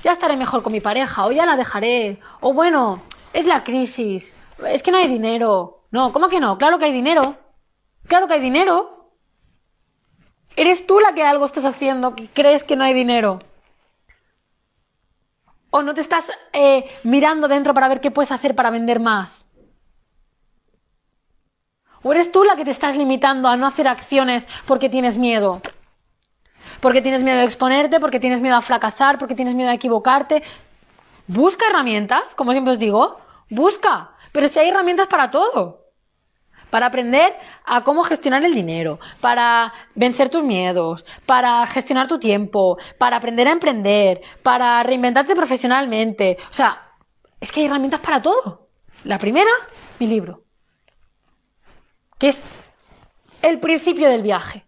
ya 0.03 0.13
estaré 0.13 0.37
mejor 0.37 0.63
con 0.63 0.73
mi 0.73 0.81
pareja, 0.81 1.27
o 1.27 1.33
ya 1.33 1.47
la 1.47 1.57
dejaré, 1.57 2.21
o 2.41 2.53
bueno, 2.53 3.03
es 3.33 3.47
la 3.47 3.65
crisis, 3.65 4.33
es 4.67 4.83
que 4.83 4.91
no 4.91 4.99
hay 4.99 5.09
dinero. 5.09 5.85
No, 5.91 6.13
¿cómo 6.13 6.29
que 6.29 6.41
no? 6.41 6.59
Claro 6.59 6.79
que 6.79 6.87
hay 6.87 6.93
dinero. 6.93 7.37
Claro 8.07 8.27
que 8.27 8.35
hay 8.35 8.41
dinero. 8.41 9.11
Eres 10.57 10.87
tú 10.87 11.01
la 11.01 11.15
que 11.15 11.23
algo 11.23 11.45
estás 11.45 11.65
haciendo 11.65 12.15
que 12.15 12.29
crees 12.29 12.65
que 12.65 12.77
no 12.77 12.85
hay 12.85 12.95
dinero. 12.95 13.41
¿O 15.77 15.83
no 15.83 15.93
te 15.93 16.01
estás 16.01 16.33
eh, 16.55 16.89
mirando 17.03 17.49
dentro 17.49 17.75
para 17.75 17.87
ver 17.87 18.01
qué 18.01 18.11
puedes 18.11 18.33
hacer 18.33 18.55
para 18.55 18.71
vender 18.71 18.99
más? 18.99 19.45
¿O 22.03 22.13
eres 22.13 22.33
tú 22.33 22.45
la 22.45 22.57
que 22.57 22.65
te 22.65 22.71
estás 22.71 22.97
limitando 22.97 23.47
a 23.47 23.59
no 23.59 23.67
hacer 23.67 23.87
acciones 23.87 24.47
porque 24.67 24.89
tienes 24.89 25.19
miedo? 25.19 25.61
Porque 26.81 27.03
tienes 27.03 27.23
miedo 27.23 27.37
de 27.37 27.45
exponerte, 27.45 28.01
porque 28.01 28.19
tienes 28.19 28.41
miedo 28.41 28.57
a 28.57 28.63
fracasar, 28.63 29.19
porque 29.19 29.35
tienes 29.35 29.55
miedo 29.55 29.69
a 29.69 29.75
equivocarte. 29.75 30.43
Busca 31.27 31.67
herramientas, 31.69 32.35
como 32.35 32.53
siempre 32.53 32.73
os 32.73 32.79
digo, 32.79 33.21
busca. 33.51 34.13
Pero 34.33 34.49
si 34.49 34.59
hay 34.59 34.71
herramientas 34.71 35.09
para 35.09 35.31
todo 35.31 35.86
para 36.71 36.87
aprender 36.87 37.35
a 37.65 37.85
cómo 37.85 38.03
gestionar 38.03 38.45
el 38.45 38.55
dinero, 38.55 38.99
para 39.21 39.73
vencer 39.95 40.29
tus 40.29 40.43
miedos, 40.43 41.05
para 41.25 41.67
gestionar 41.67 42.09
tu 42.09 42.19
tiempo, 42.19 42.79
para 42.99 43.17
aprender 43.17 43.49
a 43.49 43.53
emprender, 43.53 44.21
para 44.43 44.83
reinventarte 44.83 45.37
profesionalmente. 45.37 46.37
O 46.51 46.53
sea, 46.53 46.93
es 47.41 47.53
que 47.53 47.61
hay 47.61 47.67
herramientas 47.67 48.01
para 48.01 48.21
todo. 48.21 48.69
La 49.05 49.19
primera, 49.19 49.51
mi 49.99 50.07
libro, 50.07 50.45
que 52.19 52.29
es 52.29 52.43
el 53.43 53.61
principio 53.61 54.09
del 54.09 54.23
viaje. 54.23 54.67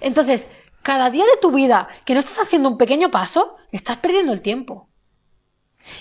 Entonces, 0.00 0.46
cada 0.82 1.10
día 1.10 1.24
de 1.24 1.36
tu 1.40 1.50
vida 1.50 1.88
que 2.04 2.14
no 2.14 2.20
estás 2.20 2.38
haciendo 2.38 2.68
un 2.68 2.78
pequeño 2.78 3.10
paso, 3.10 3.56
estás 3.72 3.96
perdiendo 3.96 4.32
el 4.32 4.42
tiempo. 4.42 4.88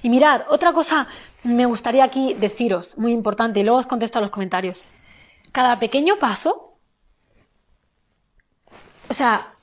Y 0.01 0.09
mirad, 0.09 0.43
otra 0.49 0.73
cosa 0.73 1.07
me 1.43 1.65
gustaría 1.65 2.03
aquí 2.03 2.33
deciros, 2.33 2.97
muy 2.97 3.13
importante, 3.13 3.59
y 3.59 3.63
luego 3.63 3.79
os 3.79 3.87
contesto 3.87 4.19
a 4.19 4.21
los 4.21 4.31
comentarios. 4.31 4.83
Cada 5.51 5.79
pequeño 5.79 6.19
paso, 6.19 6.77
o 9.09 9.13
sea, 9.13 9.53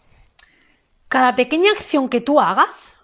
cada 1.08 1.37
pequeña 1.37 1.72
acción 1.72 2.08
que 2.08 2.20
tú 2.20 2.40
hagas, 2.40 2.98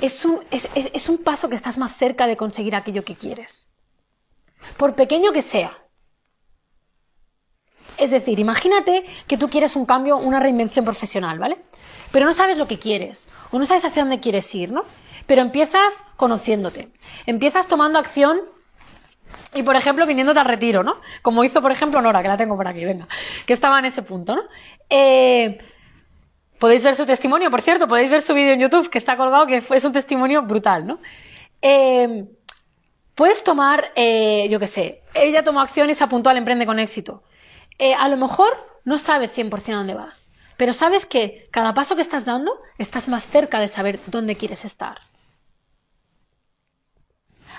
es 0.00 0.24
un, 0.24 0.40
es 0.50 1.08
un 1.08 1.18
paso 1.18 1.48
que 1.48 1.56
estás 1.56 1.76
más 1.76 1.96
cerca 1.96 2.26
de 2.26 2.36
conseguir 2.36 2.74
aquello 2.74 3.04
que 3.04 3.16
quieres. 3.16 3.68
Por 4.76 4.94
pequeño 4.94 5.32
que 5.32 5.42
sea. 5.42 5.76
Es 7.98 8.10
decir, 8.10 8.38
imagínate 8.38 9.04
que 9.26 9.36
tú 9.36 9.50
quieres 9.50 9.76
un 9.76 9.84
cambio, 9.84 10.16
una 10.16 10.40
reinvención 10.40 10.86
profesional, 10.86 11.38
¿vale? 11.38 11.58
Pero 12.10 12.24
no 12.24 12.32
sabes 12.32 12.56
lo 12.56 12.66
que 12.66 12.78
quieres, 12.78 13.28
o 13.50 13.58
no 13.58 13.66
sabes 13.66 13.84
hacia 13.84 14.02
dónde 14.02 14.20
quieres 14.20 14.54
ir, 14.54 14.72
¿no? 14.72 14.84
Pero 15.30 15.42
empiezas 15.42 16.02
conociéndote, 16.16 16.88
empiezas 17.24 17.68
tomando 17.68 18.00
acción 18.00 18.40
y, 19.54 19.62
por 19.62 19.76
ejemplo, 19.76 20.04
viniéndote 20.04 20.40
al 20.40 20.46
retiro, 20.46 20.82
¿no? 20.82 20.96
Como 21.22 21.44
hizo, 21.44 21.62
por 21.62 21.70
ejemplo, 21.70 22.02
Nora, 22.02 22.20
que 22.20 22.26
la 22.26 22.36
tengo 22.36 22.56
por 22.56 22.66
aquí, 22.66 22.84
venga, 22.84 23.06
que 23.46 23.52
estaba 23.52 23.78
en 23.78 23.84
ese 23.84 24.02
punto, 24.02 24.34
¿no? 24.34 24.42
Eh, 24.88 25.56
podéis 26.58 26.82
ver 26.82 26.96
su 26.96 27.06
testimonio, 27.06 27.48
por 27.48 27.62
cierto, 27.62 27.86
podéis 27.86 28.10
ver 28.10 28.22
su 28.22 28.34
vídeo 28.34 28.54
en 28.54 28.58
YouTube 28.58 28.90
que 28.90 28.98
está 28.98 29.16
colgado, 29.16 29.46
que 29.46 29.62
es 29.70 29.84
un 29.84 29.92
testimonio 29.92 30.42
brutal, 30.42 30.84
¿no? 30.84 30.98
Eh, 31.62 32.24
puedes 33.14 33.44
tomar, 33.44 33.92
eh, 33.94 34.48
yo 34.50 34.58
qué 34.58 34.66
sé, 34.66 35.04
ella 35.14 35.44
tomó 35.44 35.60
acción 35.60 35.90
y 35.90 35.94
se 35.94 36.02
apuntó 36.02 36.30
al 36.30 36.38
Emprende 36.38 36.66
con 36.66 36.80
éxito. 36.80 37.22
a 37.96 38.08
lo 38.08 38.16
mejor 38.16 38.50
no 38.84 38.98
sabes 38.98 39.30
100% 39.38 39.74
a 39.74 39.76
dónde 39.76 39.94
vas, 39.94 40.28
pero 40.56 40.72
sabes 40.72 41.06
que 41.06 41.46
cada 41.52 41.72
paso 41.72 41.94
que 41.94 42.02
estás 42.02 42.24
dando 42.24 42.50
estás 42.78 43.06
más 43.06 43.24
cerca 43.28 43.60
de 43.60 43.68
saber 43.68 44.00
dónde 44.08 44.34
quieres 44.34 44.64
estar. 44.64 45.08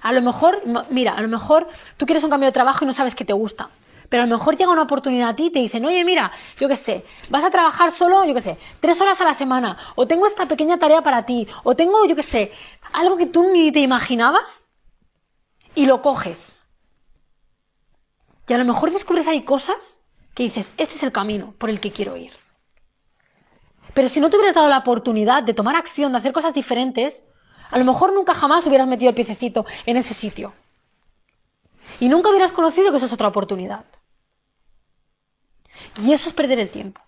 A 0.01 0.11
lo 0.11 0.21
mejor, 0.21 0.61
mira, 0.89 1.13
a 1.13 1.21
lo 1.21 1.27
mejor 1.27 1.67
tú 1.97 2.05
quieres 2.05 2.23
un 2.23 2.29
cambio 2.29 2.47
de 2.47 2.53
trabajo 2.53 2.83
y 2.83 2.87
no 2.87 2.93
sabes 2.93 3.15
que 3.15 3.25
te 3.25 3.33
gusta. 3.33 3.69
Pero 4.09 4.23
a 4.23 4.25
lo 4.25 4.37
mejor 4.37 4.57
llega 4.57 4.71
una 4.71 4.81
oportunidad 4.81 5.29
a 5.29 5.35
ti 5.35 5.45
y 5.45 5.49
te 5.51 5.59
dicen, 5.59 5.85
oye, 5.85 6.03
mira, 6.03 6.31
yo 6.59 6.67
qué 6.67 6.75
sé, 6.75 7.05
vas 7.29 7.45
a 7.45 7.49
trabajar 7.49 7.93
solo, 7.93 8.25
yo 8.25 8.33
qué 8.33 8.41
sé, 8.41 8.57
tres 8.81 8.99
horas 8.99 9.21
a 9.21 9.23
la 9.23 9.33
semana, 9.33 9.77
o 9.95 10.05
tengo 10.05 10.27
esta 10.27 10.47
pequeña 10.47 10.77
tarea 10.77 11.01
para 11.01 11.25
ti, 11.25 11.47
o 11.63 11.75
tengo, 11.75 12.05
yo 12.05 12.15
qué 12.15 12.23
sé, 12.23 12.51
algo 12.91 13.15
que 13.15 13.27
tú 13.27 13.49
ni 13.53 13.71
te 13.71 13.79
imaginabas, 13.79 14.67
y 15.75 15.85
lo 15.85 16.01
coges. 16.01 16.61
Y 18.49 18.53
a 18.53 18.57
lo 18.57 18.65
mejor 18.65 18.91
descubres 18.91 19.27
ahí 19.27 19.43
cosas 19.43 19.97
que 20.33 20.43
dices, 20.43 20.69
este 20.75 20.95
es 20.95 21.03
el 21.03 21.13
camino 21.13 21.53
por 21.57 21.69
el 21.69 21.79
que 21.79 21.91
quiero 21.91 22.17
ir. 22.17 22.33
Pero 23.93 24.09
si 24.09 24.19
no 24.19 24.29
te 24.29 24.35
hubieras 24.35 24.55
dado 24.55 24.67
la 24.67 24.79
oportunidad 24.79 25.43
de 25.43 25.53
tomar 25.53 25.77
acción, 25.77 26.11
de 26.11 26.17
hacer 26.17 26.33
cosas 26.33 26.53
diferentes, 26.53 27.23
a 27.71 27.77
lo 27.77 27.85
mejor 27.85 28.13
nunca 28.13 28.33
jamás 28.33 28.65
hubieras 28.67 28.87
metido 28.87 29.09
el 29.09 29.15
piececito 29.15 29.65
en 29.85 29.97
ese 29.97 30.13
sitio. 30.13 30.53
Y 31.99 32.09
nunca 32.09 32.29
hubieras 32.29 32.51
conocido 32.51 32.91
que 32.91 32.97
eso 32.97 33.05
es 33.05 33.13
otra 33.13 33.27
oportunidad. 33.27 33.85
Y 36.03 36.13
eso 36.13 36.29
es 36.29 36.33
perder 36.33 36.59
el 36.59 36.69
tiempo. 36.69 37.01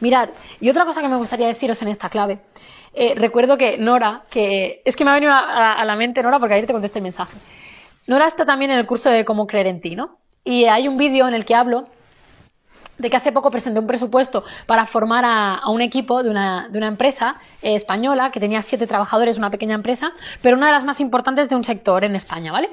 Mirad, 0.00 0.30
y 0.60 0.70
otra 0.70 0.84
cosa 0.84 1.00
que 1.00 1.08
me 1.08 1.16
gustaría 1.16 1.46
deciros 1.46 1.80
en 1.82 1.88
esta 1.88 2.08
clave. 2.08 2.40
Eh, 2.94 3.14
recuerdo 3.16 3.56
que 3.56 3.78
Nora, 3.78 4.24
que 4.30 4.82
es 4.84 4.96
que 4.96 5.04
me 5.04 5.10
ha 5.10 5.14
venido 5.14 5.32
a, 5.32 5.84
la 5.84 5.96
mente 5.96 6.22
Nora 6.22 6.38
porque 6.38 6.54
ayer 6.54 6.66
te 6.66 6.72
contesté 6.72 6.98
el 6.98 7.04
mensaje. 7.04 7.36
Nora 8.06 8.26
está 8.26 8.46
también 8.46 8.70
en 8.70 8.78
el 8.78 8.86
curso 8.86 9.10
de 9.10 9.24
cómo 9.24 9.46
creer 9.46 9.66
en 9.66 9.80
ti, 9.80 9.94
¿no? 9.94 10.18
Y 10.44 10.64
hay 10.64 10.88
un 10.88 10.96
vídeo 10.96 11.28
en 11.28 11.34
el 11.34 11.44
que 11.44 11.54
hablo 11.54 11.88
de 12.98 13.10
que 13.10 13.16
hace 13.16 13.32
poco 13.32 13.50
presenté 13.50 13.80
un 13.80 13.86
presupuesto 13.86 14.44
para 14.66 14.86
formar 14.86 15.24
a, 15.24 15.68
un 15.68 15.80
equipo 15.80 16.22
de 16.22 16.30
una, 16.30 16.68
de 16.68 16.78
una 16.78 16.88
empresa 16.88 17.36
eh, 17.62 17.74
española 17.74 18.30
que 18.30 18.40
tenía 18.40 18.62
siete 18.62 18.86
trabajadores, 18.86 19.38
una 19.38 19.50
pequeña 19.50 19.74
empresa, 19.74 20.12
pero 20.42 20.56
una 20.56 20.66
de 20.66 20.72
las 20.72 20.84
más 20.84 21.00
importantes 21.00 21.48
de 21.48 21.56
un 21.56 21.64
sector 21.64 22.04
en 22.04 22.16
España, 22.16 22.52
¿vale? 22.52 22.70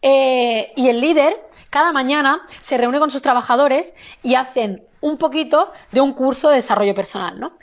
Eh, 0.00 0.72
y 0.76 0.88
el 0.88 1.00
líder 1.00 1.36
cada 1.70 1.90
mañana 1.90 2.42
se 2.60 2.76
reúne 2.76 2.98
con 2.98 3.10
sus 3.10 3.22
trabajadores 3.22 3.94
y 4.22 4.34
hacen 4.34 4.84
un 5.00 5.16
poquito 5.16 5.72
de 5.90 6.02
un 6.02 6.12
curso 6.12 6.50
de 6.50 6.56
desarrollo 6.56 6.94
personal, 6.94 7.40
¿no? 7.40 7.56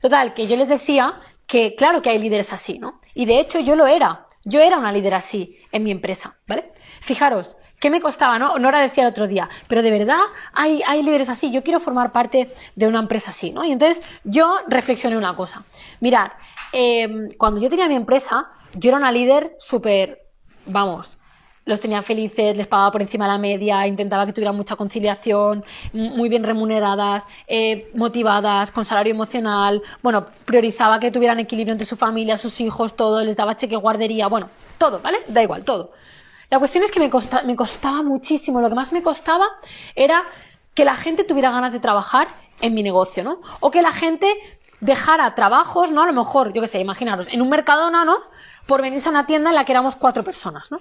Total, 0.00 0.32
que 0.32 0.46
yo 0.46 0.56
les 0.56 0.68
decía 0.68 1.20
que 1.46 1.74
claro 1.74 2.00
que 2.00 2.08
hay 2.08 2.18
líderes 2.18 2.54
así, 2.54 2.78
¿no? 2.78 3.00
Y 3.12 3.26
de 3.26 3.38
hecho 3.38 3.60
yo 3.60 3.76
lo 3.76 3.86
era. 3.86 4.26
Yo 4.44 4.60
era 4.60 4.78
una 4.78 4.92
líder 4.92 5.12
así 5.12 5.58
en 5.72 5.82
mi 5.82 5.90
empresa, 5.90 6.38
¿vale? 6.48 6.72
Fijaros, 7.00 7.58
¿Qué 7.80 7.88
me 7.88 8.00
costaba? 8.00 8.38
No? 8.38 8.58
Nora 8.58 8.80
decía 8.80 9.04
el 9.04 9.10
otro 9.10 9.26
día, 9.26 9.48
pero 9.66 9.82
de 9.82 9.90
verdad 9.90 10.20
hay, 10.52 10.82
hay 10.86 11.02
líderes 11.02 11.30
así, 11.30 11.50
yo 11.50 11.64
quiero 11.64 11.80
formar 11.80 12.12
parte 12.12 12.50
de 12.76 12.86
una 12.86 12.98
empresa 12.98 13.30
así, 13.30 13.50
¿no? 13.50 13.64
Y 13.64 13.72
entonces 13.72 14.02
yo 14.22 14.58
reflexioné 14.68 15.16
una 15.16 15.34
cosa. 15.34 15.64
Mirad, 16.00 16.30
em, 16.72 17.30
cuando 17.38 17.58
yo 17.58 17.70
tenía 17.70 17.88
mi 17.88 17.94
empresa, 17.94 18.48
yo 18.74 18.90
era 18.90 18.98
una 18.98 19.10
líder 19.10 19.56
súper, 19.58 20.26
vamos, 20.66 21.16
los 21.64 21.80
tenía 21.80 22.02
felices, 22.02 22.54
les 22.54 22.66
pagaba 22.66 22.90
por 22.90 23.00
encima 23.00 23.24
de 23.24 23.32
la 23.32 23.38
media, 23.38 23.86
intentaba 23.86 24.26
que 24.26 24.34
tuvieran 24.34 24.56
mucha 24.56 24.76
conciliación, 24.76 25.64
muy 25.94 26.28
bien 26.28 26.44
remuneradas, 26.44 27.26
eh, 27.46 27.90
motivadas, 27.94 28.70
con 28.72 28.84
salario 28.84 29.12
emocional, 29.14 29.82
bueno, 30.02 30.26
priorizaba 30.44 31.00
que 31.00 31.10
tuvieran 31.10 31.38
equilibrio 31.38 31.72
entre 31.72 31.86
su 31.86 31.96
familia, 31.96 32.36
sus 32.36 32.60
hijos, 32.60 32.94
todo, 32.94 33.24
les 33.24 33.36
daba 33.36 33.56
cheque 33.56 33.76
guardería, 33.76 34.26
bueno, 34.26 34.50
todo, 34.76 35.00
¿vale? 35.00 35.18
Da 35.28 35.42
igual, 35.42 35.64
todo. 35.64 35.92
La 36.50 36.58
cuestión 36.58 36.84
es 36.84 36.90
que 36.90 37.00
me, 37.00 37.10
me 37.46 37.56
costaba 37.56 38.02
muchísimo. 38.02 38.60
Lo 38.60 38.68
que 38.68 38.74
más 38.74 38.92
me 38.92 39.02
costaba 39.02 39.46
era 39.94 40.24
que 40.74 40.84
la 40.84 40.96
gente 40.96 41.24
tuviera 41.24 41.50
ganas 41.50 41.72
de 41.72 41.80
trabajar 41.80 42.28
en 42.60 42.74
mi 42.74 42.82
negocio, 42.82 43.24
¿no? 43.24 43.40
O 43.60 43.70
que 43.70 43.82
la 43.82 43.92
gente 43.92 44.34
dejara 44.80 45.34
trabajos, 45.34 45.90
¿no? 45.90 46.02
A 46.02 46.06
lo 46.06 46.12
mejor, 46.12 46.52
yo 46.52 46.60
qué 46.60 46.68
sé, 46.68 46.80
imaginaros, 46.80 47.28
en 47.28 47.42
un 47.42 47.48
Mercadona, 47.48 48.04
¿no? 48.04 48.16
Por 48.66 48.82
venirse 48.82 49.08
a 49.08 49.12
una 49.12 49.26
tienda 49.26 49.50
en 49.50 49.56
la 49.56 49.64
que 49.64 49.72
éramos 49.72 49.96
cuatro 49.96 50.24
personas, 50.24 50.70
¿no? 50.70 50.80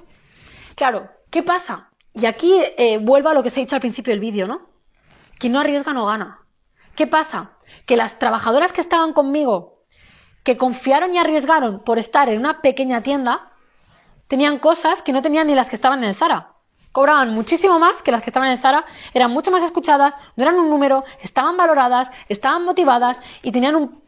Claro, 0.75 1.09
¿qué 1.29 1.43
pasa? 1.43 1.89
Y 2.13 2.25
aquí 2.25 2.53
eh, 2.77 2.97
vuelvo 2.97 3.29
a 3.29 3.33
lo 3.33 3.43
que 3.43 3.49
os 3.49 3.57
he 3.57 3.61
dicho 3.61 3.75
al 3.75 3.81
principio 3.81 4.11
del 4.11 4.19
vídeo, 4.19 4.47
¿no? 4.47 4.61
Quien 5.37 5.53
no 5.53 5.59
arriesga 5.59 5.93
no 5.93 6.05
gana. 6.05 6.39
¿Qué 6.95 7.07
pasa? 7.07 7.51
Que 7.85 7.95
las 7.95 8.19
trabajadoras 8.19 8.73
que 8.73 8.81
estaban 8.81 9.13
conmigo, 9.13 9.81
que 10.43 10.57
confiaron 10.57 11.13
y 11.13 11.17
arriesgaron 11.17 11.83
por 11.83 11.99
estar 11.99 12.29
en 12.29 12.39
una 12.39 12.61
pequeña 12.61 13.03
tienda, 13.03 13.48
tenían 14.29 14.59
cosas 14.59 15.01
que 15.01 15.11
no 15.11 15.21
tenían 15.21 15.47
ni 15.47 15.55
las 15.55 15.69
que 15.69 15.75
estaban 15.75 16.03
en 16.03 16.09
el 16.09 16.15
Zara. 16.15 16.53
Cobraban 16.91 17.33
muchísimo 17.33 17.79
más 17.79 18.01
que 18.03 18.11
las 18.11 18.23
que 18.23 18.29
estaban 18.29 18.47
en 18.47 18.53
el 18.53 18.59
Zara, 18.59 18.85
eran 19.13 19.31
mucho 19.31 19.51
más 19.51 19.63
escuchadas, 19.63 20.15
no 20.35 20.43
eran 20.43 20.55
un 20.55 20.69
número, 20.69 21.03
estaban 21.21 21.57
valoradas, 21.57 22.11
estaban 22.29 22.63
motivadas 22.63 23.19
y 23.41 23.51
tenían 23.51 23.75
un... 23.75 24.01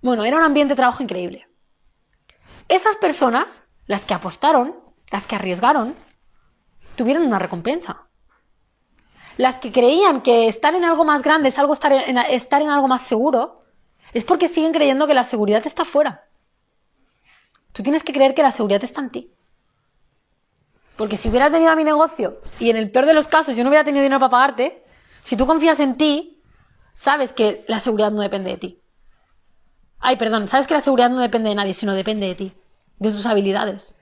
Bueno, 0.00 0.24
era 0.24 0.38
un 0.38 0.42
ambiente 0.42 0.72
de 0.72 0.76
trabajo 0.76 1.02
increíble. 1.02 1.46
Esas 2.66 2.96
personas, 2.96 3.62
las 3.86 4.04
que 4.06 4.14
apostaron, 4.14 4.74
las 5.10 5.26
que 5.26 5.36
arriesgaron, 5.36 5.94
tuvieron 6.96 7.26
una 7.26 7.38
recompensa. 7.38 8.06
Las 9.36 9.58
que 9.58 9.70
creían 9.70 10.22
que 10.22 10.48
estar 10.48 10.74
en 10.74 10.84
algo 10.84 11.04
más 11.04 11.22
grande 11.22 11.50
es 11.50 11.58
algo 11.58 11.74
estar 11.74 11.92
en, 11.92 12.16
estar 12.16 12.62
en 12.62 12.70
algo 12.70 12.88
más 12.88 13.02
seguro, 13.02 13.64
es 14.14 14.24
porque 14.24 14.48
siguen 14.48 14.72
creyendo 14.72 15.06
que 15.06 15.14
la 15.14 15.24
seguridad 15.24 15.66
está 15.66 15.84
fuera. 15.84 16.24
Tú 17.72 17.82
tienes 17.82 18.02
que 18.02 18.14
creer 18.14 18.34
que 18.34 18.42
la 18.42 18.50
seguridad 18.50 18.82
está 18.82 19.00
en 19.02 19.10
ti. 19.10 19.32
Porque 20.96 21.16
si 21.16 21.28
hubieras 21.28 21.50
venido 21.50 21.70
a 21.70 21.76
mi 21.76 21.84
negocio 21.84 22.40
y 22.60 22.70
en 22.70 22.76
el 22.76 22.90
peor 22.90 23.06
de 23.06 23.14
los 23.14 23.28
casos 23.28 23.56
yo 23.56 23.64
no 23.64 23.70
hubiera 23.70 23.84
tenido 23.84 24.02
dinero 24.02 24.20
para 24.20 24.30
pagarte, 24.30 24.84
si 25.22 25.36
tú 25.36 25.46
confías 25.46 25.80
en 25.80 25.96
ti, 25.96 26.42
sabes 26.92 27.32
que 27.32 27.64
la 27.68 27.80
seguridad 27.80 28.10
no 28.10 28.20
depende 28.20 28.50
de 28.50 28.56
ti. 28.58 28.82
Ay, 29.98 30.16
perdón, 30.16 30.48
sabes 30.48 30.66
que 30.66 30.74
la 30.74 30.80
seguridad 30.80 31.10
no 31.10 31.20
depende 31.20 31.48
de 31.48 31.54
nadie, 31.54 31.74
sino 31.74 31.94
depende 31.94 32.26
de 32.26 32.34
ti, 32.34 32.54
de 32.98 33.10
tus 33.10 33.24
habilidades. 33.24 33.94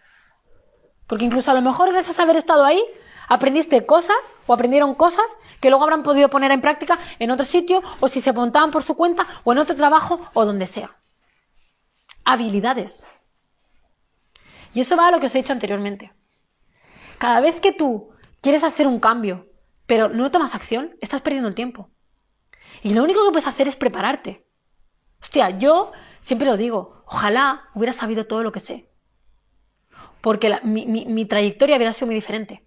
Porque 1.07 1.24
incluso 1.24 1.50
a 1.50 1.55
lo 1.55 1.62
mejor 1.62 1.92
gracias 1.92 2.18
a 2.18 2.22
haber 2.22 2.37
estado 2.37 2.64
ahí, 2.64 2.83
aprendiste 3.29 3.85
cosas 3.85 4.37
o 4.46 4.55
aprendieron 4.55 4.94
cosas 4.94 5.26
que 5.61 5.68
luego 5.68 5.85
habrán 5.85 6.03
podido 6.03 6.29
poner 6.31 6.50
en 6.50 6.61
práctica 6.61 6.98
en 7.18 7.31
otro 7.31 7.44
sitio 7.44 7.83
o 8.00 8.09
si 8.09 8.20
se 8.20 8.33
montaban 8.33 8.70
por 8.70 8.83
su 8.83 8.96
cuenta 8.96 9.26
o 9.44 9.53
en 9.53 9.59
otro 9.59 9.76
trabajo 9.76 10.20
o 10.35 10.44
donde 10.44 10.66
sea. 10.66 10.96
Habilidades. 12.24 13.07
Y 14.72 14.81
eso 14.81 14.96
va 14.96 15.09
a 15.09 15.11
lo 15.11 15.20
que 15.20 15.26
os 15.26 15.35
he 15.35 15.38
dicho 15.38 15.53
anteriormente. 15.53 16.12
Cada 17.20 17.42
vez 17.42 17.61
que 17.61 17.72
tú 17.72 18.14
quieres 18.40 18.64
hacer 18.64 18.87
un 18.87 18.98
cambio, 18.98 19.46
pero 19.85 20.09
no 20.09 20.30
tomas 20.30 20.54
acción, 20.54 20.96
estás 21.02 21.20
perdiendo 21.20 21.50
el 21.50 21.54
tiempo. 21.54 21.90
Y 22.83 22.94
lo 22.94 23.02
único 23.02 23.22
que 23.22 23.30
puedes 23.30 23.46
hacer 23.46 23.68
es 23.68 23.76
prepararte. 23.76 24.46
Hostia, 25.20 25.50
yo 25.59 25.92
siempre 26.22 26.48
lo 26.48 26.56
digo, 26.56 27.04
ojalá 27.06 27.68
hubiera 27.74 27.92
sabido 27.92 28.26
todo 28.26 28.42
lo 28.42 28.52
que 28.52 28.61
sé. 28.61 28.88
Porque 30.22 30.61
mi, 30.62 30.87
mi 30.87 31.26
trayectoria 31.26 31.76
hubiera 31.76 31.92
sido 31.92 32.06
muy 32.06 32.14
diferente. 32.14 32.66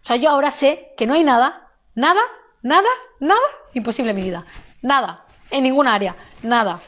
O 0.00 0.06
sea, 0.06 0.16
yo 0.16 0.30
ahora 0.30 0.50
sé 0.50 0.94
que 0.96 1.06
no 1.06 1.12
hay 1.12 1.22
nada, 1.22 1.68
nada, 1.94 2.22
nada, 2.62 2.88
nada 3.18 3.40
imposible 3.74 4.12
en 4.12 4.16
mi 4.16 4.22
vida. 4.22 4.46
Nada, 4.80 5.26
en 5.50 5.64
ninguna 5.64 5.92
área, 5.92 6.16
nada. 6.42 6.80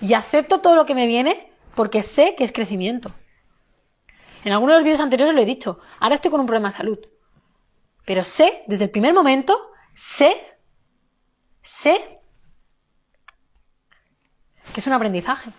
Y 0.00 0.14
acepto 0.14 0.58
todo 0.58 0.74
lo 0.74 0.84
que 0.84 0.96
me 0.96 1.06
viene 1.06 1.52
porque 1.76 2.02
sé 2.02 2.34
que 2.34 2.42
es 2.42 2.50
crecimiento. 2.50 3.12
En 4.44 4.52
algunos 4.52 4.74
de 4.74 4.78
los 4.78 4.84
vídeos 4.84 5.00
anteriores 5.00 5.34
lo 5.34 5.40
he 5.40 5.46
dicho, 5.46 5.80
ahora 5.98 6.14
estoy 6.14 6.30
con 6.30 6.40
un 6.40 6.46
problema 6.46 6.70
de 6.70 6.76
salud. 6.76 6.98
Pero 8.06 8.24
sé, 8.24 8.64
desde 8.66 8.84
el 8.84 8.90
primer 8.90 9.12
momento, 9.12 9.72
sé, 9.94 10.34
sé 11.62 12.20
que 14.72 14.80
es 14.80 14.86
un 14.86 14.94
aprendizaje. 14.94 15.50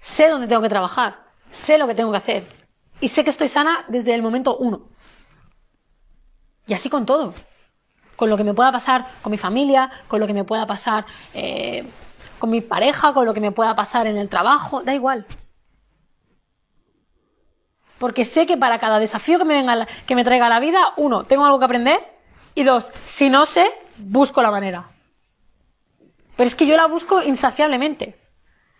Sé 0.00 0.28
dónde 0.28 0.46
tengo 0.46 0.62
que 0.62 0.68
trabajar, 0.68 1.24
sé 1.50 1.78
lo 1.78 1.86
que 1.86 1.94
tengo 1.94 2.10
que 2.12 2.18
hacer. 2.18 2.46
Y 3.00 3.08
sé 3.08 3.24
que 3.24 3.30
estoy 3.30 3.48
sana 3.48 3.84
desde 3.88 4.14
el 4.14 4.22
momento 4.22 4.56
uno. 4.56 4.88
Y 6.66 6.74
así 6.74 6.88
con 6.88 7.04
todo. 7.04 7.34
Con 8.14 8.30
lo 8.30 8.36
que 8.36 8.44
me 8.44 8.54
pueda 8.54 8.70
pasar 8.70 9.08
con 9.20 9.32
mi 9.32 9.38
familia, 9.38 9.90
con 10.06 10.20
lo 10.20 10.26
que 10.28 10.34
me 10.34 10.44
pueda 10.44 10.66
pasar 10.66 11.04
eh, 11.34 11.84
con 12.38 12.50
mi 12.50 12.60
pareja, 12.60 13.12
con 13.12 13.26
lo 13.26 13.34
que 13.34 13.40
me 13.40 13.50
pueda 13.50 13.74
pasar 13.74 14.06
en 14.06 14.16
el 14.16 14.28
trabajo, 14.28 14.82
da 14.82 14.94
igual 14.94 15.26
porque 18.02 18.24
sé 18.24 18.48
que 18.48 18.56
para 18.56 18.80
cada 18.80 18.98
desafío 18.98 19.38
que 19.38 19.44
me, 19.44 19.54
venga, 19.54 19.86
que 20.08 20.16
me 20.16 20.24
traiga 20.24 20.48
la 20.48 20.58
vida, 20.58 20.92
uno, 20.96 21.22
tengo 21.22 21.44
algo 21.44 21.60
que 21.60 21.66
aprender 21.66 22.00
y 22.52 22.64
dos, 22.64 22.90
si 23.06 23.30
no 23.30 23.46
sé, 23.46 23.70
busco 23.96 24.42
la 24.42 24.50
manera. 24.50 24.88
Pero 26.34 26.48
es 26.48 26.56
que 26.56 26.66
yo 26.66 26.76
la 26.76 26.86
busco 26.86 27.22
insaciablemente. 27.22 28.16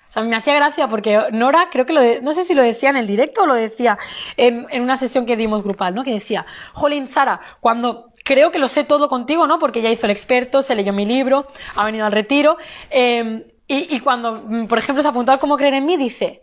O 0.09 0.13
sea, 0.13 0.25
me 0.25 0.35
hacía 0.35 0.55
gracia 0.55 0.89
porque 0.89 1.27
Nora, 1.31 1.69
creo 1.71 1.87
que 1.87 1.93
lo 1.93 2.01
no 2.21 2.35
sé 2.35 2.45
si 2.45 2.53
lo 2.53 2.63
decía 2.63 2.91
en 2.91 2.97
el 2.97 3.07
directo 3.07 3.43
o 3.43 3.47
lo 3.47 3.55
decía 3.55 3.97
en, 4.37 4.67
una 4.83 4.97
sesión 4.97 5.25
que 5.25 5.37
dimos 5.37 5.63
grupal, 5.63 5.95
¿no? 5.95 6.03
Que 6.03 6.15
decía, 6.15 6.45
Jolín, 6.73 7.07
Sara, 7.07 7.41
cuando 7.61 8.13
creo 8.25 8.51
que 8.51 8.59
lo 8.59 8.67
sé 8.67 8.83
todo 8.83 9.09
contigo, 9.09 9.47
¿no? 9.47 9.61
Porque 9.61 9.83
ya 9.83 9.91
hizo 9.91 10.07
el 10.07 10.11
experto, 10.11 10.65
se 10.65 10.75
leyó 10.75 10.93
mi 10.93 11.07
libro, 11.07 11.47
ha 11.77 11.85
venido 11.85 12.07
al 12.07 12.13
retiro, 12.13 12.57
y, 12.91 13.47
y, 13.69 14.01
cuando, 14.01 14.67
por 14.69 14.79
ejemplo, 14.79 15.01
se 15.01 15.09
apuntó 15.09 15.31
al 15.31 15.39
cómo 15.39 15.57
creer 15.57 15.75
en 15.75 15.87
mí, 15.87 15.97
dice, 15.97 16.43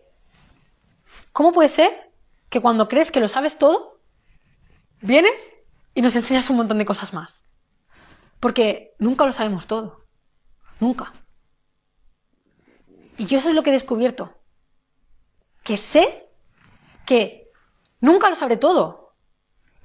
¿cómo 1.33 1.51
puede 1.51 1.67
ser 1.67 2.08
que 2.49 2.61
cuando 2.61 2.87
crees 2.87 3.11
que 3.11 3.19
lo 3.19 3.27
sabes 3.27 3.57
todo, 3.57 3.99
vienes 5.01 5.53
y 5.93 6.01
nos 6.01 6.15
enseñas 6.15 6.49
un 6.49 6.57
montón 6.57 6.77
de 6.77 6.85
cosas 6.85 7.13
más. 7.13 7.43
Porque 8.39 8.95
nunca 8.99 9.25
lo 9.25 9.31
sabemos 9.31 9.67
todo. 9.67 10.05
Nunca. 10.79 11.13
Y 13.17 13.25
yo 13.25 13.37
eso 13.37 13.49
es 13.49 13.55
lo 13.55 13.63
que 13.63 13.69
he 13.69 13.73
descubierto. 13.73 14.33
Que 15.63 15.77
sé 15.77 16.29
que 17.05 17.51
nunca 17.99 18.29
lo 18.29 18.35
sabré 18.35 18.57
todo. 18.57 19.13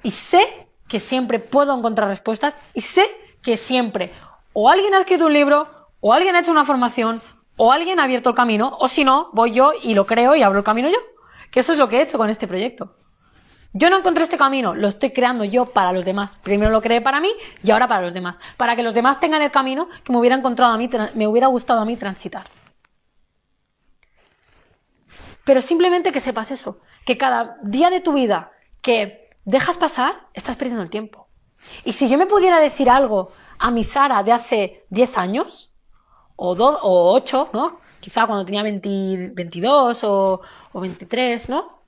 Y 0.03 0.13
sé 0.13 0.69
que 0.89 1.01
siempre 1.01 1.41
puedo 1.41 1.77
encontrar 1.77 2.09
respuestas. 2.09 2.57
Y 2.75 2.83
sé 2.83 3.07
que 3.43 3.57
siempre 3.57 4.13
o 4.55 4.71
alguien 4.71 4.95
ha 4.95 5.01
escrito 5.01 5.27
un 5.27 5.33
libro, 5.35 5.69
o 6.01 6.15
alguien 6.15 6.35
ha 6.37 6.41
hecho 6.41 6.53
una 6.53 6.65
formación, 6.65 7.21
o 7.57 7.73
alguien 7.73 8.01
ha 8.01 8.05
abierto 8.05 8.31
el 8.31 8.37
camino, 8.37 8.77
o 8.81 8.89
si 8.89 9.05
no, 9.05 9.29
voy 9.33 9.53
yo 9.53 9.73
y 9.83 9.95
lo 9.95 10.07
creo 10.07 10.35
y 10.35 10.43
abro 10.43 10.61
el 10.61 10.65
camino 10.65 10.89
yo. 10.89 10.99
Que 11.55 11.61
eso 11.61 11.71
es 11.71 11.79
lo 11.79 11.89
que 11.89 11.99
he 11.99 12.03
hecho 12.03 12.19
con 12.19 12.29
este 12.31 12.49
proyecto. 12.49 12.97
Yo 13.73 13.89
no 13.89 13.99
encontré 13.99 14.25
este 14.25 14.37
camino, 14.37 14.75
lo 14.75 14.89
estoy 14.89 15.13
creando 15.13 15.45
yo 15.45 15.67
para 15.67 15.93
los 15.93 16.05
demás. 16.05 16.37
Primero 16.39 16.73
lo 16.73 16.83
creé 16.83 17.01
para 17.01 17.21
mí 17.21 17.31
y 17.63 17.71
ahora 17.71 17.87
para 17.87 18.03
los 18.03 18.13
demás. 18.13 18.41
Para 18.57 18.75
que 18.75 18.83
los 18.83 18.93
demás 18.93 19.21
tengan 19.21 19.41
el 19.41 19.53
camino 19.53 19.89
que 20.03 20.13
me 20.13 20.19
hubiera 20.19 20.35
encontrado 20.35 20.73
a 20.73 20.77
mí, 20.77 20.91
me 21.15 21.29
hubiera 21.29 21.47
gustado 21.47 21.79
a 21.79 21.85
mí 21.85 21.97
transitar. 21.97 22.47
Pero 25.45 25.63
simplemente 25.63 26.11
que 26.11 26.19
sepas 26.19 26.51
eso, 26.51 26.81
que 27.07 27.17
cada 27.17 27.57
día 27.63 27.89
de 27.89 28.01
tu 28.01 28.15
vida 28.15 28.51
que 28.83 29.31
dejas 29.45 29.77
pasar, 29.77 30.27
estás 30.33 30.57
perdiendo 30.57 30.83
el 30.83 30.91
tiempo. 30.91 31.29
Y 31.85 31.93
si 31.93 32.09
yo 32.09 32.19
me 32.19 32.27
pudiera 32.27 32.59
decir 32.59 32.91
algo 32.91 33.31
a 33.61 33.71
mi 33.71 33.85
Sara 33.85 34.25
de 34.25 34.33
hace 34.33 34.87
10 34.91 35.19
años, 35.19 35.73
o, 36.35 36.57
dos 36.57 36.81
o 36.83 37.13
8, 37.15 37.51
¿no? 37.53 37.79
Quizá 38.05 38.27
cuando 38.27 38.45
tenía 38.45 38.63
22 38.63 40.05
o, 40.05 40.43
o 40.75 40.81
23, 40.81 41.49
¿no? 41.49 41.81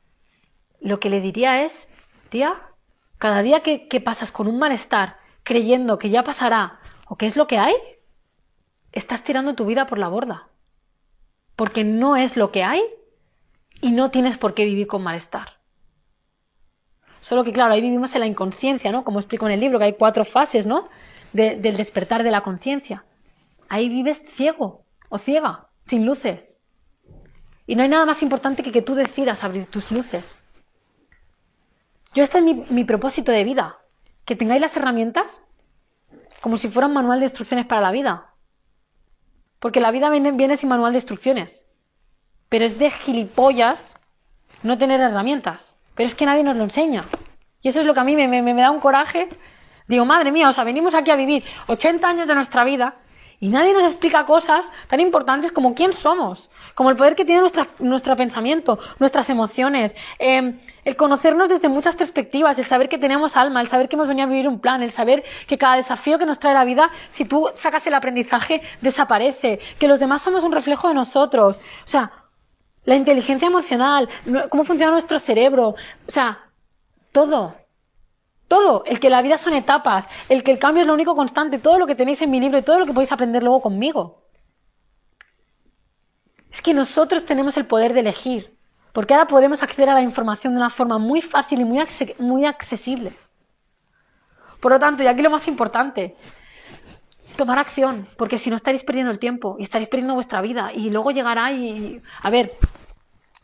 Lo 0.80 0.98
que 0.98 1.10
le 1.10 1.20
diría 1.20 1.62
es, 1.62 1.88
tía, 2.30 2.54
cada 3.18 3.42
día 3.42 3.60
que 3.60 4.00
pasas 4.00 4.32
con 4.32 4.46
un 4.46 4.58
malestar, 4.58 5.18
creyendo 5.42 5.98
que 5.98 6.08
ya 6.08 6.24
pasará, 6.24 6.80
o 7.06 7.18
que 7.18 7.26
es 7.26 7.36
lo 7.36 7.46
que 7.46 7.58
hay, 7.58 7.74
estás 8.92 9.24
tirando 9.24 9.54
tu 9.54 9.66
vida 9.66 9.86
por 9.86 9.98
la 9.98 10.08
borda. 10.08 10.48
Porque 11.54 11.84
no 11.84 12.16
es 12.16 12.38
lo 12.38 12.50
que 12.50 12.64
hay 12.64 12.80
y 13.82 13.92
no 13.92 14.10
tienes 14.10 14.38
por 14.38 14.54
qué 14.54 14.64
vivir 14.64 14.86
con 14.86 15.02
malestar. 15.02 15.58
Solo 17.20 17.44
que, 17.44 17.52
claro, 17.52 17.74
ahí 17.74 17.82
vivimos 17.82 18.14
en 18.14 18.20
la 18.20 18.26
inconsciencia, 18.26 18.90
¿no? 18.90 19.04
Como 19.04 19.20
explico 19.20 19.44
en 19.44 19.52
el 19.52 19.60
libro, 19.60 19.78
que 19.78 19.84
hay 19.84 19.92
cuatro 19.98 20.24
fases, 20.24 20.64
¿no? 20.64 20.88
del 21.34 21.76
despertar 21.76 22.22
de 22.22 22.30
la 22.30 22.40
conciencia. 22.40 23.04
Ahí 23.68 23.90
vives 23.90 24.22
ciego 24.24 24.86
o 25.10 25.18
ciega, 25.18 25.65
sin 25.86 26.04
luces. 26.04 26.58
Y 27.66 27.74
no 27.74 27.82
hay 27.82 27.88
nada 27.88 28.06
más 28.06 28.22
importante 28.22 28.62
que 28.62 28.72
que 28.72 28.82
tú 28.82 28.94
decidas 28.94 29.42
abrir 29.44 29.66
tus 29.66 29.90
luces. 29.90 30.34
Yo 32.14 32.22
este 32.22 32.38
es 32.38 32.44
mi, 32.44 32.54
mi 32.70 32.84
propósito 32.84 33.32
de 33.32 33.44
vida. 33.44 33.78
Que 34.24 34.36
tengáis 34.36 34.60
las 34.60 34.76
herramientas 34.76 35.42
como 36.40 36.56
si 36.56 36.68
fuera 36.68 36.86
un 36.86 36.94
manual 36.94 37.18
de 37.18 37.26
instrucciones 37.26 37.66
para 37.66 37.80
la 37.80 37.90
vida. 37.90 38.34
Porque 39.58 39.80
la 39.80 39.90
vida 39.90 40.10
viene, 40.10 40.56
sin 40.56 40.68
manual 40.68 40.92
de 40.92 40.98
instrucciones. 40.98 41.64
Pero 42.48 42.64
es 42.64 42.78
de 42.78 42.90
gilipollas 42.90 43.96
no 44.62 44.78
tener 44.78 45.00
herramientas. 45.00 45.74
Pero 45.94 46.06
es 46.06 46.14
que 46.14 46.26
nadie 46.26 46.44
nos 46.44 46.56
lo 46.56 46.64
enseña. 46.64 47.04
Y 47.62 47.68
eso 47.68 47.80
es 47.80 47.86
lo 47.86 47.94
que 47.94 48.00
a 48.00 48.04
mí 48.04 48.14
me, 48.14 48.28
me, 48.28 48.42
me 48.42 48.62
da 48.62 48.70
un 48.70 48.80
coraje. 48.80 49.28
Digo, 49.88 50.04
madre 50.04 50.30
mía, 50.30 50.48
o 50.48 50.52
sea, 50.52 50.64
venimos 50.64 50.94
aquí 50.94 51.10
a 51.10 51.16
vivir 51.16 51.42
80 51.66 52.08
años 52.08 52.28
de 52.28 52.34
nuestra 52.34 52.64
vida 52.64 52.96
y 53.40 53.48
nadie 53.48 53.72
nos 53.74 53.84
explica 53.84 54.24
cosas 54.26 54.70
tan 54.88 55.00
importantes 55.00 55.52
como 55.52 55.74
quién 55.74 55.92
somos, 55.92 56.50
como 56.74 56.90
el 56.90 56.96
poder 56.96 57.14
que 57.14 57.24
tiene 57.24 57.42
nuestro 57.78 58.16
pensamiento, 58.16 58.78
nuestras 58.98 59.28
emociones, 59.30 59.94
eh, 60.18 60.54
el 60.84 60.96
conocernos 60.96 61.48
desde 61.48 61.68
muchas 61.68 61.96
perspectivas, 61.96 62.58
el 62.58 62.64
saber 62.64 62.88
que 62.88 62.98
tenemos 62.98 63.36
alma, 63.36 63.60
el 63.60 63.68
saber 63.68 63.88
que 63.88 63.96
hemos 63.96 64.08
venido 64.08 64.26
a 64.26 64.30
vivir 64.30 64.48
un 64.48 64.60
plan, 64.60 64.82
el 64.82 64.90
saber 64.90 65.24
que 65.46 65.58
cada 65.58 65.76
desafío 65.76 66.18
que 66.18 66.26
nos 66.26 66.38
trae 66.38 66.54
la 66.54 66.64
vida, 66.64 66.90
si 67.10 67.24
tú 67.24 67.48
sacas 67.54 67.86
el 67.86 67.94
aprendizaje, 67.94 68.62
desaparece, 68.80 69.60
que 69.78 69.88
los 69.88 70.00
demás 70.00 70.22
somos 70.22 70.44
un 70.44 70.52
reflejo 70.52 70.88
de 70.88 70.94
nosotros. 70.94 71.56
O 71.56 71.88
sea, 71.88 72.12
la 72.84 72.94
inteligencia 72.94 73.46
emocional, 73.46 74.08
cómo 74.48 74.64
funciona 74.64 74.92
nuestro 74.92 75.18
cerebro, 75.18 75.70
o 75.70 76.10
sea, 76.10 76.38
todo. 77.12 77.65
Todo, 78.48 78.84
el 78.84 79.00
que 79.00 79.10
la 79.10 79.22
vida 79.22 79.38
son 79.38 79.54
etapas, 79.54 80.06
el 80.28 80.42
que 80.42 80.52
el 80.52 80.58
cambio 80.58 80.82
es 80.82 80.86
lo 80.86 80.94
único 80.94 81.16
constante, 81.16 81.58
todo 81.58 81.78
lo 81.78 81.86
que 81.86 81.94
tenéis 81.94 82.22
en 82.22 82.30
mi 82.30 82.40
libro 82.40 82.58
y 82.58 82.62
todo 82.62 82.78
lo 82.78 82.86
que 82.86 82.92
podéis 82.92 83.12
aprender 83.12 83.42
luego 83.42 83.60
conmigo. 83.60 84.22
Es 86.50 86.62
que 86.62 86.72
nosotros 86.72 87.24
tenemos 87.24 87.56
el 87.56 87.66
poder 87.66 87.92
de 87.92 88.00
elegir, 88.00 88.56
porque 88.92 89.14
ahora 89.14 89.26
podemos 89.26 89.62
acceder 89.62 89.90
a 89.90 89.94
la 89.94 90.02
información 90.02 90.54
de 90.54 90.60
una 90.60 90.70
forma 90.70 90.98
muy 90.98 91.20
fácil 91.20 91.60
y 91.60 91.64
muy, 91.64 91.82
muy 92.18 92.44
accesible. 92.44 93.12
Por 94.60 94.72
lo 94.72 94.78
tanto, 94.78 95.02
y 95.02 95.06
aquí 95.06 95.22
lo 95.22 95.30
más 95.30 95.48
importante, 95.48 96.16
tomar 97.36 97.58
acción, 97.58 98.08
porque 98.16 98.38
si 98.38 98.48
no 98.48 98.56
estaréis 98.56 98.84
perdiendo 98.84 99.12
el 99.12 99.18
tiempo 99.18 99.56
y 99.58 99.64
estaréis 99.64 99.88
perdiendo 99.88 100.14
vuestra 100.14 100.40
vida 100.40 100.72
y 100.72 100.90
luego 100.90 101.10
llegará 101.10 101.52
y... 101.52 102.00
A 102.22 102.30
ver, 102.30 102.52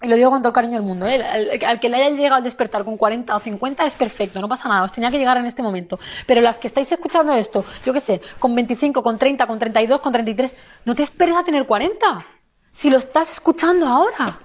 y 0.02 0.08
lo 0.08 0.16
digo 0.16 0.30
con 0.30 0.40
todo 0.40 0.48
el 0.48 0.54
cariño 0.54 0.74
del 0.74 0.82
mundo, 0.82 1.06
¿eh? 1.06 1.22
al, 1.64 1.80
que 1.80 1.88
le 1.88 1.96
haya 1.96 2.10
llegado 2.10 2.36
al 2.36 2.44
despertar 2.44 2.84
con 2.84 2.96
40 2.96 3.36
o 3.36 3.40
50 3.40 3.86
es 3.86 3.94
perfecto, 3.94 4.40
no 4.40 4.48
pasa 4.48 4.68
nada, 4.68 4.82
os 4.82 4.92
tenía 4.92 5.10
que 5.10 5.18
llegar 5.18 5.36
en 5.36 5.46
este 5.46 5.62
momento. 5.62 5.98
Pero 6.26 6.40
las 6.40 6.58
que 6.58 6.66
estáis 6.66 6.90
escuchando 6.90 7.32
esto, 7.34 7.64
yo 7.84 7.92
qué 7.92 8.00
sé, 8.00 8.20
con 8.38 8.54
25, 8.54 9.02
con 9.02 9.18
30, 9.18 9.46
con 9.46 9.58
32, 9.58 10.00
con 10.00 10.12
33, 10.12 10.56
no 10.84 10.94
te 10.94 11.02
esperes 11.02 11.36
a 11.36 11.44
tener 11.44 11.66
40, 11.66 12.26
si 12.70 12.90
lo 12.90 12.98
estás 12.98 13.32
escuchando 13.32 13.86
ahora. 13.86 14.38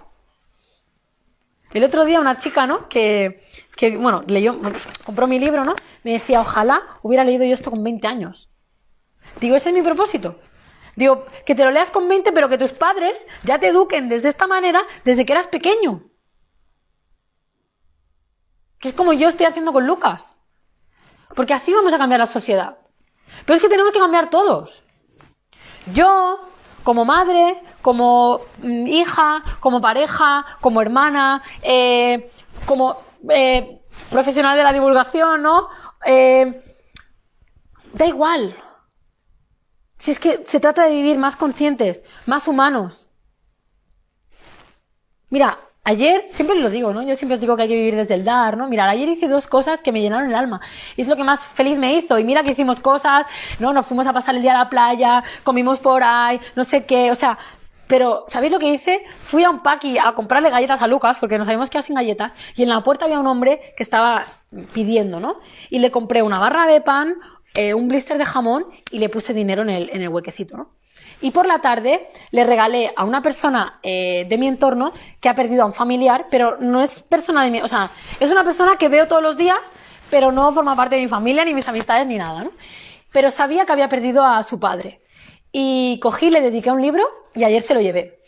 El 1.74 1.84
otro 1.84 2.06
día 2.06 2.20
una 2.20 2.38
chica, 2.38 2.66
¿no? 2.66 2.88
Que, 2.88 3.42
que 3.76 3.98
bueno, 3.98 4.24
leyó, 4.28 4.60
compró 5.04 5.28
mi 5.28 5.40
libro, 5.40 5.66
¿no? 5.66 5.76
Me 6.04 6.14
decía, 6.14 6.42
ojalá 6.42 6.82
hubiera 7.02 7.24
leído 7.24 7.44
yo 7.46 7.54
esto 7.54 7.72
con 7.72 7.84
20 7.84 8.08
años. 8.08 8.50
Digo, 9.42 9.56
ese 9.56 9.70
es 9.70 9.76
mi 9.76 9.82
propósito. 9.82 10.40
Digo, 10.98 11.28
que 11.46 11.54
te 11.54 11.64
lo 11.64 11.70
leas 11.70 11.92
con 11.92 12.10
20, 12.10 12.32
pero 12.32 12.50
que 12.50 12.58
tus 12.58 12.74
padres 12.74 13.28
ya 13.44 13.60
te 13.60 13.68
eduquen 13.68 14.10
desde 14.10 14.30
esta 14.30 14.48
manera 14.48 14.82
desde 15.06 15.28
que 15.28 15.34
eras 15.34 15.46
pequeño. 15.46 16.02
Que 18.80 18.90
es 18.90 18.94
como 18.96 19.14
yo 19.14 19.30
estoy 19.30 19.46
haciendo 19.46 19.72
con 19.72 19.86
Lucas. 19.86 20.34
Porque 21.36 21.54
así 21.54 21.72
vamos 21.72 21.94
a 21.94 22.00
cambiar 22.00 22.20
la 22.20 22.26
sociedad. 22.26 22.80
Pero 23.46 23.56
es 23.56 23.62
que 23.62 23.70
tenemos 23.70 23.92
que 23.92 24.00
cambiar 24.00 24.32
todos. 24.32 24.82
Yo, 25.94 26.40
como 26.84 27.06
madre, 27.06 27.62
como 27.84 28.42
mm, 28.64 28.88
hija, 28.88 29.44
como 29.60 29.80
pareja, 29.80 30.48
como 30.62 30.82
hermana, 30.82 31.44
eh, 31.62 32.32
como 32.66 32.98
eh, 33.30 33.84
profesional 34.10 34.58
de 34.58 34.64
la 34.64 34.74
divulgación, 34.74 35.44
¿no? 35.44 35.70
Eh, 36.04 36.60
da 37.94 38.08
igual. 38.08 38.58
Si 40.08 40.12
es 40.12 40.22
que 40.22 40.42
se 40.46 40.62
trata 40.62 40.86
de 40.86 40.94
vivir 40.94 41.18
más 41.18 41.36
conscientes, 41.36 42.02
más 42.26 42.48
humanos. 42.48 43.10
Mira, 45.30 45.60
ayer, 45.84 46.24
siempre 46.32 46.58
lo 46.62 46.70
digo, 46.70 46.94
¿no? 46.94 47.04
Yo 47.04 47.18
siempre 47.18 47.34
os 47.34 47.42
digo 47.42 47.58
que 47.58 47.64
hay 47.64 47.68
que 47.68 47.76
vivir 47.76 47.98
desde 47.98 48.14
el 48.14 48.24
dar, 48.24 48.56
¿no? 48.56 48.70
Mira, 48.70 48.90
ayer 48.90 49.10
hice 49.10 49.28
dos 49.28 49.48
cosas 49.48 49.82
que 49.82 49.92
me 49.92 50.00
llenaron 50.00 50.30
el 50.30 50.36
alma. 50.36 50.62
Y 50.96 51.02
es 51.02 51.10
lo 51.10 51.18
que 51.18 51.26
más 51.26 51.46
feliz 51.46 51.78
me 51.78 51.94
hizo. 51.94 52.18
Y 52.18 52.24
mira 52.24 52.44
que 52.44 52.52
hicimos 52.52 52.80
cosas, 52.80 53.26
¿no? 53.60 53.74
Nos 53.74 53.86
fuimos 53.86 54.08
a 54.08 54.14
pasar 54.14 54.36
el 54.36 54.42
día 54.42 54.54
a 54.54 54.60
la 54.60 54.70
playa, 54.70 55.26
comimos 55.44 55.82
por 55.82 56.02
ahí, 56.02 56.40
no 56.56 56.64
sé 56.64 56.86
qué, 56.86 57.12
o 57.12 57.16
sea, 57.16 57.38
pero, 57.88 58.24
¿sabéis 58.30 58.54
lo 58.54 58.60
que 58.60 58.70
hice? 58.70 59.04
Fui 59.22 59.44
a 59.44 59.50
un 59.50 59.60
paqui 59.60 59.98
a 59.98 60.14
comprarle 60.14 60.50
galletas 60.50 60.82
a 60.82 60.88
Lucas, 60.88 61.18
porque 61.20 61.38
nos 61.38 61.48
habíamos 61.48 61.70
quedado 61.70 61.86
sin 61.86 61.96
galletas, 61.96 62.34
y 62.56 62.64
en 62.64 62.70
la 62.70 62.82
puerta 62.82 63.06
había 63.06 63.20
un 63.20 63.28
hombre 63.28 63.74
que 63.76 63.84
estaba 63.84 64.26
pidiendo, 64.74 65.20
¿no? 65.20 65.40
Y 65.70 65.80
le 65.80 65.92
compré 65.92 66.22
una 66.22 66.40
barra 66.40 66.66
de 66.66 66.82
pan, 66.82 67.16
eh, 67.54 67.74
un 67.74 67.88
blister 67.88 68.18
de 68.18 68.26
jamón 68.26 68.66
y 68.92 69.00
le 69.00 69.10
puse 69.10 69.34
dinero 69.34 69.64
en 69.64 69.70
el, 69.70 70.10
huequecito, 70.10 70.58
¿no? 70.58 70.72
Y 71.20 71.32
por 71.32 71.48
la 71.48 71.60
tarde 71.60 72.08
le 72.32 72.44
regalé 72.44 72.94
a 72.96 73.04
una 73.04 73.22
persona 73.22 73.80
eh, 73.82 74.26
de 74.30 74.38
mi 74.38 74.48
entorno 74.48 74.92
que 75.20 75.30
ha 75.30 75.36
perdido 75.36 75.64
a 75.64 75.66
un 75.66 75.74
familiar, 75.74 76.28
pero 76.30 76.58
no 76.60 76.84
es 76.84 77.00
persona 77.00 77.44
de 77.44 77.50
mi, 77.50 77.62
o 77.62 77.68
sea, 77.68 77.90
es 78.20 78.32
una 78.32 78.44
persona 78.44 78.78
que 78.78 78.88
veo 78.88 79.08
todos 79.08 79.24
los 79.24 79.36
días, 79.36 79.60
pero 80.12 80.32
no 80.32 80.54
forma 80.54 80.76
parte 80.76 80.96
de 80.96 81.02
mi 81.02 81.08
familia, 81.08 81.44
ni 81.44 81.54
mis 81.54 81.68
amistades, 81.68 82.06
ni 82.06 82.18
nada, 82.18 82.44
¿no? 82.44 82.52
Pero 83.12 83.32
sabía 83.32 83.66
que 83.66 83.72
había 83.72 83.90
perdido 83.90 84.24
a 84.24 84.44
su 84.44 84.60
padre. 84.60 85.02
Y 85.52 86.00
cogí, 86.00 86.30
le 86.30 86.42
dediqué 86.42 86.70
un 86.70 86.82
libro 86.82 87.04
y 87.34 87.44
ayer 87.44 87.64
se 87.64 87.74
lo 87.74 87.82
llevé. 87.82 88.20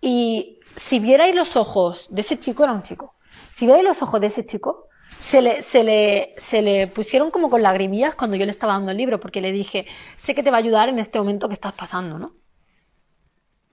Y 0.00 0.60
si 0.74 0.98
vierais 0.98 1.34
los 1.34 1.56
ojos 1.56 2.06
de 2.10 2.20
ese 2.20 2.38
chico, 2.38 2.64
era 2.64 2.72
un 2.72 2.82
chico, 2.82 3.14
si 3.54 3.64
vierais 3.64 3.86
los 3.86 4.02
ojos 4.02 4.20
de 4.20 4.26
ese 4.26 4.44
chico, 4.44 4.85
se 5.18 5.42
le, 5.42 5.62
se, 5.62 5.82
le, 5.84 6.34
se 6.36 6.62
le 6.62 6.86
pusieron 6.86 7.30
como 7.30 7.50
con 7.50 7.62
lagrimillas 7.62 8.14
cuando 8.14 8.36
yo 8.36 8.44
le 8.44 8.50
estaba 8.50 8.74
dando 8.74 8.90
el 8.90 8.96
libro, 8.96 9.20
porque 9.20 9.40
le 9.40 9.52
dije, 9.52 9.86
sé 10.16 10.34
que 10.34 10.42
te 10.42 10.50
va 10.50 10.58
a 10.58 10.60
ayudar 10.60 10.88
en 10.88 10.98
este 10.98 11.18
momento 11.18 11.48
que 11.48 11.54
estás 11.54 11.72
pasando, 11.72 12.18
¿no? 12.18 12.34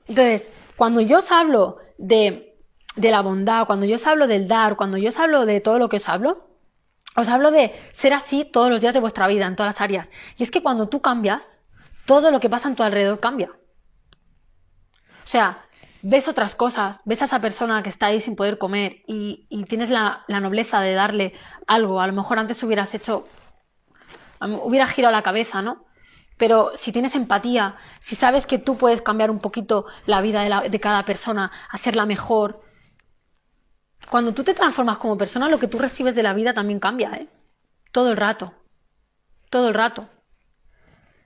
Entonces, 0.07 0.49
cuando 0.75 1.01
yo 1.01 1.19
os 1.19 1.31
hablo 1.31 1.77
de, 1.97 2.57
de 2.95 3.11
la 3.11 3.21
bondad, 3.21 3.65
cuando 3.65 3.85
yo 3.85 3.95
os 3.95 4.07
hablo 4.07 4.27
del 4.27 4.47
dar, 4.47 4.75
cuando 4.75 4.97
yo 4.97 5.09
os 5.09 5.19
hablo 5.19 5.45
de 5.45 5.61
todo 5.61 5.79
lo 5.79 5.89
que 5.89 5.97
os 5.97 6.09
hablo, 6.09 6.49
os 7.15 7.27
hablo 7.27 7.51
de 7.51 7.71
ser 7.91 8.13
así 8.13 8.45
todos 8.45 8.69
los 8.69 8.81
días 8.81 8.93
de 8.93 8.99
vuestra 8.99 9.27
vida, 9.27 9.45
en 9.45 9.55
todas 9.55 9.75
las 9.75 9.81
áreas. 9.81 10.09
Y 10.37 10.43
es 10.43 10.51
que 10.51 10.63
cuando 10.63 10.89
tú 10.89 11.01
cambias, 11.01 11.59
todo 12.05 12.31
lo 12.31 12.39
que 12.39 12.49
pasa 12.49 12.67
en 12.67 12.75
tu 12.75 12.83
alrededor 12.83 13.19
cambia. 13.19 13.51
O 15.23 15.27
sea, 15.27 15.65
ves 16.03 16.27
otras 16.27 16.53
cosas, 16.53 16.99
ves 17.05 17.21
a 17.21 17.25
esa 17.25 17.39
persona 17.39 17.81
que 17.81 17.89
está 17.89 18.07
ahí 18.07 18.19
sin 18.19 18.35
poder 18.35 18.57
comer 18.57 19.03
y, 19.07 19.47
tienes 19.69 19.89
la, 19.89 20.25
nobleza 20.27 20.81
de 20.81 20.93
darle 20.93 21.33
algo. 21.65 22.01
A 22.01 22.07
lo 22.07 22.13
mejor 22.13 22.37
antes 22.37 22.61
hubieras 22.61 22.93
hecho, 22.93 23.25
hubieras 24.41 24.91
girado 24.91 25.13
la 25.13 25.23
cabeza, 25.23 25.61
¿no? 25.61 25.85
Pero 26.37 26.71
si 26.75 26.91
tienes 26.91 27.15
empatía, 27.15 27.77
si 27.99 28.15
sabes 28.15 28.45
que 28.45 28.57
tú 28.57 28.75
puedes 28.75 29.01
cambiar 29.01 29.31
un 29.31 29.39
poquito 29.39 29.85
la 30.05 30.19
vida 30.19 30.43
de, 30.43 30.69
de 30.69 30.79
cada 30.79 31.05
persona, 31.05 31.51
hacerla 31.71 32.05
mejor, 32.05 32.61
cuando 34.09 34.33
tú 34.33 34.43
te 34.43 34.53
transformas 34.53 34.97
como 34.97 35.17
persona, 35.17 35.47
lo 35.47 35.59
que 35.59 35.69
tú 35.69 35.79
recibes 35.79 36.15
de 36.15 36.23
la 36.23 36.33
vida 36.33 36.53
también 36.53 36.81
cambia, 36.81 37.13
¿eh? 37.13 37.29
Todo 37.93 38.11
el 38.11 38.17
rato. 38.17 38.53
Todo 39.49 39.69
el 39.69 39.73
rato. 39.73 40.09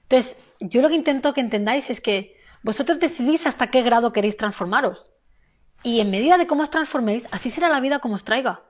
Entonces, 0.04 0.38
yo 0.60 0.84
lo 0.84 0.90
que 0.90 0.96
intento 0.96 1.34
que 1.34 1.42
entendáis 1.42 1.90
es 1.90 2.00
que 2.00 2.37
vosotros 2.68 2.99
decidís 2.99 3.47
hasta 3.47 3.68
qué 3.68 3.82
grado 3.82 4.11
queréis 4.11 4.36
transformaros. 4.36 5.09
Y 5.84 6.01
en 6.01 6.11
medida 6.11 6.38
de 6.38 6.47
cómo 6.47 6.63
os 6.63 6.70
transforméis, 6.70 7.26
así 7.32 7.49
será 7.49 7.70
la 7.70 7.80
vida 7.80 7.99
como 7.99 8.15
os 8.15 8.26
traiga 8.26 8.61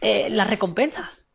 eh, 0.00 0.30
las 0.30 0.48
recompensas. 0.48 1.26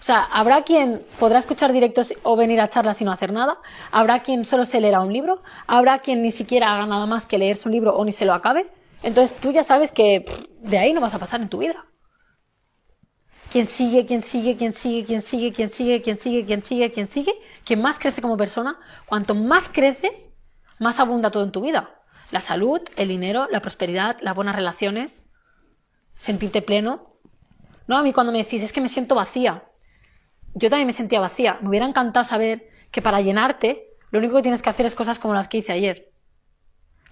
O 0.00 0.02
sea, 0.02 0.24
habrá 0.24 0.62
quien 0.62 1.04
podrá 1.20 1.40
escuchar 1.40 1.74
directos 1.74 2.14
o 2.22 2.36
venir 2.36 2.58
a 2.58 2.70
charlas 2.70 3.02
y 3.02 3.04
no 3.04 3.12
hacer 3.12 3.34
nada. 3.34 3.58
Habrá 3.90 4.22
quien 4.22 4.46
solo 4.46 4.64
se 4.64 4.80
leerá 4.80 5.02
un 5.02 5.12
libro. 5.12 5.42
Habrá 5.66 5.98
quien 5.98 6.22
ni 6.22 6.30
siquiera 6.30 6.72
haga 6.72 6.86
nada 6.86 7.04
más 7.04 7.26
que 7.26 7.36
leerse 7.36 7.68
un 7.68 7.72
libro 7.72 7.94
o 7.94 8.02
ni 8.06 8.12
se 8.12 8.24
lo 8.24 8.32
acabe. 8.32 8.66
Entonces 9.02 9.36
tú 9.36 9.52
ya 9.52 9.64
sabes 9.64 9.92
que 9.92 10.24
de 10.62 10.78
ahí 10.78 10.94
no 10.94 11.02
vas 11.02 11.12
a 11.12 11.18
pasar 11.18 11.42
en 11.42 11.50
tu 11.50 11.58
vida. 11.58 11.84
Quien 13.50 13.66
sigue, 13.66 14.06
quien 14.06 14.22
sigue, 14.22 14.56
quien 14.56 14.72
sigue, 14.72 15.04
quien 15.04 15.20
sigue, 15.20 15.52
quien 15.52 15.68
sigue, 15.68 16.00
quien 16.00 16.18
sigue, 16.18 16.46
quien 16.46 16.62
sigue, 16.62 16.90
quien 16.90 17.08
sigue, 17.08 17.34
quien 17.62 17.82
más 17.82 17.98
crece 17.98 18.22
como 18.22 18.38
persona, 18.38 18.78
cuanto 19.04 19.34
más 19.34 19.68
creces, 19.68 20.31
más 20.82 21.00
abunda 21.00 21.30
todo 21.30 21.44
en 21.44 21.52
tu 21.52 21.60
vida. 21.60 21.90
La 22.30 22.40
salud, 22.40 22.80
el 22.96 23.08
dinero, 23.08 23.46
la 23.50 23.60
prosperidad, 23.60 24.16
las 24.20 24.34
buenas 24.34 24.56
relaciones, 24.56 25.22
sentirte 26.18 26.62
pleno. 26.62 27.16
No, 27.86 27.96
a 27.96 28.02
mí 28.02 28.12
cuando 28.12 28.32
me 28.32 28.38
decís, 28.38 28.62
es 28.62 28.72
que 28.72 28.80
me 28.80 28.88
siento 28.88 29.14
vacía. 29.14 29.64
Yo 30.54 30.68
también 30.68 30.86
me 30.86 30.92
sentía 30.92 31.20
vacía. 31.20 31.58
Me 31.62 31.68
hubiera 31.68 31.86
encantado 31.86 32.24
saber 32.24 32.68
que 32.90 33.02
para 33.02 33.20
llenarte, 33.20 33.88
lo 34.10 34.18
único 34.18 34.36
que 34.36 34.42
tienes 34.42 34.62
que 34.62 34.70
hacer 34.70 34.86
es 34.86 34.94
cosas 34.94 35.18
como 35.18 35.34
las 35.34 35.48
que 35.48 35.58
hice 35.58 35.72
ayer. 35.72 36.10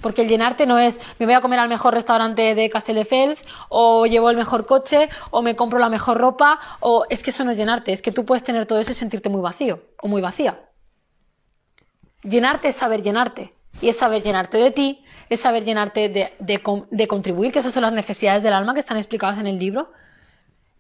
Porque 0.01 0.23
el 0.23 0.29
llenarte 0.29 0.67
no 0.67 0.79
es 0.79 0.99
me 1.19 1.27
voy 1.27 1.35
a 1.35 1.41
comer 1.41 1.59
al 1.59 1.69
mejor 1.69 1.93
restaurante 1.93 2.55
de 2.55 2.71
Castelldefels 2.71 3.45
o 3.69 4.07
llevo 4.07 4.31
el 4.31 4.37
mejor 4.37 4.65
coche 4.65 5.11
o 5.31 5.43
me 5.43 5.57
compro 5.57 5.79
la 5.79 5.91
mejor 5.91 6.17
ropa 6.17 6.59
o 6.81 7.05
es 7.11 7.23
que 7.23 7.31
eso 7.31 7.45
no 7.45 7.51
es 7.51 7.59
llenarte, 7.59 7.93
es 7.93 8.01
que 8.01 8.11
tú 8.11 8.25
puedes 8.25 8.43
tener 8.43 8.65
todo 8.65 8.81
eso 8.81 8.93
y 8.93 8.95
sentirte 8.95 9.29
muy 9.29 9.43
vacío 9.43 9.83
o 10.01 10.09
muy 10.09 10.23
vacía. 10.23 10.71
Llenarte 12.23 12.69
es 12.69 12.77
saber 12.77 13.03
llenarte 13.03 13.60
y 13.81 13.89
es 13.89 13.97
saber 13.97 14.23
llenarte 14.23 14.59
de 14.59 14.71
ti, 14.71 15.05
es 15.29 15.41
saber 15.41 15.65
llenarte 15.65 16.09
de, 16.09 16.33
de 16.39 17.09
contribuir, 17.09 17.53
que 17.53 17.61
esas 17.61 17.73
son 17.73 17.83
las 17.83 17.93
necesidades 17.93 18.43
del 18.43 18.53
alma 18.53 18.75
que 18.75 18.81
están 18.81 18.97
explicadas 18.97 19.39
en 19.39 19.47
el 19.47 19.59
libro, 19.59 19.93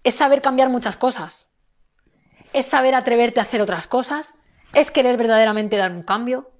es 0.02 0.14
saber 0.14 0.42
cambiar 0.42 0.68
muchas 0.68 0.96
cosas, 0.96 1.48
es 2.52 2.66
saber 2.66 2.94
atreverte 2.94 3.40
a 3.40 3.44
hacer 3.44 3.60
otras 3.60 3.86
cosas, 3.86 4.34
es 4.74 4.90
querer 4.90 5.16
verdaderamente 5.16 5.76
dar 5.76 5.92
un 5.92 6.02
cambio, 6.02 6.50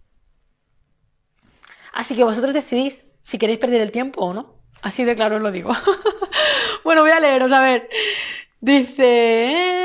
Así 1.93 2.17
que 2.17 2.25
vosotros 2.25 2.55
decidís 2.55 3.07
si 3.23 3.39
queréis 3.39 3.59
perder 3.59 3.81
el 3.81 3.93
tiempo 3.93 4.25
o 4.25 4.35
no. 4.35 4.55
Así 4.83 5.05
de 5.05 5.17
claro 5.17 5.37
os 5.37 5.43
lo 5.43 5.51
digo. 5.51 5.73
bueno, 6.85 7.03
voy 7.03 7.11
a 7.11 7.21
leeros, 7.21 7.53
a 7.53 7.61
ver. 7.61 7.89
Dice... 8.61 9.80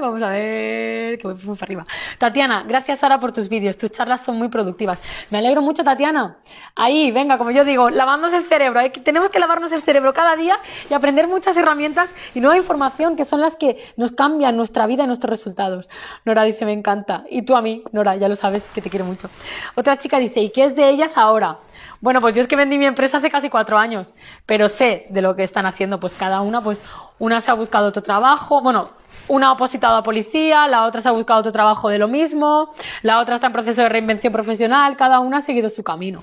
Vamos 0.00 0.22
a 0.22 0.28
ver, 0.28 1.18
que 1.18 1.26
voy 1.26 1.34
para 1.34 1.56
arriba. 1.62 1.86
Tatiana, 2.18 2.64
gracias 2.66 3.00
Sara 3.00 3.18
por 3.18 3.32
tus 3.32 3.48
vídeos, 3.48 3.76
tus 3.76 3.90
charlas 3.90 4.22
son 4.22 4.36
muy 4.36 4.48
productivas. 4.48 5.00
Me 5.30 5.38
alegro 5.38 5.62
mucho, 5.62 5.84
Tatiana. 5.84 6.36
Ahí, 6.74 7.10
venga, 7.10 7.38
como 7.38 7.50
yo 7.50 7.64
digo, 7.64 7.90
lavarnos 7.90 8.32
el 8.32 8.42
cerebro. 8.44 8.80
Tenemos 9.02 9.30
que 9.30 9.38
lavarnos 9.38 9.72
el 9.72 9.82
cerebro 9.82 10.12
cada 10.12 10.36
día 10.36 10.58
y 10.90 10.94
aprender 10.94 11.28
muchas 11.28 11.56
herramientas 11.56 12.14
y 12.34 12.40
nueva 12.40 12.56
información 12.56 13.16
que 13.16 13.24
son 13.24 13.40
las 13.40 13.56
que 13.56 13.82
nos 13.96 14.12
cambian 14.12 14.56
nuestra 14.56 14.86
vida 14.86 15.04
y 15.04 15.06
nuestros 15.06 15.30
resultados. 15.30 15.88
Nora 16.24 16.44
dice, 16.44 16.64
me 16.64 16.72
encanta. 16.72 17.24
Y 17.30 17.42
tú 17.42 17.56
a 17.56 17.62
mí, 17.62 17.82
Nora, 17.92 18.16
ya 18.16 18.28
lo 18.28 18.36
sabes, 18.36 18.64
que 18.74 18.82
te 18.82 18.90
quiero 18.90 19.04
mucho. 19.04 19.30
Otra 19.74 19.98
chica 19.98 20.18
dice, 20.18 20.40
¿y 20.40 20.50
qué 20.50 20.64
es 20.64 20.76
de 20.76 20.88
ellas 20.88 21.16
ahora? 21.16 21.58
Bueno, 22.00 22.20
pues 22.20 22.34
yo 22.34 22.42
es 22.42 22.48
que 22.48 22.56
vendí 22.56 22.78
mi 22.78 22.84
empresa 22.84 23.18
hace 23.18 23.30
casi 23.30 23.48
cuatro 23.48 23.78
años, 23.78 24.12
pero 24.44 24.68
sé 24.68 25.06
de 25.08 25.22
lo 25.22 25.34
que 25.34 25.42
están 25.44 25.66
haciendo, 25.66 25.98
pues 25.98 26.12
cada 26.12 26.40
una, 26.40 26.60
pues 26.60 26.80
una 27.18 27.40
se 27.40 27.50
ha 27.50 27.54
buscado 27.54 27.88
otro 27.88 28.02
trabajo, 28.02 28.60
bueno, 28.60 28.90
una 29.28 29.48
ha 29.48 29.52
opositado 29.52 29.96
a 29.96 30.02
policía, 30.02 30.68
la 30.68 30.84
otra 30.84 31.02
se 31.02 31.08
ha 31.08 31.12
buscado 31.12 31.40
otro 31.40 31.52
trabajo 31.52 31.88
de 31.88 31.98
lo 31.98 32.08
mismo, 32.08 32.72
la 33.02 33.20
otra 33.20 33.36
está 33.36 33.48
en 33.48 33.52
proceso 33.52 33.82
de 33.82 33.88
reinvención 33.88 34.32
profesional, 34.32 34.96
cada 34.96 35.20
una 35.20 35.38
ha 35.38 35.40
seguido 35.40 35.68
su 35.70 35.82
camino. 35.82 36.22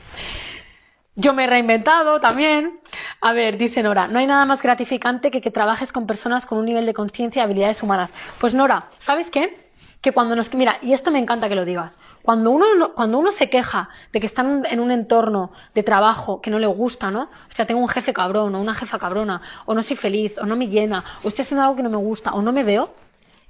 Yo 1.16 1.34
me 1.34 1.44
he 1.44 1.48
reinventado 1.48 2.20
también. 2.20 2.80
A 3.22 3.34
ver, 3.34 3.58
dice 3.58 3.84
Nora, 3.84 4.08
no 4.08 4.18
hay 4.18 4.26
nada 4.26 4.46
más 4.46 4.64
gratificante 4.64 5.30
que 5.30 5.42
que 5.42 5.52
trabajes 5.52 5.92
con 5.92 6.08
personas 6.08 6.46
con 6.48 6.58
un 6.58 6.66
nivel 6.66 6.86
de 6.88 6.94
conciencia 6.94 7.42
y 7.42 7.44
habilidades 7.44 7.84
humanas. 7.84 8.12
Pues 8.40 8.56
Nora, 8.56 8.88
¿sabes 8.98 9.30
qué? 9.30 9.63
Que 10.04 10.12
cuando 10.12 10.36
nos... 10.36 10.54
Mira, 10.54 10.78
y 10.84 10.94
esto 10.94 11.10
me 11.10 11.18
encanta 11.18 11.50
que 11.50 11.56
lo 11.56 11.66
digas. 11.66 11.98
Cuando 12.22 12.52
uno, 12.52 12.94
cuando 12.94 13.18
uno 13.18 13.32
se 13.32 13.50
queja 13.50 13.90
de 14.12 14.20
que 14.20 14.28
están 14.28 14.64
en 14.70 14.80
un 14.80 14.92
entorno 14.92 15.52
de 15.74 15.82
trabajo 15.82 16.42
que 16.42 16.52
no 16.52 16.60
le 16.60 16.68
gusta, 16.68 17.10
¿no? 17.10 17.24
O 17.24 17.56
sea, 17.56 17.66
tengo 17.66 17.82
un 17.82 17.88
jefe 17.88 18.14
cabrón 18.14 18.54
o 18.54 18.62
una 18.62 18.76
jefa 18.76 19.00
cabrona, 19.00 19.42
o 19.66 19.74
no 19.74 19.82
soy 19.82 19.96
feliz, 19.96 20.38
o 20.38 20.46
no 20.46 20.56
me 20.56 20.68
llena, 20.68 21.04
o 21.24 21.30
estoy 21.30 21.44
haciendo 21.44 21.64
algo 21.64 21.76
que 21.76 21.84
no 21.84 21.90
me 21.90 21.98
gusta, 21.98 22.34
o 22.34 22.42
no 22.44 22.52
me 22.52 22.64
veo, 22.64 22.94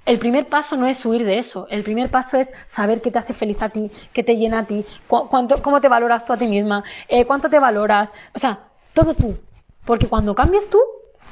el 0.06 0.18
primer 0.18 0.48
paso 0.48 0.76
no 0.76 0.86
es 0.86 1.04
huir 1.04 1.24
de 1.24 1.38
eso. 1.38 1.66
El 1.70 1.82
primer 1.82 2.10
paso 2.10 2.36
es 2.36 2.50
saber 2.66 3.00
qué 3.00 3.10
te 3.10 3.18
hace 3.18 3.32
feliz 3.32 3.60
a 3.62 3.70
ti, 3.70 3.90
qué 4.12 4.22
te 4.22 4.36
llena 4.36 4.60
a 4.60 4.64
ti, 4.64 4.84
cuánto, 5.08 5.62
cómo 5.62 5.80
te 5.80 5.88
valoras 5.88 6.24
tú 6.24 6.32
a 6.32 6.36
ti 6.36 6.46
misma, 6.46 6.84
eh, 7.08 7.24
cuánto 7.24 7.48
te 7.48 7.58
valoras. 7.58 8.10
O 8.34 8.38
sea, 8.38 8.68
todo 8.92 9.14
tú. 9.14 9.38
Porque 9.84 10.06
cuando 10.06 10.34
cambies 10.34 10.68
tú, 10.68 10.80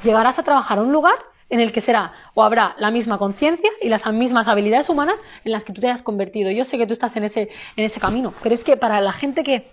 llegarás 0.03 0.39
a 0.39 0.43
trabajar 0.43 0.79
a 0.79 0.81
un 0.81 0.91
lugar 0.91 1.15
en 1.53 1.59
el 1.59 1.71
que 1.71 1.81
será 1.81 2.13
o 2.33 2.41
habrá 2.41 2.73
la 2.79 2.89
misma 2.89 3.19
conciencia 3.19 3.69
y 3.79 3.87
las 3.87 4.11
mismas 4.11 4.47
habilidades 4.47 4.89
humanas 4.89 5.19
en 5.45 5.51
las 5.51 5.63
que 5.63 5.71
tú 5.71 5.81
te 5.81 5.87
hayas 5.87 6.01
convertido. 6.01 6.49
Yo 6.49 6.65
sé 6.65 6.79
que 6.79 6.87
tú 6.87 6.93
estás 6.93 7.15
en 7.15 7.25
ese, 7.25 7.49
en 7.75 7.85
ese 7.85 7.99
camino, 7.99 8.33
pero 8.41 8.55
es 8.55 8.63
que 8.63 8.75
para 8.75 8.99
la 9.01 9.13
gente 9.13 9.43
que, 9.43 9.69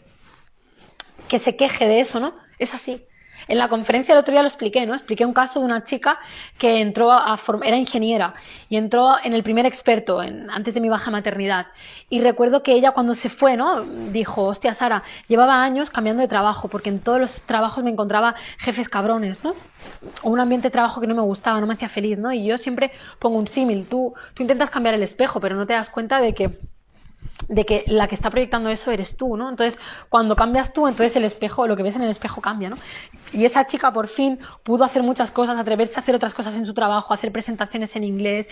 que 1.26 1.38
se 1.38 1.56
queje 1.56 1.88
de 1.88 2.00
eso, 2.00 2.20
¿no? 2.20 2.34
Es 2.58 2.74
así. 2.74 3.02
En 3.50 3.58
la 3.58 3.66
conferencia 3.66 4.14
del 4.14 4.20
otro 4.20 4.30
día 4.30 4.42
lo 4.42 4.48
expliqué, 4.48 4.86
¿no? 4.86 4.94
Expliqué 4.94 5.26
un 5.26 5.32
caso 5.32 5.58
de 5.58 5.64
una 5.64 5.82
chica 5.82 6.20
que 6.56 6.80
entró 6.80 7.10
a, 7.10 7.36
formar, 7.36 7.66
era 7.66 7.76
ingeniera 7.76 8.32
y 8.68 8.76
entró 8.76 9.16
en 9.24 9.34
el 9.34 9.42
primer 9.42 9.66
experto 9.66 10.20
antes 10.20 10.72
de 10.72 10.80
mi 10.80 10.88
baja 10.88 11.10
maternidad. 11.10 11.66
Y 12.08 12.20
recuerdo 12.20 12.62
que 12.62 12.74
ella 12.74 12.92
cuando 12.92 13.12
se 13.16 13.28
fue, 13.28 13.56
¿no? 13.56 13.82
Dijo, 14.12 14.44
hostia, 14.44 14.72
Sara, 14.76 15.02
llevaba 15.26 15.64
años 15.64 15.90
cambiando 15.90 16.22
de 16.22 16.28
trabajo 16.28 16.68
porque 16.68 16.90
en 16.90 17.00
todos 17.00 17.18
los 17.18 17.40
trabajos 17.40 17.82
me 17.82 17.90
encontraba 17.90 18.36
jefes 18.58 18.88
cabrones, 18.88 19.42
¿no? 19.42 19.56
O 20.22 20.30
un 20.30 20.38
ambiente 20.38 20.68
de 20.68 20.70
trabajo 20.70 21.00
que 21.00 21.08
no 21.08 21.16
me 21.16 21.22
gustaba, 21.22 21.60
no 21.60 21.66
me 21.66 21.74
hacía 21.74 21.88
feliz, 21.88 22.18
¿no? 22.18 22.32
Y 22.32 22.46
yo 22.46 22.56
siempre 22.56 22.92
pongo 23.18 23.36
un 23.36 23.48
símil, 23.48 23.84
tú, 23.88 24.14
tú 24.34 24.44
intentas 24.44 24.70
cambiar 24.70 24.94
el 24.94 25.02
espejo, 25.02 25.40
pero 25.40 25.56
no 25.56 25.66
te 25.66 25.72
das 25.72 25.90
cuenta 25.90 26.20
de 26.20 26.34
que 26.34 26.56
de 27.50 27.66
que 27.66 27.84
la 27.88 28.06
que 28.06 28.14
está 28.14 28.30
proyectando 28.30 28.70
eso 28.70 28.92
eres 28.92 29.16
tú, 29.16 29.36
¿no? 29.36 29.50
Entonces, 29.50 29.76
cuando 30.08 30.36
cambias 30.36 30.72
tú, 30.72 30.86
entonces 30.86 31.16
el 31.16 31.24
espejo, 31.24 31.66
lo 31.66 31.76
que 31.76 31.82
ves 31.82 31.96
en 31.96 32.02
el 32.02 32.10
espejo 32.10 32.40
cambia, 32.40 32.70
¿no? 32.70 32.76
Y 33.32 33.44
esa 33.44 33.66
chica 33.66 33.92
por 33.92 34.06
fin 34.06 34.38
pudo 34.62 34.84
hacer 34.84 35.02
muchas 35.02 35.32
cosas, 35.32 35.58
atreverse 35.58 35.96
a 35.96 36.00
hacer 36.00 36.14
otras 36.14 36.32
cosas 36.32 36.56
en 36.56 36.64
su 36.64 36.74
trabajo, 36.74 37.12
hacer 37.12 37.32
presentaciones 37.32 37.96
en 37.96 38.04
inglés, 38.04 38.48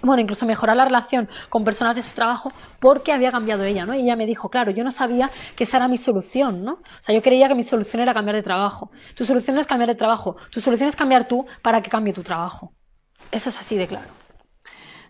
bueno, 0.00 0.22
incluso 0.22 0.46
mejorar 0.46 0.76
la 0.76 0.84
relación 0.84 1.28
con 1.48 1.64
personas 1.64 1.96
de 1.96 2.02
su 2.02 2.12
trabajo 2.14 2.52
porque 2.78 3.12
había 3.12 3.32
cambiado 3.32 3.64
ella, 3.64 3.84
¿no? 3.84 3.94
Y 3.94 4.02
ella 4.02 4.14
me 4.14 4.26
dijo, 4.26 4.48
claro, 4.48 4.70
yo 4.70 4.84
no 4.84 4.92
sabía 4.92 5.30
que 5.56 5.64
esa 5.64 5.78
era 5.78 5.88
mi 5.88 5.98
solución, 5.98 6.64
¿no? 6.64 6.74
O 6.74 7.02
sea, 7.02 7.14
yo 7.14 7.20
creía 7.20 7.48
que 7.48 7.56
mi 7.56 7.64
solución 7.64 8.00
era 8.02 8.14
cambiar 8.14 8.36
de 8.36 8.42
trabajo. 8.42 8.90
Tu 9.16 9.24
solución 9.24 9.56
no 9.56 9.60
es 9.60 9.66
cambiar 9.66 9.88
de 9.88 9.96
trabajo, 9.96 10.36
tu 10.50 10.60
solución 10.60 10.88
es 10.88 10.94
cambiar 10.94 11.26
tú 11.26 11.46
para 11.62 11.82
que 11.82 11.90
cambie 11.90 12.12
tu 12.12 12.22
trabajo. 12.22 12.72
Eso 13.32 13.48
es 13.48 13.58
así 13.58 13.76
de 13.76 13.88
claro. 13.88 14.23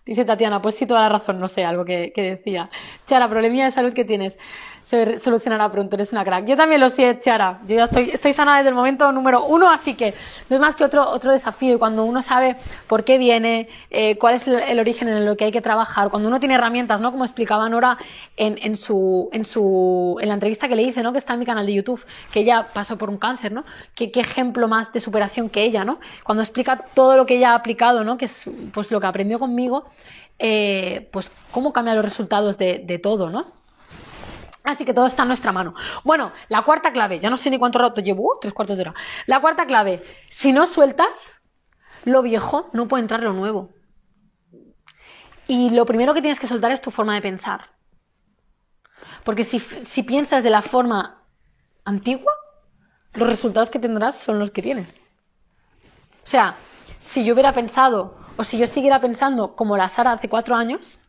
Dice 0.05 0.23
Tatiana, 0.25 0.61
pues 0.61 0.75
sí, 0.75 0.85
toda 0.85 1.01
la 1.01 1.09
razón, 1.09 1.39
no 1.39 1.47
sé, 1.47 1.65
algo 1.65 1.83
que, 1.83 2.11
que 2.13 2.21
decía. 2.21 2.69
Chara, 3.07 3.27
problemilla 3.29 3.65
de 3.65 3.71
salud 3.71 3.93
que 3.93 4.05
tienes 4.05 4.37
se 4.85 5.17
solucionará 5.17 5.71
pronto, 5.71 5.95
eres 5.95 6.11
una 6.11 6.23
crack. 6.23 6.45
Yo 6.45 6.55
también 6.55 6.79
lo 6.79 6.89
sé, 6.89 7.19
Chara. 7.19 7.59
Yo 7.67 7.75
ya 7.75 7.85
estoy, 7.85 8.11
estoy 8.11 8.33
sana 8.33 8.57
desde 8.57 8.69
el 8.69 8.75
momento 8.75 9.11
número 9.11 9.43
uno, 9.43 9.71
así 9.71 9.95
que 9.95 10.13
no 10.47 10.55
es 10.55 10.59
más 10.59 10.75
que 10.75 10.83
otro, 10.83 11.09
otro 11.09 11.31
desafío. 11.31 11.75
Y 11.75 11.79
cuando 11.79 12.05
uno 12.05 12.21
sabe 12.21 12.55
por 12.85 13.03
qué 13.03 13.17
viene, 13.17 13.67
eh, 13.89 14.15
cuál 14.19 14.35
es 14.35 14.47
el, 14.47 14.79
origen 14.79 15.09
en 15.09 15.25
lo 15.25 15.35
que 15.35 15.45
hay 15.45 15.51
que 15.51 15.61
trabajar, 15.61 16.09
cuando 16.11 16.27
uno 16.27 16.39
tiene 16.39 16.53
herramientas, 16.53 17.01
¿no? 17.01 17.11
Como 17.11 17.25
explicaba 17.25 17.67
Nora 17.67 17.97
en, 18.37 18.59
en 18.61 18.75
su, 18.75 19.27
en 19.33 19.43
su, 19.43 20.19
en 20.21 20.27
la 20.27 20.35
entrevista 20.35 20.67
que 20.67 20.75
le 20.75 20.83
hice, 20.83 21.01
¿no? 21.01 21.11
Que 21.11 21.17
está 21.17 21.33
en 21.33 21.39
mi 21.39 21.45
canal 21.47 21.65
de 21.65 21.73
YouTube, 21.73 22.05
que 22.31 22.41
ella 22.41 22.67
pasó 22.71 22.95
por 22.95 23.09
un 23.09 23.17
cáncer, 23.17 23.53
¿no? 23.53 23.65
¿Qué, 23.95 24.11
qué 24.11 24.19
ejemplo 24.19 24.67
más 24.67 24.93
de 24.93 24.99
superación 24.99 25.49
que 25.49 25.63
ella, 25.63 25.83
¿no? 25.83 25.99
Cuando 26.23 26.43
explica 26.43 26.85
todo 26.93 27.17
lo 27.17 27.25
que 27.25 27.37
ella 27.37 27.53
ha 27.53 27.55
aplicado, 27.55 28.03
¿no? 28.03 28.19
Que 28.19 28.25
es, 28.25 28.47
pues 28.71 28.91
lo 28.91 28.99
que 29.01 29.07
aprendió 29.07 29.39
conmigo, 29.39 29.85
eh, 30.37 31.09
pues 31.11 31.31
cómo 31.49 31.73
cambia 31.73 31.95
los 31.95 32.05
resultados 32.05 32.59
de, 32.59 32.83
de 32.85 32.99
todo, 32.99 33.31
¿no? 33.31 33.64
Así 34.65 34.83
que 34.83 34.93
todo 34.93 35.05
está 35.05 35.21
en 35.21 35.29
nuestra 35.29 35.51
mano. 35.51 35.75
Bueno, 36.03 36.31
la 36.49 36.63
cuarta 36.63 36.91
clave, 36.91 37.19
ya 37.19 37.29
no 37.29 37.37
sé 37.37 37.51
ni 37.51 37.59
cuánto 37.59 37.79
rato 37.79 38.01
llevo, 38.01 38.23
uh, 38.23 38.39
tres 38.41 38.53
cuartos 38.53 38.77
de 38.77 38.81
hora. 38.81 38.95
La 39.27 39.39
cuarta 39.39 39.65
clave, 39.67 40.01
si 40.27 40.51
no 40.51 40.65
sueltas 40.65 41.35
lo 42.03 42.21
viejo, 42.23 42.69
no 42.73 42.87
puede 42.87 43.01
entrar 43.01 43.21
lo 43.21 43.33
nuevo. 43.33 43.69
Y 45.47 45.69
lo 45.69 45.85
primero 45.85 46.13
que 46.15 46.21
tienes 46.21 46.39
que 46.39 46.47
soltar 46.47 46.71
es 46.71 46.81
tu 46.81 46.89
forma 46.89 47.13
de 47.13 47.21
pensar. 47.21 47.69
Porque 49.23 49.43
si, 49.43 49.59
si 49.59 50.01
piensas 50.01 50.43
de 50.43 50.49
la 50.49 50.63
forma 50.63 51.21
antigua, 51.83 52.33
los 53.13 53.29
resultados 53.29 53.69
que 53.69 53.79
tendrás 53.79 54.17
son 54.17 54.39
los 54.39 54.49
que 54.49 54.63
tienes. 54.63 54.89
O 56.23 56.27
sea, 56.27 56.55
si 56.97 57.23
yo 57.23 57.33
hubiera 57.33 57.53
pensado, 57.53 58.17
o 58.35 58.43
si 58.43 58.57
yo 58.57 58.65
siguiera 58.65 58.99
pensando 58.99 59.55
como 59.55 59.77
la 59.77 59.89
Sara 59.89 60.13
hace 60.13 60.27
cuatro 60.27 60.55
años, 60.55 60.99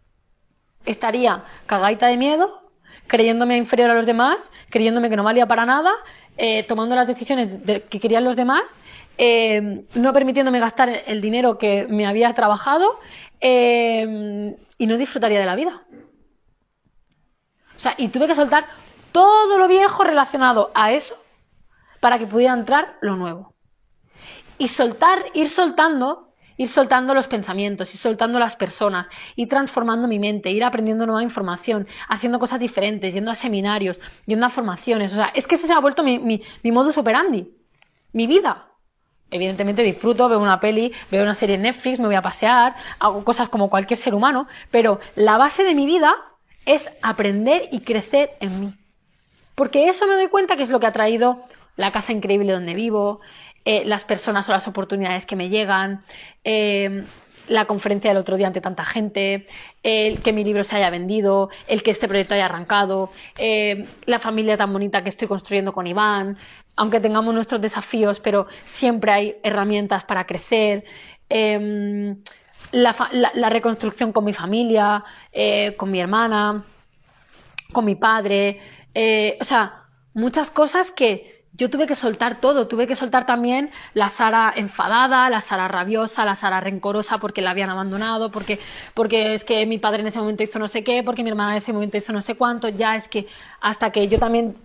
estaría 0.85 1.45
cagadita 1.65 2.07
de 2.07 2.19
miedo, 2.19 2.66
creyéndome 3.07 3.57
inferior 3.57 3.91
a 3.91 3.95
los 3.95 4.07
demás, 4.07 4.51
creyéndome 4.71 5.09
que 5.11 5.17
no 5.17 5.25
valía 5.25 5.47
para 5.47 5.67
nada, 5.67 5.93
eh, 6.37 6.63
tomando 6.65 6.95
las 6.95 7.07
decisiones 7.07 7.61
que 7.89 8.01
querían 8.01 8.25
los 8.25 8.37
demás, 8.37 8.81
eh, 9.19 9.85
no 9.95 10.13
permitiéndome 10.13 10.61
gastar 10.61 10.89
el 10.89 11.21
dinero 11.21 11.59
que 11.59 11.87
me 11.89 12.07
había 12.07 12.35
trabajado 12.35 12.99
eh, 13.41 14.55
y 14.79 14.87
no 14.87 14.97
disfrutaría 14.97 15.41
de 15.41 15.47
la 15.47 15.57
vida. 15.57 15.83
O 17.75 17.79
sea, 17.79 17.95
y 17.97 18.09
tuve 18.09 18.27
que 18.27 18.35
soltar 18.35 18.67
todo 19.13 19.59
lo 19.59 19.69
viejo 19.69 20.05
relacionado 20.05 20.71
a 20.75 20.93
eso 20.93 21.17
para 22.01 22.19
que 22.19 22.27
pudiera 22.27 22.55
entrar 22.55 22.97
lo 23.01 23.17
nuevo. 23.17 23.55
Y 24.59 24.69
soltar, 24.69 25.25
ir 25.35 25.49
soltando 25.49 26.26
ir 26.57 26.69
soltando 26.69 27.15
los 27.15 27.29
pensamientos, 27.29 27.93
ir 27.95 28.01
soltando 28.01 28.39
las 28.39 28.57
personas, 28.57 29.09
ir 29.37 29.49
transformando 29.49 30.09
mi 30.09 30.19
mente, 30.19 30.51
ir 30.51 30.65
aprendiendo 30.65 31.07
nueva 31.07 31.23
información, 31.23 31.87
haciendo 32.09 32.39
cosas 32.39 32.61
diferentes, 32.61 33.15
yendo 33.15 33.31
a 33.31 33.35
seminarios, 33.35 34.01
yendo 34.27 34.47
a 34.47 34.51
formaciones. 34.51 35.13
O 35.13 35.17
sea, 35.17 35.27
es 35.35 35.47
que 35.47 35.57
ese 35.57 35.67
se 35.67 35.73
ha 35.73 35.81
vuelto 35.81 36.03
mi, 36.03 36.19
mi, 36.19 36.43
mi 36.63 36.73
modus 36.73 36.99
operandi. 36.99 37.49
mi 38.13 38.27
vida. 38.27 38.69
Evidentemente 39.31 39.83
disfruto, 39.83 40.29
veo 40.29 40.39
una 40.39 40.61
peli, 40.61 40.93
veo 41.11 41.25
una 41.25 41.35
serie 41.35 41.57
en 41.57 41.63
Netflix, 41.63 41.99
me 41.99 42.07
voy 42.07 42.15
a 42.15 42.23
pasear, 42.23 42.77
hago 43.01 43.25
cosas 43.25 43.49
como 43.49 43.69
cualquier 43.69 43.99
ser 43.99 44.15
humano, 44.15 44.47
pero 44.71 45.01
la 45.17 45.37
base 45.37 45.65
de 45.65 45.75
mi 45.75 45.85
vida 45.85 46.15
es 46.65 46.91
aprender 47.03 47.69
y 47.73 47.81
crecer 47.81 48.31
en 48.41 48.61
mí. 48.61 48.75
Porque 49.57 49.89
eso 49.89 50.07
me 50.07 50.15
doy 50.15 50.29
cuenta 50.29 50.57
que 50.57 50.63
es 50.63 50.71
lo 50.71 50.79
que 50.79 50.87
ha 50.87 50.93
traído 50.93 51.43
la 51.77 51.93
casa 51.93 52.13
increíble 52.13 52.53
donde 52.53 52.75
vivo, 52.75 53.21
eh, 53.69 53.83
las 53.85 54.05
personas 54.05 54.49
o 54.49 54.53
las 54.53 54.69
oportunidades 54.69 55.27
que 55.27 55.35
me 55.35 55.49
llegan, 55.49 56.05
eh, 56.45 57.05
la 57.49 57.65
conferencia 57.65 58.11
del 58.11 58.19
otro 58.19 58.37
día 58.37 58.47
ante 58.47 58.61
tanta 58.61 58.85
gente, 58.85 59.45
el 59.83 60.23
que 60.23 60.33
mi 60.33 60.45
libro 60.45 60.63
se 60.63 60.77
haya 60.77 60.89
vendido, 60.89 61.51
el 61.67 61.83
que 61.83 61.91
este 61.91 62.07
proyecto 62.07 62.35
haya 62.35 62.45
arrancado, 62.45 63.11
eh, 63.39 63.85
la 64.05 64.21
familia 64.21 64.57
tan 64.57 64.73
bonita 64.73 65.03
que 65.03 65.09
estoy 65.09 65.27
construyendo 65.27 65.73
con 65.73 65.89
Iván, 65.89 66.39
aunque 66.77 67.01
tengamos 67.01 67.35
nuestros 67.35 67.61
desafíos, 67.61 68.21
pero 68.21 68.47
siempre 68.65 69.11
hay 69.11 69.37
herramientas 69.43 70.05
para 70.05 70.27
crecer. 70.27 70.85
Em, 71.29 72.23
la, 72.71 73.49
reconstrucción 73.51 74.13
con 74.13 74.25
mi 74.25 74.33
familia, 74.33 75.03
con 75.77 75.91
mi 75.91 75.99
hermana, 75.99 76.63
con 77.73 77.85
mi 77.85 77.97
padre, 77.97 78.61
o 79.41 79.45
sea, 79.45 79.87
muchas 80.15 80.51
cosas 80.51 80.93
que 80.93 81.36
yo 81.57 81.71
tuve 81.71 81.87
que 81.87 81.95
soltar 81.95 82.41
todo, 82.41 82.69
tuve 82.69 82.87
que 82.87 82.95
soltar 82.95 83.25
también 83.25 83.71
la 83.95 84.09
Sara 84.09 84.53
enfadada, 84.55 85.31
la 85.31 85.41
Sara 85.41 85.69
rabiosa, 85.69 86.25
la 86.25 86.35
Sara 86.35 86.61
rencorosa 86.61 87.19
porque 87.19 87.41
la 87.41 87.51
habían 87.53 87.71
abandonado, 87.71 88.31
porque, 88.31 88.61
porque 88.95 89.35
es 89.35 89.45
que 89.45 89.65
mi 89.65 89.79
padre 89.79 90.01
en 90.01 90.09
ese 90.09 90.19
momento 90.19 90.43
hizo 90.43 90.59
no 90.59 90.69
sé 90.69 90.85
qué, 90.85 91.03
porque 91.03 91.23
mi 91.23 91.31
hermana 91.31 91.53
en 91.53 91.59
ese 91.59 91.73
momento 91.73 91.97
hizo 91.97 92.13
no 92.13 92.21
sé 92.21 92.35
cuánto, 92.35 92.69
ya 92.69 92.97
es 92.97 93.09
que 93.09 93.27
hasta 93.61 93.91
que 93.91 94.07
yo 94.09 94.19
también 94.19 94.57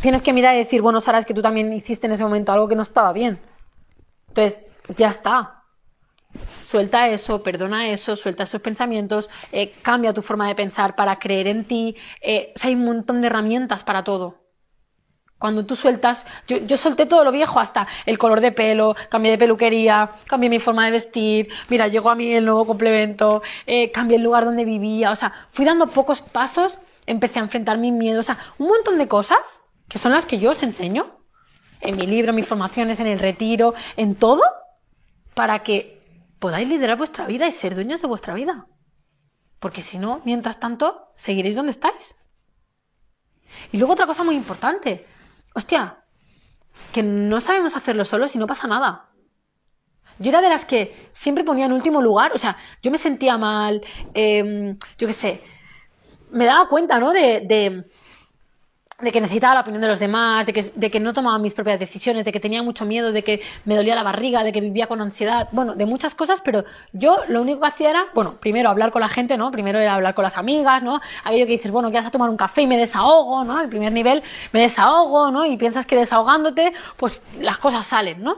tienes 0.00 0.22
que 0.22 0.32
mirar 0.32 0.54
y 0.54 0.58
decir, 0.58 0.80
bueno, 0.80 1.00
Sara, 1.00 1.18
es 1.18 1.26
que 1.26 1.34
tú 1.34 1.42
también 1.42 1.72
hiciste 1.72 2.06
en 2.06 2.14
ese 2.14 2.24
momento 2.24 2.52
algo 2.52 2.68
que 2.68 2.76
no 2.76 2.82
estaba 2.82 3.12
bien. 3.12 3.38
Entonces, 4.28 4.62
ya 4.96 5.08
está. 5.10 5.64
Suelta 6.64 7.08
eso, 7.08 7.42
perdona 7.42 7.88
eso, 7.88 8.14
suelta 8.14 8.44
esos 8.44 8.60
pensamientos, 8.60 9.28
eh, 9.50 9.72
cambia 9.82 10.14
tu 10.14 10.22
forma 10.22 10.46
de 10.46 10.54
pensar 10.54 10.94
para 10.94 11.18
creer 11.18 11.48
en 11.48 11.64
ti. 11.64 11.96
Eh, 12.22 12.52
o 12.54 12.58
sea, 12.58 12.68
hay 12.68 12.76
un 12.76 12.84
montón 12.84 13.20
de 13.20 13.26
herramientas 13.26 13.82
para 13.82 14.04
todo. 14.04 14.40
Cuando 15.40 15.64
tú 15.64 15.74
sueltas, 15.74 16.26
yo, 16.46 16.58
yo, 16.58 16.76
solté 16.76 17.06
todo 17.06 17.24
lo 17.24 17.32
viejo, 17.32 17.60
hasta 17.60 17.88
el 18.04 18.18
color 18.18 18.42
de 18.42 18.52
pelo, 18.52 18.94
cambié 19.08 19.30
de 19.30 19.38
peluquería, 19.38 20.10
cambié 20.26 20.50
mi 20.50 20.58
forma 20.58 20.84
de 20.84 20.90
vestir, 20.90 21.48
mira, 21.70 21.88
llegó 21.88 22.10
a 22.10 22.14
mí 22.14 22.30
el 22.34 22.44
nuevo 22.44 22.66
complemento, 22.66 23.42
eh, 23.64 23.90
cambié 23.90 24.18
el 24.18 24.22
lugar 24.22 24.44
donde 24.44 24.66
vivía, 24.66 25.10
o 25.10 25.16
sea, 25.16 25.32
fui 25.50 25.64
dando 25.64 25.86
pocos 25.86 26.20
pasos, 26.20 26.76
empecé 27.06 27.38
a 27.38 27.42
enfrentar 27.42 27.78
mis 27.78 27.90
miedos, 27.94 28.20
o 28.20 28.26
sea, 28.26 28.38
un 28.58 28.68
montón 28.68 28.98
de 28.98 29.08
cosas 29.08 29.62
que 29.88 29.96
son 29.96 30.12
las 30.12 30.26
que 30.26 30.38
yo 30.38 30.50
os 30.50 30.62
enseño 30.62 31.10
en 31.80 31.96
mi 31.96 32.06
libro, 32.06 32.30
en 32.30 32.36
mis 32.36 32.46
formaciones, 32.46 33.00
en 33.00 33.06
el 33.06 33.18
retiro, 33.18 33.72
en 33.96 34.16
todo, 34.16 34.42
para 35.32 35.60
que 35.60 36.02
podáis 36.38 36.68
liderar 36.68 36.98
vuestra 36.98 37.24
vida 37.24 37.48
y 37.48 37.52
ser 37.52 37.74
dueños 37.74 38.02
de 38.02 38.08
vuestra 38.08 38.34
vida. 38.34 38.66
Porque 39.58 39.82
si 39.82 39.96
no, 39.96 40.20
mientras 40.26 40.60
tanto, 40.60 41.12
seguiréis 41.14 41.56
donde 41.56 41.70
estáis. 41.70 42.14
Y 43.72 43.78
luego 43.78 43.94
otra 43.94 44.06
cosa 44.06 44.22
muy 44.22 44.36
importante, 44.36 45.06
hostia, 45.54 45.98
que 46.92 47.02
no 47.02 47.40
sabemos 47.40 47.76
hacerlo 47.76 48.04
solos 48.04 48.34
y 48.34 48.38
no 48.38 48.46
pasa 48.46 48.66
nada. 48.66 49.06
Yo 50.18 50.28
era 50.28 50.42
de 50.42 50.50
las 50.50 50.64
que 50.64 51.08
siempre 51.12 51.44
ponía 51.44 51.66
en 51.66 51.72
último 51.72 52.02
lugar, 52.02 52.32
o 52.34 52.38
sea, 52.38 52.56
yo 52.82 52.90
me 52.90 52.98
sentía 52.98 53.38
mal, 53.38 53.82
em, 54.12 54.76
yo 54.98 55.06
qué 55.06 55.12
sé, 55.12 55.42
me 56.30 56.44
daba 56.44 56.68
cuenta, 56.68 56.98
¿no? 56.98 57.12
de, 57.12 57.40
de 57.40 57.84
que 59.12 59.20
necesitaba 59.20 59.54
la 59.54 59.60
opinión 59.60 59.82
de 59.82 59.88
los 59.88 59.98
demás, 59.98 60.46
de 60.46 60.52
que, 60.52 60.62
de 60.74 60.90
que 60.90 61.00
no 61.00 61.12
tomaba 61.12 61.38
mis 61.38 61.54
propias 61.54 61.80
decisiones, 61.80 62.24
de 62.24 62.32
que 62.32 62.40
tenía 62.40 62.62
mucho 62.62 62.84
miedo, 62.84 63.12
de 63.12 63.22
que 63.22 63.40
me 63.64 63.76
dolía 63.76 63.94
la 63.94 64.02
barriga, 64.02 64.44
de 64.44 64.52
que 64.52 64.60
vivía 64.60 64.86
con 64.86 65.00
ansiedad, 65.00 65.48
bueno, 65.52 65.74
de 65.74 65.86
muchas 65.86 66.14
cosas, 66.14 66.40
pero 66.44 66.64
yo 66.92 67.18
lo 67.28 67.40
único 67.42 67.60
que 67.60 67.66
hacía 67.66 67.90
era, 67.90 68.04
bueno, 68.14 68.34
primero 68.40 68.68
hablar 68.68 68.90
con 68.90 69.00
la 69.00 69.08
gente, 69.08 69.36
¿no? 69.36 69.50
Primero 69.50 69.78
era 69.78 69.94
hablar 69.94 70.14
con 70.14 70.22
las 70.22 70.36
amigas, 70.36 70.82
¿no? 70.82 71.00
Aquello 71.24 71.46
que 71.46 71.52
dices, 71.52 71.70
bueno, 71.70 71.90
que 71.90 71.96
vas 71.96 72.06
a 72.06 72.10
tomar 72.10 72.28
un 72.28 72.36
café 72.36 72.62
y 72.62 72.66
me 72.66 72.76
desahogo, 72.76 73.44
¿no? 73.44 73.60
El 73.60 73.68
primer 73.68 73.92
nivel, 73.92 74.22
me 74.52 74.60
desahogo, 74.60 75.30
¿no? 75.30 75.46
Y 75.46 75.56
piensas 75.56 75.86
que 75.86 75.96
desahogándote, 75.96 76.72
pues 76.96 77.22
las 77.40 77.58
cosas 77.58 77.86
salen, 77.86 78.22
¿no? 78.22 78.36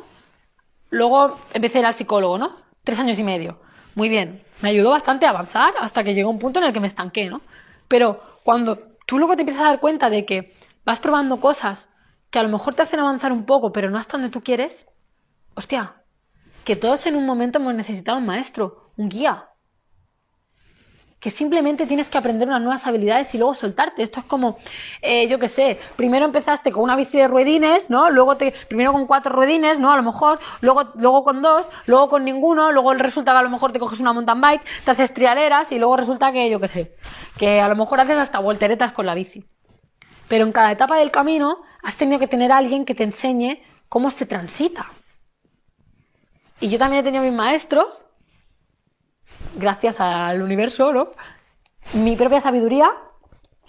Luego 0.90 1.38
empecé 1.54 1.78
a 1.78 1.80
ir 1.80 1.86
al 1.86 1.94
psicólogo, 1.94 2.38
¿no? 2.38 2.56
Tres 2.84 2.98
años 2.98 3.18
y 3.18 3.24
medio. 3.24 3.58
Muy 3.94 4.08
bien. 4.08 4.42
Me 4.60 4.68
ayudó 4.68 4.90
bastante 4.90 5.26
a 5.26 5.30
avanzar 5.30 5.74
hasta 5.80 6.04
que 6.04 6.14
llegó 6.14 6.30
un 6.30 6.38
punto 6.38 6.60
en 6.60 6.66
el 6.66 6.72
que 6.72 6.80
me 6.80 6.86
estanqué, 6.86 7.28
¿no? 7.28 7.40
Pero 7.88 8.22
cuando 8.44 8.91
tú 9.12 9.18
luego 9.18 9.36
te 9.36 9.42
empiezas 9.42 9.64
a 9.64 9.68
dar 9.68 9.80
cuenta 9.80 10.08
de 10.08 10.24
que 10.24 10.54
vas 10.86 10.98
probando 10.98 11.38
cosas 11.38 11.90
que 12.30 12.38
a 12.38 12.42
lo 12.42 12.48
mejor 12.48 12.74
te 12.74 12.80
hacen 12.80 12.98
avanzar 12.98 13.30
un 13.30 13.44
poco, 13.44 13.70
pero 13.70 13.90
no 13.90 13.98
hasta 13.98 14.16
donde 14.16 14.30
tú 14.30 14.42
quieres, 14.42 14.86
hostia, 15.54 16.02
que 16.64 16.76
todos 16.76 17.04
en 17.04 17.16
un 17.16 17.26
momento 17.26 17.58
hemos 17.58 17.74
necesitado 17.74 18.16
un 18.16 18.24
maestro, 18.24 18.90
un 18.96 19.10
guía. 19.10 19.50
Que 21.22 21.30
simplemente 21.30 21.86
tienes 21.86 22.08
que 22.08 22.18
aprender 22.18 22.48
unas 22.48 22.60
nuevas 22.60 22.84
habilidades 22.84 23.32
y 23.32 23.38
luego 23.38 23.54
soltarte. 23.54 24.02
Esto 24.02 24.18
es 24.18 24.26
como, 24.26 24.56
eh, 25.00 25.28
yo 25.28 25.38
qué 25.38 25.48
sé, 25.48 25.78
primero 25.94 26.24
empezaste 26.26 26.72
con 26.72 26.82
una 26.82 26.96
bici 26.96 27.16
de 27.16 27.28
ruedines, 27.28 27.90
¿no? 27.90 28.10
Luego 28.10 28.36
te, 28.36 28.52
primero 28.68 28.92
con 28.92 29.06
cuatro 29.06 29.32
ruedines, 29.32 29.78
¿no? 29.78 29.92
A 29.92 29.96
lo 29.96 30.02
mejor, 30.02 30.40
luego, 30.62 30.82
luego 30.96 31.22
con 31.22 31.40
dos, 31.40 31.68
luego 31.86 32.08
con 32.08 32.24
ninguno, 32.24 32.72
luego 32.72 32.92
resulta 32.94 33.30
que 33.30 33.38
a 33.38 33.42
lo 33.42 33.50
mejor 33.50 33.70
te 33.70 33.78
coges 33.78 34.00
una 34.00 34.12
mountain 34.12 34.40
bike, 34.40 34.62
te 34.84 34.90
haces 34.90 35.14
trialeras 35.14 35.70
y 35.70 35.78
luego 35.78 35.96
resulta 35.96 36.32
que, 36.32 36.50
yo 36.50 36.58
qué 36.58 36.66
sé, 36.66 36.96
que 37.38 37.60
a 37.60 37.68
lo 37.68 37.76
mejor 37.76 38.00
haces 38.00 38.18
hasta 38.18 38.40
volteretas 38.40 38.90
con 38.90 39.06
la 39.06 39.14
bici. 39.14 39.44
Pero 40.26 40.44
en 40.44 40.50
cada 40.50 40.72
etapa 40.72 40.96
del 40.96 41.12
camino 41.12 41.62
has 41.84 41.94
tenido 41.94 42.18
que 42.18 42.26
tener 42.26 42.50
a 42.50 42.56
alguien 42.56 42.84
que 42.84 42.96
te 42.96 43.04
enseñe 43.04 43.62
cómo 43.88 44.10
se 44.10 44.26
transita. 44.26 44.90
Y 46.58 46.68
yo 46.68 46.78
también 46.78 47.02
he 47.02 47.04
tenido 47.04 47.22
mis 47.22 47.32
maestros, 47.32 48.04
gracias 49.56 50.00
al 50.00 50.42
universo, 50.42 50.92
¿no? 50.92 51.10
Mi 51.94 52.16
propia 52.16 52.40
sabiduría, 52.40 52.90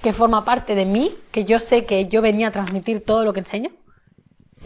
que 0.02 0.14
forma 0.14 0.46
parte 0.46 0.76
de 0.76 0.86
mí, 0.86 1.16
que 1.32 1.46
yo 1.46 1.60
sé 1.60 1.86
que 1.86 2.08
yo 2.08 2.22
venía 2.22 2.50
a 2.50 2.52
transmitir 2.52 3.04
todo 3.04 3.24
lo 3.24 3.34
que 3.34 3.40
enseño. 3.40 3.70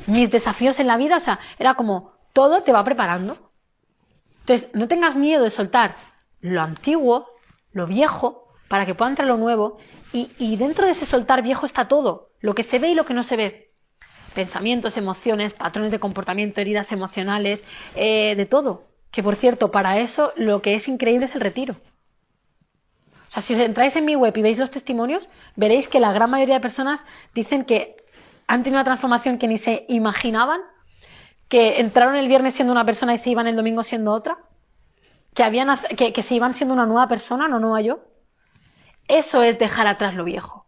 Mis 0.06 0.32
desafíos 0.32 0.80
en 0.80 0.88
la 0.88 0.98
vida, 0.98 1.18
o 1.18 1.20
sea, 1.20 1.40
era 1.60 1.76
como 1.76 2.14
todo 2.34 2.64
te 2.64 2.72
va 2.72 2.84
preparando. 2.84 3.52
Entonces, 4.42 4.70
no 4.74 4.88
tengas 4.88 5.16
miedo 5.16 5.44
de 5.44 5.50
soltar 5.50 5.96
lo 6.42 6.62
antiguo, 6.62 7.28
lo 7.72 7.88
viejo, 7.88 8.48
para 8.68 8.86
que 8.86 8.96
pueda 8.96 9.10
entrar 9.10 9.28
lo 9.28 9.38
nuevo. 9.38 9.78
Y, 10.14 10.56
dentro 10.56 10.86
de 10.86 10.94
ese 10.94 11.06
soltar 11.06 11.44
viejo 11.44 11.66
está 11.66 11.88
todo, 11.88 12.32
lo 12.40 12.56
que 12.56 12.64
se 12.64 12.80
ve 12.80 12.90
y 12.90 12.96
lo 12.96 13.06
que 13.06 13.14
no 13.14 13.24
se 13.24 13.38
ve. 13.38 13.74
Pensamientos, 14.34 14.98
emociones, 14.98 15.54
patrones 15.54 15.92
de 15.92 16.00
comportamiento, 16.00 16.62
heridas 16.62 16.92
emocionales, 16.92 17.64
eh, 17.96 18.36
de 18.36 18.46
todo. 18.46 18.87
Que 19.12 19.24
por 19.24 19.36
cierto, 19.36 19.72
para 19.72 20.00
eso 20.00 20.34
lo 20.36 20.62
que 20.62 20.76
es 20.76 20.88
increíble 20.88 21.26
es 21.26 21.36
el 21.36 21.42
retiro. 21.42 21.76
O 23.28 23.32
sea, 23.32 23.42
si 23.42 23.54
os 23.54 23.60
entráis 23.60 23.96
en 23.96 24.06
mi 24.06 24.16
web 24.16 24.36
y 24.38 24.42
veis 24.42 24.58
los 24.58 24.72
testimonios, 24.72 25.30
veréis 25.56 25.88
que 25.88 26.00
la 26.00 26.14
gran 26.14 26.30
mayoría 26.30 26.56
de 26.56 26.62
personas 26.62 27.06
dicen 27.34 27.66
que 27.66 27.98
han 28.48 28.64
tenido 28.64 28.78
una 28.78 28.86
transformación 28.86 29.38
que 29.38 29.48
ni 29.48 29.58
se 29.58 29.86
imaginaban, 29.90 30.62
que 31.50 31.80
entraron 31.80 32.16
el 32.16 32.28
viernes 32.28 32.56
siendo 32.56 32.72
una 32.72 32.86
persona 32.86 33.14
y 33.14 33.18
se 33.18 33.30
iban 33.30 33.48
el 33.48 33.56
domingo 33.56 33.84
siendo 33.84 34.14
otra, 34.14 34.38
que, 35.34 35.44
habían, 35.44 35.78
que, 35.96 36.24
se 36.24 36.36
iban 36.36 36.54
siendo 36.54 36.74
una 36.74 36.86
nueva 36.86 37.08
persona, 37.08 37.48
no 37.48 37.60
nueva 37.60 37.82
yo. 37.82 38.00
Eso 39.08 39.44
es 39.44 39.60
dejar 39.60 39.88
atrás 39.88 40.16
lo 40.16 40.24
viejo. 40.24 40.68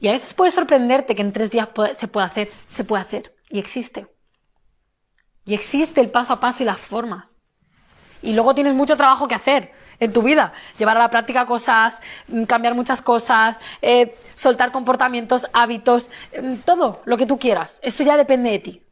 Y 0.00 0.08
a 0.08 0.12
veces 0.12 0.34
puede 0.34 0.50
sorprenderte 0.50 1.14
que 1.14 1.22
en 1.22 1.32
tres 1.32 1.50
días 1.50 1.68
se 1.96 2.08
puede 2.08 2.26
hacer, 2.26 2.50
se 2.68 2.84
puede 2.84 3.02
hacer. 3.02 3.34
Y 3.48 3.58
existe. 3.58 4.06
Y 5.46 5.54
existe 5.54 6.00
el 6.00 6.10
paso 6.10 6.32
a 6.32 6.40
paso 6.40 6.62
y 6.62 6.66
las 6.66 6.80
formas. 6.80 7.38
Y 8.24 8.32
luego 8.32 8.54
tienes 8.54 8.74
mucho 8.74 8.96
trabajo 8.96 9.28
que 9.28 9.34
hacer 9.34 9.72
en 10.00 10.12
tu 10.12 10.22
vida. 10.22 10.52
Llevar 10.78 10.96
a 10.96 11.00
la 11.00 11.10
práctica 11.10 11.46
cosas, 11.46 12.00
mm, 12.28 12.44
cambiar 12.44 12.74
muchas 12.74 13.02
cosas, 13.02 13.58
eh, 13.82 14.16
soltar 14.34 14.72
comportamientos, 14.72 15.46
hábitos, 15.52 16.10
mm, 16.40 16.56
todo 16.64 17.02
lo 17.04 17.16
que 17.16 17.26
tú 17.26 17.38
quieras. 17.38 17.80
Eso 17.82 18.02
ya 18.02 18.16
depende 18.16 18.50
de 18.50 18.58
ti. 18.58 18.82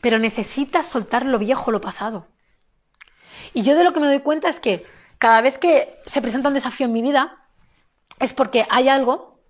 Pero 0.00 0.18
necesitas 0.18 0.86
soltar 0.86 1.26
lo 1.26 1.38
viejo, 1.38 1.72
lo 1.72 1.80
pasado. 1.80 2.28
Y 3.54 3.62
yo 3.62 3.74
de 3.74 3.84
lo 3.84 3.92
que 3.92 4.00
me 4.00 4.06
doy 4.06 4.20
cuenta 4.20 4.48
es 4.48 4.60
que 4.60 4.86
cada 5.18 5.40
vez 5.40 5.58
que 5.58 5.96
se 6.06 6.22
presenta 6.22 6.48
un 6.48 6.54
desafío 6.54 6.86
en 6.86 6.92
mi 6.92 7.02
vida 7.02 7.38
es 8.20 8.32
porque 8.32 8.66
hay 8.70 8.88
algo 8.88 9.40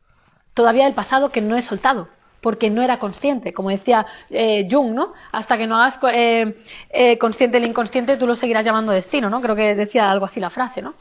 todavía 0.54 0.84
del 0.84 0.94
pasado 0.94 1.30
que 1.30 1.40
no 1.40 1.56
he 1.56 1.62
soltado, 1.62 2.08
porque 2.44 2.68
no 2.68 2.82
era 2.82 2.98
consciente, 2.98 3.54
como 3.54 3.70
decía 3.70 4.04
eh, 4.28 4.68
Jung, 4.70 4.92
¿no? 4.92 5.14
Hasta 5.32 5.56
que 5.56 5.66
no 5.66 5.76
hagas 5.76 5.98
eh, 6.12 6.54
eh, 6.90 7.16
consciente 7.16 7.56
el 7.56 7.64
inconsciente, 7.64 8.18
tú 8.18 8.26
lo 8.26 8.36
seguirás 8.36 8.66
llamando 8.66 8.92
destino, 8.92 9.30
¿no? 9.30 9.40
Creo 9.40 9.56
que 9.56 9.74
decía 9.74 10.10
algo 10.10 10.26
así 10.26 10.40
la 10.40 10.50
frase, 10.50 10.82
¿no? 10.82 10.92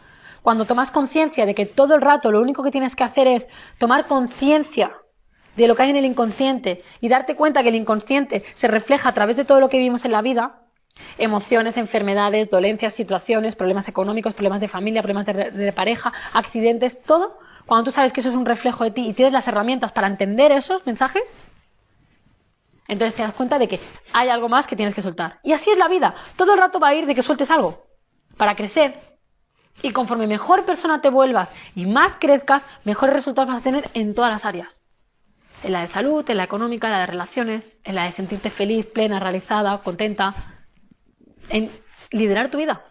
Cuando 0.41 0.63
tomas 0.63 0.89
conciencia 0.89 1.45
de 1.45 1.53
que 1.53 1.65
todo 1.65 1.95
el 1.95 2.01
rato 2.01 2.31
lo 2.31 2.39
único 2.39 2.63
que 2.63 2.71
tienes 2.71 2.95
que 2.95 3.03
hacer 3.03 3.27
es 3.27 3.49
tomar 3.77 4.07
conciencia 4.07 4.93
de 5.57 5.67
lo 5.67 5.75
que 5.75 5.83
hay 5.83 5.89
en 5.89 5.97
el 5.97 6.05
inconsciente 6.05 6.81
y 7.01 7.09
darte 7.09 7.35
cuenta 7.35 7.61
que 7.61 7.69
el 7.69 7.75
inconsciente 7.75 8.45
se 8.53 8.69
refleja 8.69 9.09
a 9.09 9.13
través 9.13 9.35
de 9.35 9.43
todo 9.43 9.59
lo 9.59 9.67
que 9.67 9.79
vivimos 9.79 10.05
en 10.05 10.13
la 10.13 10.21
vida, 10.21 10.61
Emociones, 11.17 11.77
enfermedades, 11.77 12.51
dolencias, 12.51 12.93
situaciones, 12.93 13.55
problemas 13.55 13.87
económicos, 13.87 14.35
problemas 14.35 14.61
de 14.61 14.67
familia, 14.67 15.01
problemas 15.01 15.25
de, 15.25 15.73
pareja, 15.73 16.13
accidentes, 16.33 17.01
todo. 17.01 17.39
Cuando 17.65 17.85
tú 17.85 17.91
sabes 17.91 18.11
que 18.11 18.19
eso 18.19 18.29
es 18.29 18.35
un 18.35 18.45
reflejo 18.45 18.83
de 18.83 18.91
ti 18.91 19.07
y 19.07 19.13
tienes 19.13 19.33
las 19.33 19.47
herramientas 19.47 19.91
para 19.91 20.07
entender 20.07 20.51
esos 20.51 20.85
mensajes, 20.85 21.23
Entonces 22.87 23.15
te 23.15 23.23
das 23.23 23.33
cuenta 23.33 23.57
de 23.57 23.67
que 23.67 23.79
hay 24.11 24.29
algo 24.29 24.49
más 24.49 24.67
que 24.67 24.75
tienes 24.75 24.93
que 24.93 25.01
soltar. 25.01 25.39
Y 25.43 25.53
así 25.53 25.71
es 25.71 25.77
la 25.77 25.87
vida. 25.87 26.15
Todo 26.35 26.53
el 26.53 26.59
rato 26.59 26.79
va 26.79 26.89
a 26.89 26.95
ir 26.95 27.05
de 27.05 27.15
que 27.15 27.23
sueltes 27.23 27.49
algo 27.49 27.87
para 28.37 28.55
crecer. 28.55 28.99
Y 29.81 29.91
conforme 29.91 30.27
mejor 30.27 30.65
persona 30.65 31.01
te 31.01 31.09
vuelvas 31.09 31.51
y 31.75 31.85
más 31.85 32.15
crezcas, 32.19 32.63
mejores 32.83 33.15
resultados 33.15 33.49
vas 33.49 33.59
a 33.59 33.63
tener 33.63 33.89
en 33.93 34.13
todas 34.13 34.31
las 34.31 34.45
áreas. 34.45 34.81
En 35.63 35.71
la 35.71 35.81
de 35.81 35.87
salud, 35.87 36.29
en 36.29 36.37
la 36.37 36.43
económica, 36.43 36.87
en 36.87 36.93
la 36.93 36.99
de 36.99 37.05
relaciones, 37.07 37.77
en 37.83 37.95
la 37.95 38.03
de 38.03 38.11
sentirte 38.11 38.49
feliz, 38.49 38.85
plena, 38.85 39.19
realizada, 39.19 39.77
contenta. 39.77 40.35
En 41.49 41.71
liderar 42.11 42.51
tu 42.51 42.57
vida. 42.57 42.83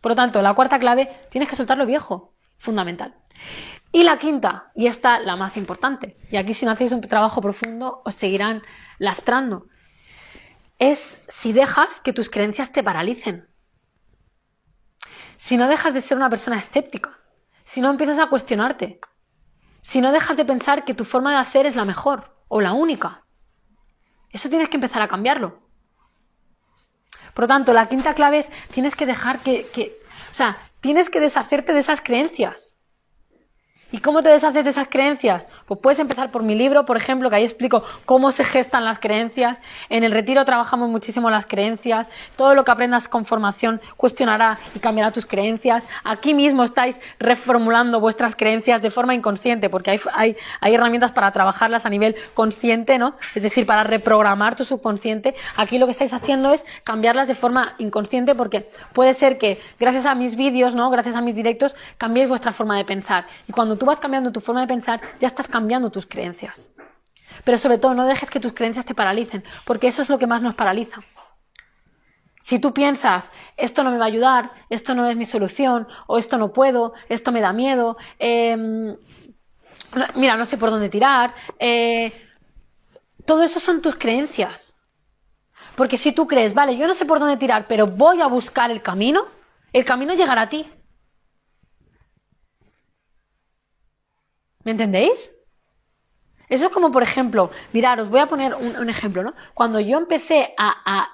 Por 0.00 0.12
lo 0.12 0.16
tanto, 0.16 0.42
la 0.42 0.54
cuarta 0.54 0.78
clave, 0.78 1.08
tienes 1.30 1.48
que 1.48 1.56
soltar 1.56 1.78
lo 1.78 1.86
viejo. 1.86 2.34
Fundamental. 2.58 3.14
Y 3.92 4.04
la 4.04 4.18
quinta, 4.18 4.70
y 4.74 4.86
esta 4.86 5.18
la 5.18 5.36
más 5.36 5.56
importante, 5.56 6.16
y 6.30 6.36
aquí 6.36 6.54
si 6.54 6.64
no 6.64 6.72
hacéis 6.72 6.92
un 6.92 7.00
trabajo 7.00 7.40
profundo 7.40 8.02
os 8.04 8.14
seguirán 8.14 8.62
lastrando, 8.98 9.66
es 10.78 11.20
si 11.28 11.52
dejas 11.52 12.00
que 12.00 12.12
tus 12.12 12.30
creencias 12.30 12.72
te 12.72 12.84
paralicen. 12.84 13.48
Si 15.36 15.56
no 15.56 15.66
dejas 15.66 15.92
de 15.92 16.02
ser 16.02 16.16
una 16.16 16.30
persona 16.30 16.58
escéptica, 16.58 17.18
si 17.64 17.80
no 17.80 17.90
empiezas 17.90 18.18
a 18.18 18.28
cuestionarte, 18.28 19.00
si 19.80 20.00
no 20.00 20.12
dejas 20.12 20.36
de 20.36 20.44
pensar 20.44 20.84
que 20.84 20.94
tu 20.94 21.04
forma 21.04 21.32
de 21.32 21.38
hacer 21.38 21.66
es 21.66 21.74
la 21.74 21.84
mejor 21.84 22.36
o 22.48 22.60
la 22.60 22.72
única, 22.72 23.24
eso 24.30 24.48
tienes 24.48 24.68
que 24.68 24.76
empezar 24.76 25.02
a 25.02 25.08
cambiarlo. 25.08 25.68
Por 27.34 27.44
lo 27.44 27.48
tanto, 27.48 27.72
la 27.72 27.88
quinta 27.88 28.14
clave 28.14 28.38
es 28.38 28.50
tienes 28.70 28.94
que 28.94 29.06
dejar 29.06 29.40
que, 29.40 29.66
que 29.68 29.98
o 30.30 30.34
sea, 30.34 30.56
tienes 30.80 31.10
que 31.10 31.20
deshacerte 31.20 31.72
de 31.72 31.80
esas 31.80 32.00
creencias. 32.00 32.79
¿Y 33.92 33.98
cómo 33.98 34.22
te 34.22 34.28
deshaces 34.28 34.62
de 34.62 34.70
esas 34.70 34.86
creencias? 34.88 35.48
Pues 35.66 35.80
puedes 35.80 35.98
empezar 35.98 36.30
por 36.30 36.44
mi 36.44 36.54
libro, 36.54 36.84
por 36.84 36.96
ejemplo, 36.96 37.28
que 37.28 37.36
ahí 37.36 37.44
explico 37.44 37.82
cómo 38.04 38.30
se 38.30 38.44
gestan 38.44 38.84
las 38.84 39.00
creencias. 39.00 39.60
En 39.88 40.04
el 40.04 40.12
retiro 40.12 40.44
trabajamos 40.44 40.88
muchísimo 40.88 41.28
las 41.28 41.44
creencias. 41.44 42.08
Todo 42.36 42.54
lo 42.54 42.64
que 42.64 42.70
aprendas 42.70 43.08
con 43.08 43.24
formación 43.24 43.80
cuestionará 43.96 44.60
y 44.76 44.78
cambiará 44.78 45.10
tus 45.10 45.26
creencias. 45.26 45.88
Aquí 46.04 46.34
mismo 46.34 46.62
estáis 46.62 47.00
reformulando 47.18 47.98
vuestras 47.98 48.36
creencias 48.36 48.80
de 48.80 48.90
forma 48.90 49.12
inconsciente, 49.12 49.68
porque 49.68 49.90
hay, 49.90 50.36
hay, 50.60 50.74
herramientas 50.74 51.10
para 51.10 51.32
trabajarlas 51.32 51.84
a 51.84 51.90
nivel 51.90 52.14
consciente, 52.34 52.96
¿no? 52.96 53.16
Es 53.34 53.42
decir, 53.42 53.66
para 53.66 53.82
reprogramar 53.82 54.54
tu 54.54 54.64
subconsciente. 54.64 55.34
Aquí 55.56 55.78
lo 55.78 55.86
que 55.86 55.92
estáis 55.92 56.12
haciendo 56.12 56.52
es 56.52 56.64
cambiarlas 56.84 57.26
de 57.26 57.34
forma 57.34 57.74
inconsciente, 57.78 58.36
porque 58.36 58.68
puede 58.92 59.14
ser 59.14 59.36
que 59.36 59.60
gracias 59.80 60.06
a 60.06 60.14
mis 60.14 60.36
vídeos, 60.36 60.76
¿no? 60.76 60.90
Gracias 60.90 61.16
a 61.16 61.20
mis 61.20 61.34
directos, 61.34 61.74
cambiéis 61.98 62.28
vuestra 62.28 62.52
forma 62.52 62.76
de 62.76 62.84
pensar. 62.84 63.26
Y 63.48 63.52
cuando 63.52 63.79
tú 63.80 63.86
vas 63.86 63.98
cambiando 63.98 64.30
tu 64.30 64.40
forma 64.40 64.60
de 64.60 64.66
pensar, 64.66 65.00
ya 65.18 65.26
estás 65.26 65.48
cambiando 65.48 65.90
tus 65.90 66.06
creencias. 66.06 66.68
Pero 67.44 67.56
sobre 67.56 67.78
todo, 67.78 67.94
no 67.94 68.04
dejes 68.04 68.28
que 68.28 68.38
tus 68.38 68.52
creencias 68.52 68.84
te 68.84 68.94
paralicen, 68.94 69.42
porque 69.64 69.88
eso 69.88 70.02
es 70.02 70.10
lo 70.10 70.18
que 70.18 70.26
más 70.26 70.42
nos 70.42 70.54
paraliza. 70.54 71.00
Si 72.38 72.58
tú 72.58 72.74
piensas, 72.74 73.30
esto 73.56 73.82
no 73.82 73.90
me 73.90 73.96
va 73.96 74.04
a 74.04 74.08
ayudar, 74.08 74.52
esto 74.68 74.94
no 74.94 75.08
es 75.08 75.16
mi 75.16 75.24
solución, 75.24 75.88
o 76.06 76.18
esto 76.18 76.36
no 76.36 76.52
puedo, 76.52 76.92
esto 77.08 77.32
me 77.32 77.40
da 77.40 77.54
miedo, 77.54 77.96
em, 78.18 78.96
mira, 80.14 80.36
no 80.36 80.44
sé 80.44 80.58
por 80.58 80.70
dónde 80.70 80.90
tirar, 80.90 81.34
eh, 81.58 82.12
todo 83.24 83.42
eso 83.42 83.60
son 83.60 83.80
tus 83.80 83.96
creencias. 83.96 84.78
Porque 85.74 85.96
si 85.96 86.12
tú 86.12 86.26
crees, 86.26 86.52
vale, 86.52 86.76
yo 86.76 86.86
no 86.86 86.92
sé 86.92 87.06
por 87.06 87.18
dónde 87.18 87.38
tirar, 87.38 87.66
pero 87.66 87.86
voy 87.86 88.20
a 88.20 88.26
buscar 88.26 88.70
el 88.70 88.82
camino, 88.82 89.26
el 89.72 89.86
camino 89.86 90.12
llegará 90.12 90.42
a 90.42 90.48
ti. 90.50 90.70
¿Me 94.64 94.72
entendéis? 94.72 95.30
Eso 96.48 96.66
es 96.66 96.72
como, 96.72 96.90
por 96.90 97.02
ejemplo, 97.02 97.50
mirar, 97.72 98.00
os 98.00 98.10
voy 98.10 98.20
a 98.20 98.26
poner 98.26 98.54
un, 98.54 98.90
ejemplo, 98.90 99.22
¿no? 99.22 99.34
Cuando 99.54 99.78
yo 99.80 99.98
empecé 99.98 100.52
a, 100.58 101.08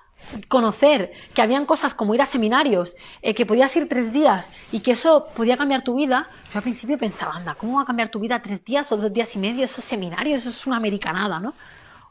conocer 0.48 1.12
que 1.34 1.42
habían 1.42 1.66
cosas 1.66 1.94
como 1.94 2.14
ir 2.14 2.22
a 2.22 2.26
seminarios, 2.26 2.96
eh, 3.22 3.34
que 3.34 3.46
podías 3.46 3.76
ir 3.76 3.86
tres 3.86 4.12
días 4.12 4.48
y 4.72 4.80
que 4.80 4.92
eso 4.92 5.26
podía 5.36 5.56
cambiar 5.58 5.82
tu 5.84 5.94
vida, 5.94 6.28
yo 6.52 6.58
al 6.58 6.62
principio 6.62 6.98
pensaba, 6.98 7.36
anda, 7.36 7.54
¿cómo 7.54 7.76
va 7.76 7.82
a 7.82 7.84
cambiar 7.84 8.08
tu 8.08 8.18
vida 8.18 8.42
tres 8.42 8.64
días 8.64 8.90
o 8.90 8.96
dos 8.96 9.12
días 9.12 9.36
y 9.36 9.38
medio? 9.38 9.62
Esos 9.62 9.84
seminarios, 9.84 10.40
eso 10.40 10.50
es 10.50 10.66
una 10.66 10.78
americanada, 10.78 11.38
¿no? 11.38 11.54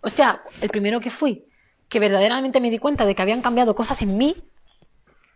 O 0.02 0.10
sea, 0.10 0.44
el 0.62 0.70
primero 0.70 1.02
que 1.02 1.10
fui, 1.10 1.46
que 1.90 2.00
verdaderamente 2.00 2.62
me 2.62 2.70
di 2.70 2.78
cuenta 2.78 3.06
de 3.06 3.16
que 3.16 3.24
habían 3.24 3.42
cambiado 3.42 3.76
cosas 3.76 4.02
en 4.04 4.16
mí, 4.16 4.36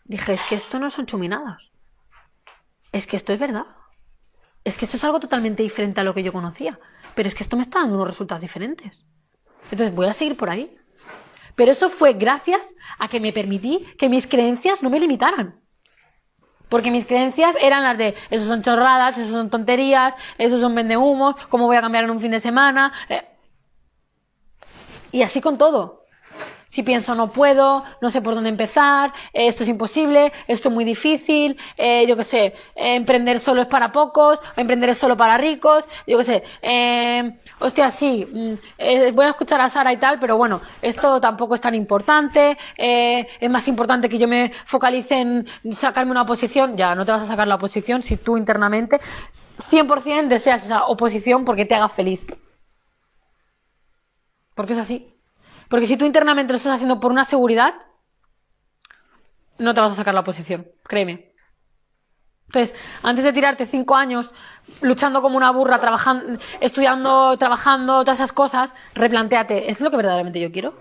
dije, 0.05 0.33
es 0.33 0.47
que 0.47 0.55
esto 0.55 0.79
no 0.79 0.91
son 0.91 1.07
chuminadas. 1.07 1.71
Es 2.91 3.07
que 3.07 3.17
esto 3.17 3.33
es 3.33 3.39
verdad 3.39 3.65
es 4.69 4.77
que 4.77 4.85
esto 4.85 4.97
es 4.97 5.03
algo 5.03 5.19
totalmente 5.19 5.63
diferente 5.63 5.99
a 5.99 6.03
lo 6.03 6.13
que 6.13 6.23
yo 6.23 6.31
conocía, 6.31 6.79
pero 7.15 7.27
es 7.27 7.35
que 7.35 7.43
esto 7.43 7.57
me 7.57 7.63
está 7.63 7.79
dando 7.79 7.95
unos 7.95 8.07
resultados 8.07 8.41
diferentes. 8.41 9.05
Entonces 9.71 9.93
voy 9.93 10.07
a 10.07 10.13
seguir 10.13 10.37
por 10.37 10.49
ahí. 10.49 10.75
Pero 11.55 11.71
eso 11.71 11.89
fue 11.89 12.13
gracias 12.13 12.73
a 12.97 13.09
que 13.09 13.19
me 13.19 13.33
permití 13.33 13.85
que 13.97 14.07
mis 14.07 14.27
creencias 14.27 14.81
no 14.81 14.89
me 14.89 14.99
limitaran. 14.99 15.59
Porque 16.69 16.91
mis 16.91 17.05
creencias 17.05 17.55
eran 17.59 17.83
las 17.83 17.97
de, 17.97 18.15
esos 18.29 18.47
son 18.47 18.61
chorradas, 18.61 19.17
esos 19.17 19.33
son 19.33 19.49
tonterías, 19.49 20.13
esos 20.37 20.61
son 20.61 20.75
vendehumos, 20.75 21.35
¿cómo 21.47 21.65
voy 21.65 21.77
a 21.77 21.81
cambiar 21.81 22.05
en 22.05 22.11
un 22.11 22.19
fin 22.19 22.31
de 22.31 22.39
semana? 22.39 22.93
Eh, 23.09 23.27
y 25.11 25.23
así 25.23 25.41
con 25.41 25.57
todo. 25.57 25.98
Si 26.69 26.83
pienso 26.83 27.15
no 27.15 27.31
puedo, 27.31 27.83
no 27.99 28.11
sé 28.11 28.21
por 28.21 28.35
dónde 28.35 28.49
empezar, 28.49 29.11
eh, 29.33 29.47
esto 29.47 29.63
es 29.63 29.69
imposible, 29.69 30.31
esto 30.45 30.69
es 30.69 30.75
muy 30.75 30.85
difícil, 30.85 31.57
eh, 31.75 32.05
yo 32.07 32.15
qué 32.15 32.23
sé, 32.23 32.45
eh, 32.45 32.53
emprender 32.93 33.39
solo 33.39 33.63
es 33.63 33.67
para 33.67 33.91
pocos, 33.91 34.39
emprender 34.55 34.91
es 34.91 34.99
solo 34.99 35.17
para 35.17 35.35
ricos, 35.39 35.85
yo 36.05 36.19
qué 36.19 36.23
sé, 36.23 36.43
eh, 36.61 37.35
hostia, 37.57 37.89
sí, 37.89 38.23
mm, 38.31 39.15
voy 39.15 39.25
a 39.25 39.29
escuchar 39.29 39.59
a 39.61 39.69
Sara 39.71 39.91
y 39.91 39.97
tal, 39.97 40.19
pero 40.19 40.37
bueno, 40.37 40.61
esto 40.83 41.19
tampoco 41.19 41.55
es 41.55 41.61
tan 41.61 41.73
importante, 41.73 42.55
es 42.77 43.49
más 43.49 43.67
importante 43.67 44.07
que 44.07 44.19
yo 44.19 44.27
me 44.27 44.51
focalice 44.65 45.21
en 45.21 45.47
sacarme 45.71 46.11
una 46.11 46.21
oposición, 46.21 46.77
ya 46.77 46.93
no 46.93 47.03
te 47.03 47.11
vas 47.11 47.23
a 47.23 47.27
sacar 47.27 47.47
la 47.47 47.55
oposición 47.55 48.03
si 48.03 48.15
tú 48.17 48.37
internamente 48.37 48.99
100% 49.71 50.27
deseas 50.27 50.65
esa 50.65 50.85
oposición 50.85 51.45
porque 51.45 51.65
te 51.65 51.73
haga 51.73 51.89
feliz. 51.89 52.25
Porque 54.53 54.73
es 54.73 54.79
así. 54.79 55.18
Porque 55.69 55.85
si 55.85 55.95
tú 55.97 56.05
internamente 56.05 56.51
lo 56.51 56.57
estás 56.57 56.75
haciendo 56.75 56.99
por 56.99 57.11
una 57.11 57.23
seguridad, 57.23 57.75
no 59.59 59.73
te 59.73 59.81
vas 59.81 59.93
a 59.93 59.95
sacar 59.95 60.13
la 60.13 60.21
oposición, 60.21 60.67
créeme. 60.83 61.29
Entonces, 62.47 62.75
antes 63.03 63.23
de 63.23 63.31
tirarte 63.31 63.67
cinco 63.67 63.95
años 63.95 64.33
luchando 64.81 65.21
como 65.21 65.37
una 65.37 65.51
burra, 65.51 65.77
trabajando, 65.77 66.39
estudiando, 66.59 67.37
trabajando, 67.37 68.01
todas 68.01 68.17
esas 68.17 68.33
cosas, 68.33 68.73
replanteate, 68.95 69.69
¿es 69.69 69.79
lo 69.81 69.91
que 69.91 69.97
verdaderamente 69.97 70.39
yo 70.39 70.51
quiero? 70.51 70.73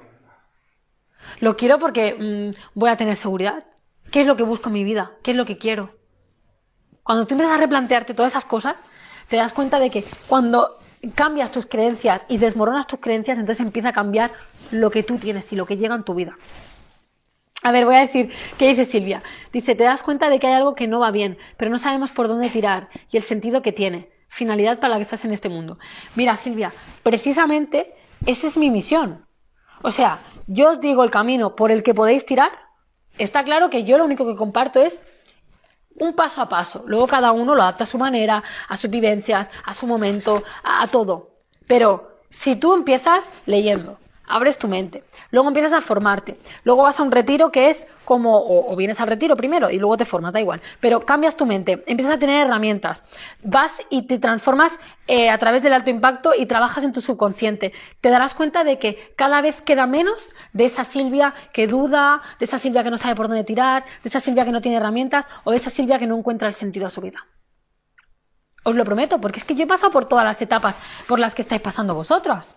Lo 1.41 1.59
quiero 1.59 1.79
porque 1.79 2.15
mm, 2.55 2.79
voy 2.79 2.89
a 2.89 2.97
tener 2.97 3.17
seguridad. 3.17 3.65
¿Qué 4.11 4.23
es 4.23 4.27
lo 4.27 4.37
que 4.37 4.45
busco 4.45 4.71
en 4.71 4.73
mi 4.73 4.85
vida? 4.85 5.13
¿Qué 5.23 5.33
es 5.33 5.37
lo 5.37 5.45
que 5.45 5.59
quiero? 5.59 5.95
Cuando 7.03 7.27
tú 7.27 7.35
empiezas 7.35 7.57
a 7.57 7.61
replantearte 7.61 8.15
todas 8.15 8.33
esas 8.33 8.47
cosas, 8.47 8.77
te 9.29 9.37
das 9.37 9.53
cuenta 9.53 9.79
de 9.79 9.91
que 9.91 10.07
cuando 10.27 10.69
cambias 11.15 11.53
tus 11.53 11.67
creencias 11.67 12.25
y 12.29 12.39
desmoronas 12.39 12.87
tus 12.87 13.01
creencias, 13.01 13.39
entonces 13.39 13.65
empieza 13.65 13.91
a 13.91 13.93
cambiar 13.93 14.31
lo 14.71 14.91
que 14.91 15.03
tú 15.03 15.19
tienes 15.19 15.53
y 15.53 15.57
lo 15.57 15.67
que 15.67 15.77
llega 15.77 15.95
en 15.95 16.05
tu 16.05 16.15
vida. 16.15 16.37
A 17.63 17.73
ver, 17.73 17.85
voy 17.85 17.97
a 17.97 18.01
decir, 18.01 18.33
¿qué 18.57 18.69
dice 18.69 18.85
Silvia? 18.85 19.23
Dice, 19.53 19.75
te 19.75 19.85
das 19.85 20.03
cuenta 20.03 20.31
de 20.31 20.39
que 20.39 20.47
hay 20.47 20.55
algo 20.55 20.75
que 20.75 20.87
no 20.87 21.01
va 21.01 21.11
bien, 21.11 21.39
pero 21.57 21.71
no 21.71 21.79
sabemos 21.79 22.13
por 22.13 22.29
dónde 22.29 22.51
tirar 22.51 22.89
y 23.11 23.17
el 23.17 23.23
sentido 23.23 23.63
que 23.63 23.73
tiene, 23.73 24.11
finalidad 24.29 24.79
para 24.79 24.91
la 24.91 24.97
que 24.97 25.03
estás 25.03 25.25
en 25.25 25.33
este 25.33 25.49
mundo. 25.49 25.79
Mira, 26.15 26.37
Silvia, 26.37 26.73
precisamente 27.03 27.95
esa 28.27 28.47
es 28.47 28.57
mi 28.57 28.71
misión. 28.71 29.27
O 29.83 29.91
sea, 29.91 30.21
yo 30.47 30.71
os 30.71 30.81
digo 30.81 31.05
el 31.05 31.11
camino 31.11 31.57
por 31.57 31.71
el 31.71 31.83
que 31.83 31.95
podéis 31.95 32.25
tirar. 32.25 32.53
Está 33.17 33.45
claro 33.45 33.71
que 33.71 33.85
yo 33.85 33.99
lo 33.99 34.05
único 34.05 34.27
que 34.27 34.37
comparto 34.37 34.81
es 34.81 35.01
un 36.01 36.15
paso 36.15 36.41
a 36.41 36.49
paso. 36.49 36.85
Luego 36.87 37.07
cada 37.07 37.33
uno 37.33 37.55
lo 37.55 37.63
adapta 37.63 37.85
a 37.85 37.87
su 37.87 37.99
manera, 37.99 38.43
a 38.69 38.77
sus 38.77 38.91
vivencias, 38.91 39.49
a 39.65 39.75
su 39.75 39.87
momento, 39.87 40.43
a, 40.63 40.87
todo. 40.89 41.31
Pero 41.67 42.21
si 42.29 42.57
tú 42.57 42.75
empiezas 42.75 43.31
leyendo, 43.47 43.99
abres 44.29 44.59
tu 44.59 44.69
mente, 44.69 45.05
luego 45.31 45.49
empiezas 45.49 45.73
a 45.73 45.81
formarte, 45.81 46.39
luego 46.65 46.83
vas 46.83 47.01
a 47.01 47.03
un 47.03 47.11
retiro 47.11 47.51
que 47.51 47.69
es 47.69 47.87
como, 48.05 48.39
o, 48.39 48.75
vienes 48.77 49.01
al 49.01 49.09
retiro 49.09 49.37
primero 49.37 49.71
y 49.71 49.79
luego 49.79 49.97
te 49.97 50.05
formas, 50.05 50.33
da 50.33 50.41
igual, 50.41 50.61
pero 50.81 51.01
cambias 51.01 51.37
tu 51.37 51.47
mente, 51.47 51.83
empiezas 51.87 52.15
a 52.15 52.19
tener 52.19 52.47
herramientas, 52.47 53.03
vas 53.43 53.83
y 53.91 54.03
te 54.03 54.19
transformas 54.19 54.79
eh, 55.07 55.31
a 55.31 55.39
través 55.39 55.63
del 55.63 55.73
alto 55.73 55.91
impacto 55.91 56.33
y 56.39 56.47
trabajas 56.47 56.85
en 56.85 56.93
tu 56.93 57.01
subconsciente, 57.01 57.73
te 58.01 58.11
darás 58.11 58.35
cuenta 58.35 58.65
de 58.65 58.79
que 58.79 59.13
cada 59.17 59.41
vez 59.41 59.61
queda 59.63 59.87
menos 59.87 60.31
de 60.53 60.65
esa 60.65 60.85
Silvia 60.85 61.35
que 61.53 61.67
duda, 61.67 62.23
de 62.39 62.45
esa 62.45 62.59
Silvia 62.59 62.85
que 62.85 62.91
no 62.91 62.99
sabe 62.99 63.15
por 63.15 63.29
dónde 63.29 63.45
tirar, 63.45 63.85
de 64.03 64.09
esa 64.09 64.21
Silvia 64.21 64.45
que 64.45 64.53
no 64.53 64.61
tiene 64.61 64.77
herramientas 64.77 65.27
o 65.45 65.51
de 65.51 65.57
esa 65.57 65.71
Silvia 65.71 65.99
que 65.99 66.07
no 66.07 66.17
encuentra 66.17 66.49
el 66.49 66.55
sentido 66.55 66.87
a 66.87 66.91
su 66.91 67.01
vida. 67.01 67.27
Os 68.65 68.75
lo 68.75 68.85
prometo, 68.85 69.21
porque 69.21 69.39
es 69.39 69.45
que 69.45 69.55
yo 69.55 69.65
he 69.65 69.67
pasado 69.67 69.91
por 69.91 70.07
todas 70.07 70.25
las 70.25 70.43
etapas 70.43 70.77
por 71.07 71.19
las 71.19 71.35
que 71.35 71.43
estáis 71.43 71.63
pasando 71.63 71.95
vosotros 71.95 72.55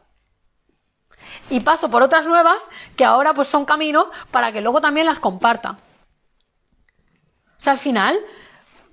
y 1.50 1.60
paso 1.62 1.90
por 1.90 2.02
otras 2.02 2.26
nuevas 2.26 2.64
que 2.96 3.06
ahora 3.06 3.34
pues 3.34 3.48
son 3.48 3.66
camino 3.66 4.10
para 4.32 4.52
que 4.52 4.62
luego 4.62 4.82
también 4.82 5.06
las 5.06 5.20
comparta. 5.20 5.72
O 5.72 7.64
sea, 7.64 7.74
al 7.74 7.80
final, 7.80 8.20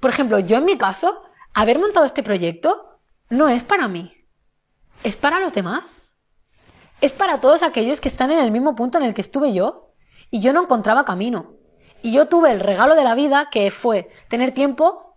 por 0.01 0.11
ejemplo, 0.11 0.39
yo 0.39 0.59
en 0.59 0.65
mi 0.65 0.77
caso, 0.77 1.23
haber 1.55 1.79
montado 1.79 2.05
este 2.05 2.23
proyecto 2.23 3.01
no 3.31 3.49
es 3.49 3.63
para 3.63 3.89
mí, 3.89 4.15
es 5.05 5.17
para 5.17 5.41
los 5.41 5.53
demás. 5.53 6.13
es 7.01 7.13
para 7.13 7.41
todos 7.41 7.63
aquellos 7.63 8.01
que 8.01 8.09
están 8.09 8.33
en 8.33 8.41
el 8.41 8.51
mismo 8.51 8.75
punto 8.75 8.99
en 8.99 9.05
el 9.05 9.15
que 9.15 9.21
estuve 9.21 9.53
yo 9.53 9.95
y 10.31 10.41
yo 10.41 10.53
no 10.53 10.63
encontraba 10.63 11.05
camino. 11.05 11.55
Y 12.03 12.13
yo 12.13 12.27
tuve 12.27 12.51
el 12.51 12.61
regalo 12.61 12.95
de 12.95 13.05
la 13.05 13.15
vida 13.15 13.51
que 13.51 13.71
fue 13.71 14.11
tener 14.29 14.53
tiempo 14.53 15.17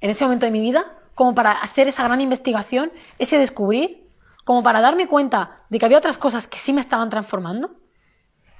en 0.00 0.10
ese 0.10 0.24
momento 0.24 0.46
de 0.46 0.52
mi 0.52 0.60
vida 0.60 0.98
como 1.14 1.34
para 1.34 1.52
hacer 1.52 1.88
esa 1.88 2.04
gran 2.04 2.20
investigación, 2.20 2.92
ese 3.18 3.38
descubrir, 3.38 4.09
como 4.44 4.62
para 4.62 4.80
darme 4.80 5.06
cuenta 5.06 5.62
de 5.68 5.78
que 5.78 5.84
había 5.86 5.98
otras 5.98 6.18
cosas 6.18 6.48
que 6.48 6.58
sí 6.58 6.72
me 6.72 6.80
estaban 6.80 7.10
transformando 7.10 7.70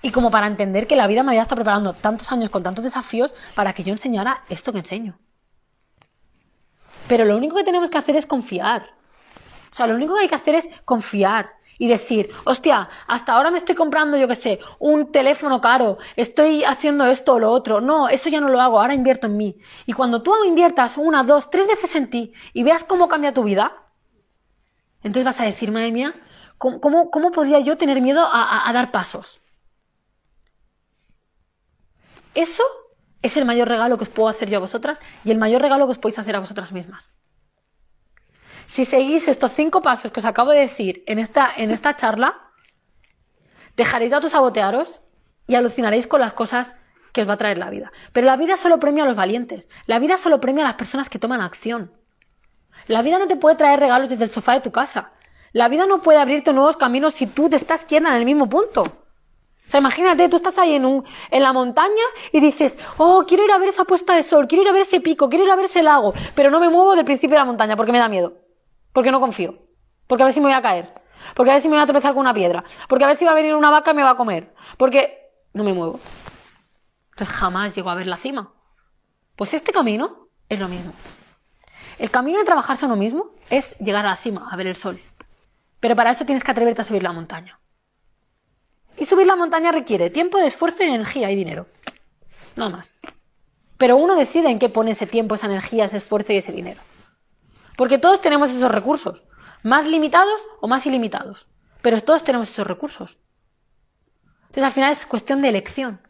y 0.03 0.11
como 0.11 0.31
para 0.31 0.47
entender 0.47 0.87
que 0.87 0.97
la 0.97 1.07
vida 1.07 1.23
me 1.23 1.31
había 1.31 1.43
estado 1.43 1.57
preparando 1.57 1.93
tantos 1.93 2.31
años 2.33 2.51
con 2.51 2.63
tantos 2.63 2.85
desafíos 2.85 3.35
para 3.55 3.73
que 3.73 3.85
yo 3.85 3.93
enseñara 3.93 4.45
esto 4.49 4.73
que 4.73 4.79
enseño. 4.79 5.19
Pero 7.09 7.25
lo 7.25 7.37
único 7.37 7.57
que 7.57 7.65
tenemos 7.65 7.91
que 7.91 7.99
hacer 7.99 8.17
es 8.17 8.27
confiar. 8.27 8.95
O 9.71 9.75
sea, 9.75 9.87
lo 9.87 9.95
único 9.95 10.15
que 10.15 10.21
hay 10.21 10.29
que 10.29 10.35
hacer 10.35 10.55
es 10.55 10.69
confiar 10.85 11.51
y 11.79 11.89
decir, 11.89 12.31
hostia, 12.45 12.89
hasta 13.07 13.33
ahora 13.33 13.51
me 13.51 13.59
estoy 13.59 13.75
comprando, 13.75 14.17
yo 14.17 14.29
qué 14.29 14.37
sé, 14.37 14.61
un 14.79 15.11
teléfono 15.11 15.61
caro, 15.61 15.97
estoy 16.15 16.63
haciendo 16.63 17.07
esto 17.07 17.35
o 17.35 17.39
lo 17.39 17.51
otro. 17.51 17.81
No, 17.81 18.09
eso 18.09 18.29
ya 18.29 18.41
no 18.41 18.49
lo 18.49 18.61
hago, 18.61 18.81
ahora 18.81 18.95
invierto 18.95 19.27
en 19.27 19.37
mí. 19.37 19.57
Y 19.87 19.93
cuando 19.93 20.23
tú 20.23 20.35
inviertas 20.45 20.99
una, 20.99 21.25
dos, 21.25 21.51
tres 21.51 21.67
veces 21.67 21.95
en 21.97 22.11
ti 22.11 22.33
y 22.53 22.65
veas 22.65 22.85
cómo 22.85 23.09
cambia 23.09 23.33
tu 23.33 23.45
vida, 23.45 23.73
entonces 25.03 25.25
vas 25.25 25.41
a 25.41 25.45
decir, 25.45 25.73
madre 25.73 25.93
mía, 25.93 26.15
¿cómo, 26.59 27.31
podría 27.33 27.61
yo 27.61 27.77
tener 27.77 28.01
miedo 28.01 28.23
a, 28.25 28.69
a 28.69 28.73
dar 28.73 28.91
pasos? 28.91 29.41
Eso 32.35 32.63
es 33.23 33.37
el 33.37 33.45
mayor 33.45 33.69
regalo 33.69 33.97
que 33.97 34.05
os 34.05 34.11
puedo 34.11 34.29
hacer 34.29 34.49
yo 34.49 34.59
a 34.59 34.61
vosotras 34.61 34.99
y 35.25 35.31
el 35.31 35.39
mayor 35.39 35.63
regalo 35.63 35.87
que 35.87 35.93
os 35.93 35.99
podéis 35.99 36.19
hacer 36.19 36.37
a 36.37 36.41
vosotras 36.41 36.73
mismas. 36.73 37.11
Si 38.67 38.85
seguís 38.85 39.27
estos 39.27 39.53
cinco 39.53 39.83
pasos 39.83 40.13
que 40.13 40.21
os 40.21 40.27
acabo 40.27 40.53
de 40.53 40.61
decir 40.61 41.03
en 41.07 41.19
esta, 41.19 41.51
en 41.57 41.71
esta 41.71 41.97
charla, 41.97 42.53
dejaréis 43.77 44.11
de 44.13 44.17
autosabotearos 44.17 45.01
y 45.47 45.57
alucinaréis 45.57 46.07
con 46.07 46.21
las 46.21 46.33
cosas 46.33 46.77
que 47.13 47.23
os 47.23 47.29
va 47.29 47.33
a 47.33 47.37
traer 47.37 47.59
la 47.59 47.71
vida. 47.71 47.93
Pero 48.13 48.27
la 48.27 48.37
vida 48.37 48.57
solo 48.57 48.79
premia 48.79 49.03
a 49.03 49.07
los 49.07 49.17
valientes. 49.17 49.69
La 49.87 49.99
vida 49.99 50.17
solo 50.17 50.41
premia 50.41 50.65
a 50.65 50.69
las 50.69 50.77
personas 50.77 51.09
que 51.09 51.19
toman 51.19 51.41
acción. 51.41 51.93
La 52.91 53.03
vida 53.03 53.21
no 53.21 53.29
te 53.29 53.37
puede 53.37 53.55
traer 53.55 53.79
regalos 53.79 54.09
desde 54.09 54.25
el 54.25 54.31
sofá 54.31 54.55
de 54.55 54.63
tu 54.63 54.73
casa. 54.73 55.13
La 55.53 55.69
vida 55.69 55.87
no 55.87 56.03
puede 56.03 56.19
abrirte 56.19 56.53
nuevos 56.53 56.77
caminos 56.77 57.15
si 57.15 57.29
tú 57.29 57.49
te 57.49 57.55
estás 57.55 57.85
quieta 57.85 58.09
en 58.09 58.15
el 58.15 58.25
mismo 58.25 58.49
punto. 58.49 58.83
O 58.83 59.71
sea, 59.71 59.79
imagínate, 59.79 60.29
tú 60.29 60.39
estás 60.39 60.59
ahí 60.59 60.75
en, 60.75 61.05
en 61.31 61.43
la 61.43 61.53
montaña 61.53 62.03
y 62.33 62.41
dices, 62.41 62.77
oh, 62.99 63.25
quiero 63.29 63.45
ir 63.45 63.53
a 63.53 63.59
ver 63.59 63.69
esa 63.69 63.85
puesta 63.85 64.17
de 64.17 64.25
sol, 64.25 64.49
quiero 64.49 64.65
ir 64.65 64.71
a 64.71 64.73
ver 64.73 64.83
ese 64.83 65.01
pico, 65.01 65.29
quiero 65.29 65.45
ir 65.45 65.53
a 65.53 65.55
ver 65.55 65.67
ese 65.67 65.85
lago, 65.85 66.13
pero 66.35 66.51
no 66.51 66.59
me 66.59 66.69
muevo 66.69 66.97
del 66.97 67.05
principio 67.05 67.37
de 67.37 67.39
la 67.39 67.45
montaña 67.45 67.77
porque 67.77 67.93
me 67.93 68.01
da 68.01 68.09
miedo. 68.09 68.33
Porque 68.93 69.13
no 69.13 69.21
confío. 69.21 69.55
Porque 70.09 70.25
a 70.25 70.27
ver 70.27 70.35
si 70.35 70.41
me 70.41 70.47
voy 70.47 70.55
a 70.55 70.61
caer. 70.61 70.93
Porque 71.37 71.53
a 71.53 71.55
ver 71.55 71.63
si 71.63 71.69
me 71.69 71.77
voy 71.77 71.85
a 71.85 71.87
tropezar 71.87 72.13
con 72.13 72.23
una 72.23 72.35
piedra. 72.35 72.65
Porque 72.89 73.05
a 73.05 73.07
ver 73.07 73.17
si 73.17 73.25
va 73.25 73.31
a 73.31 73.35
venir 73.37 73.55
una 73.55 73.71
vaca 73.71 73.93
y 73.93 73.95
me 73.95 74.03
va 74.03 74.11
a 74.11 74.17
comer. 74.17 74.53
Porque 74.77 75.31
no 75.53 75.63
me 75.63 75.73
muevo. 75.73 76.01
Entonces 77.11 77.37
jamás 77.37 77.73
llego 77.73 77.89
a 77.89 77.95
ver 77.95 78.09
la 78.09 78.17
cima. 78.17 78.53
Pues 79.37 79.55
este 79.55 79.71
camino 79.71 80.27
es 80.49 80.59
lo 80.59 80.67
mismo. 80.67 80.93
El 82.01 82.11
camino 82.11 82.39
de 82.39 82.47
trabajarse 82.47 82.87
a 82.87 82.89
uno 82.89 82.97
mismo 82.97 83.27
es 83.51 83.77
llegar 83.77 84.07
a 84.07 84.09
la 84.09 84.17
cima, 84.17 84.49
a 84.51 84.57
ver 84.57 84.67
el 84.67 84.75
sol. 84.75 84.99
Pero 85.81 85.95
para 85.95 86.13
eso 86.13 86.25
tienes 86.25 86.43
que 86.43 86.51
atreverte 86.51 86.81
a 86.81 86.85
subir 86.87 87.03
la 87.03 87.13
montaña. 87.13 87.61
Y 88.97 89.05
subir 89.05 89.27
la 89.27 89.37
montaña 89.37 89.71
requiere 89.71 90.09
tiempo, 90.09 90.39
esfuerzo, 90.39 90.83
energía 90.83 91.31
y 91.31 91.37
dinero. 91.37 91.67
Nada 92.57 92.71
más. 92.71 92.99
Pero 93.77 93.99
uno 93.99 94.17
decide 94.17 94.49
en 94.49 94.59
qué 94.59 94.71
pone 94.71 94.93
ese 94.93 95.07
tiempo, 95.07 95.35
esa 95.35 95.45
energía, 95.45 95.85
ese 95.85 95.99
esfuerzo 95.99 96.33
y 96.33 96.39
ese 96.39 96.53
dinero. 96.53 96.81
Porque 97.77 97.99
todos 97.99 98.23
tenemos 98.23 98.51
esos 98.51 98.73
recursos, 98.73 99.25
más 99.63 99.85
limitados 99.85 100.41
o 100.63 100.69
más 100.69 100.87
ilimitados, 100.87 101.49
pero 101.83 102.01
todos 102.01 102.25
tenemos 102.25 102.49
esos 102.49 102.67
recursos. 102.67 103.19
Entonces 104.45 104.65
al 104.65 104.73
final 104.73 104.93
es 104.93 105.05
cuestión 105.05 105.43
de 105.43 105.51
elección. 105.51 106.01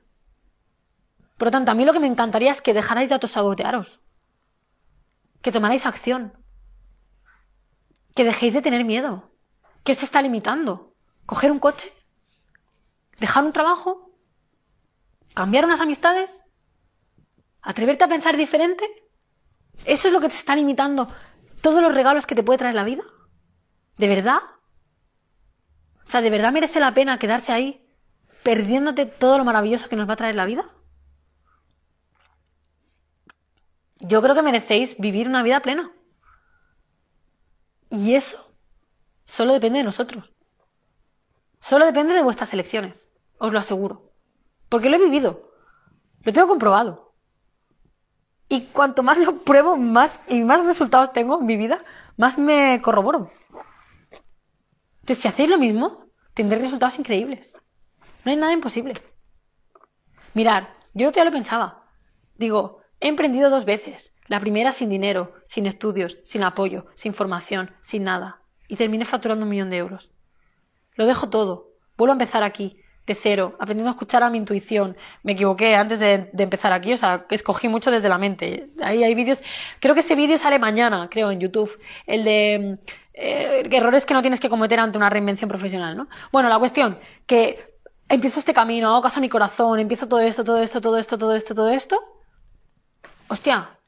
Por 1.36 1.48
lo 1.48 1.50
tanto, 1.50 1.72
a 1.72 1.74
mí 1.74 1.84
lo 1.84 1.92
que 1.92 1.98
me 1.98 2.06
encantaría 2.06 2.52
es 2.52 2.62
que 2.62 2.74
dejarais 2.74 3.08
de 3.08 3.16
autosabotearos, 3.16 4.00
que 5.42 5.52
tomarais 5.52 5.86
acción, 5.86 6.32
que 8.14 8.24
dejéis 8.24 8.54
de 8.54 8.62
tener 8.62 8.84
miedo, 8.84 9.30
que 9.84 9.92
os 9.92 10.02
está 10.02 10.22
limitando. 10.22 10.94
Coger 11.26 11.52
un 11.52 11.60
coche, 11.60 11.92
dejar 13.18 13.44
un 13.44 13.52
trabajo, 13.52 14.10
cambiar 15.34 15.64
unas 15.64 15.80
amistades, 15.80 16.42
atreverte 17.62 18.04
a 18.04 18.08
pensar 18.08 18.36
diferente. 18.36 18.84
Eso 19.84 20.08
es 20.08 20.12
lo 20.12 20.20
que 20.20 20.28
te 20.28 20.34
está 20.34 20.56
limitando 20.56 21.08
todos 21.60 21.82
los 21.82 21.94
regalos 21.94 22.26
que 22.26 22.34
te 22.34 22.42
puede 22.42 22.58
traer 22.58 22.74
la 22.74 22.84
vida? 22.84 23.02
¿De 23.96 24.08
verdad? 24.08 24.38
O 26.04 26.06
sea, 26.06 26.20
¿de 26.20 26.30
verdad 26.30 26.52
merece 26.52 26.80
la 26.80 26.94
pena 26.94 27.18
quedarse 27.18 27.52
ahí 27.52 27.86
perdiéndote 28.42 29.06
todo 29.06 29.38
lo 29.38 29.44
maravilloso 29.44 29.88
que 29.88 29.96
nos 29.96 30.08
va 30.08 30.14
a 30.14 30.16
traer 30.16 30.34
la 30.34 30.46
vida? 30.46 30.64
Yo 34.00 34.22
creo 34.22 34.34
que 34.34 34.42
merecéis 34.42 34.96
vivir 34.98 35.28
una 35.28 35.42
vida 35.42 35.60
plena. 35.60 35.92
Y 37.90 38.14
eso 38.14 38.54
solo 39.24 39.52
depende 39.52 39.78
de 39.78 39.84
nosotros. 39.84 40.32
Solo 41.60 41.84
depende 41.84 42.14
de 42.14 42.22
vuestras 42.22 42.52
elecciones, 42.54 43.10
os 43.38 43.52
lo 43.52 43.58
aseguro. 43.58 44.12
Porque 44.68 44.88
lo 44.88 44.96
he 44.96 45.04
vivido. 45.04 45.52
Lo 46.22 46.32
tengo 46.32 46.48
comprobado. 46.48 47.14
Y 48.48 48.62
cuanto 48.62 49.02
más 49.02 49.18
lo 49.18 49.42
pruebo, 49.42 49.76
más 49.76 50.20
y 50.28 50.42
más 50.42 50.64
resultados 50.64 51.12
tengo 51.12 51.38
en 51.38 51.46
mi 51.46 51.56
vida, 51.56 51.84
más 52.16 52.38
me 52.38 52.80
corroboro. 52.82 53.30
Entonces, 55.00 55.18
si 55.18 55.28
hacéis 55.28 55.50
lo 55.50 55.58
mismo, 55.58 56.06
tendréis 56.34 56.64
resultados 56.64 56.98
increíbles. 56.98 57.52
No 58.24 58.30
hay 58.30 58.36
nada 58.36 58.52
imposible. 58.52 58.94
Mirar, 60.34 60.76
yo 60.94 61.10
ya 61.12 61.24
lo 61.24 61.30
pensaba. 61.30 61.84
Digo, 62.36 62.79
he 63.00 63.08
emprendido 63.08 63.50
dos 63.50 63.64
veces. 63.64 64.12
La 64.28 64.40
primera 64.40 64.72
sin 64.72 64.88
dinero, 64.88 65.34
sin 65.44 65.66
estudios, 65.66 66.18
sin 66.22 66.44
apoyo, 66.44 66.86
sin 66.94 67.12
formación, 67.14 67.72
sin 67.80 68.04
nada. 68.04 68.42
Y 68.68 68.76
terminé 68.76 69.04
facturando 69.04 69.44
un 69.44 69.50
millón 69.50 69.70
de 69.70 69.78
euros. 69.78 70.10
Lo 70.94 71.06
dejo 71.06 71.28
todo. 71.30 71.72
Vuelvo 71.96 72.12
a 72.12 72.14
empezar 72.14 72.44
aquí 72.44 72.76
de 73.06 73.14
cero, 73.14 73.56
aprendiendo 73.58 73.90
a 73.90 73.92
escuchar 73.92 74.22
a 74.22 74.30
mi 74.30 74.38
intuición. 74.38 74.96
Me 75.24 75.32
equivoqué 75.32 75.74
antes 75.74 75.98
de, 75.98 76.30
empezar 76.38 76.72
aquí, 76.72 76.92
o 76.92 76.96
sea, 76.96 77.26
escogí 77.30 77.68
mucho 77.68 77.90
desde 77.90 78.08
la 78.08 78.18
mente. 78.18 78.70
Ahí 78.80 79.02
hay 79.02 79.14
vídeos, 79.14 79.42
creo 79.80 79.94
que 79.94 80.00
ese 80.00 80.14
vídeo 80.14 80.38
sale 80.38 80.58
mañana, 80.60 81.08
creo, 81.10 81.30
en 81.32 81.40
YouTube, 81.40 81.70
el 82.06 82.22
de 82.22 82.78
eh, 83.14 83.68
errores 83.70 84.06
que 84.06 84.14
no 84.14 84.22
tienes 84.22 84.38
que 84.38 84.48
cometer 84.48 84.78
ante 84.78 84.98
una 84.98 85.10
reinvención 85.10 85.48
profesional, 85.48 85.96
¿no? 85.96 86.08
Bueno, 86.30 86.48
la 86.48 86.58
cuestión, 86.58 86.98
que 87.26 87.74
empiezo 88.08 88.38
este 88.38 88.54
camino, 88.54 88.90
hago 88.90 89.02
caso 89.02 89.18
a 89.18 89.20
mi 89.20 89.28
corazón, 89.28 89.80
empiezo 89.80 90.06
todo 90.06 90.20
esto, 90.20 90.44
todo 90.44 90.62
esto, 90.62 90.80
todo 90.80 90.98
esto, 90.98 91.18
todo 91.18 91.34
esto, 91.34 91.54
todo 91.54 91.70
esto. 91.70 92.19
Hostia, 93.30 93.78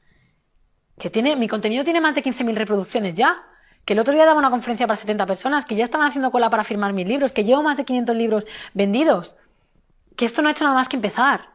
que 0.97 1.09
tiene, 1.09 1.35
mi 1.35 1.49
contenido 1.49 1.83
tiene 1.83 1.99
más 1.99 2.15
de 2.15 2.23
15.000 2.23 2.55
reproducciones 2.55 3.13
ya 3.13 3.43
que 3.83 3.91
el 3.91 3.99
otro 3.99 4.13
día 4.13 4.25
daba 4.25 4.39
una 4.39 4.49
conferencia 4.49 4.87
para 4.87 4.95
70 4.95 5.25
personas, 5.25 5.65
que 5.65 5.75
ya 5.75 5.83
estaban 5.83 6.07
haciendo 6.07 6.31
cola 6.31 6.49
para 6.49 6.63
firmar 6.63 6.93
mis 6.93 7.05
libros, 7.05 7.33
que 7.33 7.43
llevo 7.43 7.61
más 7.61 7.75
de 7.75 7.83
500 7.83 8.15
libros 8.15 8.45
vendidos, 8.73 9.35
que 10.15 10.23
esto 10.23 10.41
no 10.41 10.47
ha 10.47 10.51
hecho 10.51 10.63
nada 10.63 10.77
más 10.77 10.87
que 10.87 10.95
empezar. 10.95 11.49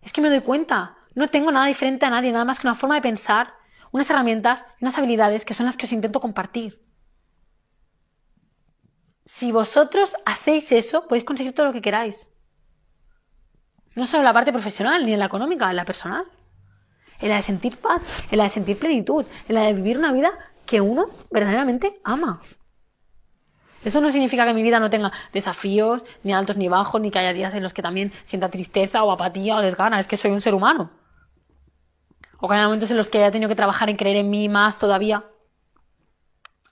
Es 0.00 0.14
que 0.14 0.22
me 0.22 0.30
doy 0.30 0.40
cuenta, 0.40 0.96
no 1.14 1.28
tengo 1.28 1.52
nada 1.52 1.66
diferente 1.66 2.06
a 2.06 2.10
nadie, 2.10 2.32
nada 2.32 2.46
más 2.46 2.58
que 2.58 2.66
una 2.66 2.74
forma 2.74 2.94
de 2.94 3.02
pensar, 3.02 3.52
unas 3.90 4.08
herramientas, 4.08 4.64
unas 4.80 4.96
habilidades 4.96 5.44
que 5.44 5.52
son 5.52 5.66
las 5.66 5.76
que 5.76 5.84
os 5.84 5.92
intento 5.92 6.20
compartir. 6.20 6.82
Si 9.26 9.52
vosotros 9.52 10.16
hacéis 10.24 10.72
eso, 10.72 11.06
podéis 11.06 11.24
conseguir 11.24 11.52
todo 11.52 11.66
lo 11.66 11.74
que 11.74 11.82
queráis. 11.82 12.30
No 13.94 14.06
solo 14.06 14.20
en 14.20 14.24
la 14.24 14.32
parte 14.32 14.54
profesional, 14.54 15.04
ni 15.04 15.12
en 15.12 15.18
la 15.18 15.26
económica, 15.26 15.68
en 15.68 15.76
la 15.76 15.84
personal. 15.84 16.24
En 17.22 17.28
la 17.30 17.36
de 17.36 17.42
sentir 17.42 17.78
paz, 17.78 18.02
en 18.30 18.38
la 18.38 18.44
de 18.44 18.50
sentir 18.50 18.78
plenitud, 18.78 19.24
en 19.48 19.54
la 19.54 19.62
de 19.62 19.72
vivir 19.72 19.96
una 19.96 20.12
vida 20.12 20.32
que 20.66 20.80
uno 20.80 21.06
verdaderamente 21.30 22.00
ama. 22.04 22.42
Eso 23.84 24.00
no 24.00 24.10
significa 24.10 24.46
que 24.46 24.54
mi 24.54 24.62
vida 24.62 24.78
no 24.78 24.90
tenga 24.90 25.12
desafíos, 25.32 26.04
ni 26.22 26.32
altos 26.32 26.56
ni 26.56 26.68
bajos, 26.68 27.00
ni 27.00 27.10
que 27.10 27.18
haya 27.18 27.32
días 27.32 27.54
en 27.54 27.62
los 27.62 27.72
que 27.72 27.82
también 27.82 28.12
sienta 28.24 28.48
tristeza 28.48 29.02
o 29.02 29.10
apatía 29.10 29.56
o 29.56 29.60
desgana. 29.60 29.98
Es 29.98 30.06
que 30.06 30.16
soy 30.16 30.30
un 30.30 30.40
ser 30.40 30.54
humano. 30.54 30.90
O 32.38 32.48
que 32.48 32.54
haya 32.54 32.64
momentos 32.64 32.90
en 32.90 32.96
los 32.96 33.08
que 33.08 33.18
haya 33.18 33.30
tenido 33.30 33.48
que 33.48 33.56
trabajar 33.56 33.90
en 33.90 33.96
creer 33.96 34.16
en 34.16 34.30
mí 34.30 34.48
más 34.48 34.78
todavía. 34.78 35.24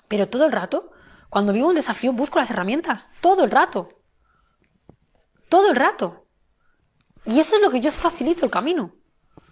Pero 0.09 0.28
todo 0.28 0.46
el 0.46 0.53
rato, 0.53 0.90
cuando 1.28 1.53
vivo 1.53 1.68
un 1.68 1.74
desafío, 1.74 2.12
busco 2.12 2.38
las 2.38 2.51
herramientas. 2.51 3.09
Todo 3.20 3.44
el 3.44 3.51
rato. 3.51 3.88
Todo 5.48 5.70
el 5.70 5.76
rato. 5.76 6.26
Y 7.24 7.40
eso 7.40 7.57
es 7.57 7.62
lo 7.62 7.70
que 7.70 7.80
yo 7.80 7.88
os 7.88 7.96
facilito 7.96 8.44
el 8.44 8.51
camino. 8.51 8.92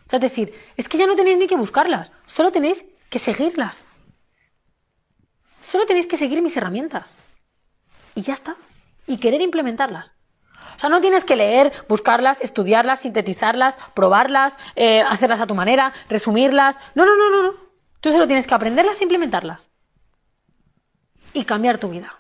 O 0.09 0.11
sea, 0.11 0.17
es 0.17 0.23
decir, 0.23 0.55
es 0.79 0.89
que 0.89 0.97
ya 0.97 1.07
no 1.07 1.15
tenéis 1.15 1.37
ni 1.37 1.47
que 1.47 1.55
buscarlas, 1.55 2.13
solo 2.25 2.51
tenéis 2.51 2.87
que 3.11 3.19
seguirlas. 3.19 3.85
Solo 5.61 5.85
tenéis 5.85 6.07
que 6.07 6.17
seguir 6.17 6.41
mis 6.41 6.57
herramientas. 6.57 7.11
Y 8.15 8.23
ya 8.23 8.33
está. 8.33 8.57
Y 9.07 9.19
querer 9.19 9.43
implementarlas. 9.43 10.15
O 10.77 10.81
sea, 10.81 10.89
no 10.89 11.03
tienes 11.03 11.27
que 11.27 11.37
leer, 11.37 11.73
buscarlas, 11.91 12.41
estudiarlas, 12.41 13.01
sintetizarlas, 13.03 13.77
probarlas, 13.95 14.57
eh, 14.77 15.03
hacerlas 15.03 15.43
a 15.43 15.47
tu 15.47 15.55
manera, 15.55 15.93
resumirlas. 16.09 16.79
No, 16.95 17.05
no, 17.05 17.15
no, 17.15 17.29
no, 17.29 17.43
no. 17.43 17.55
Tú 18.01 18.11
solo 18.11 18.27
tienes 18.27 18.47
que 18.47 18.55
aprenderlas 18.55 19.01
e 19.01 19.05
implementarlas. 19.05 19.71
Y 21.35 21.45
cambiar 21.45 21.77
tu 21.77 21.91
vida. 21.91 22.15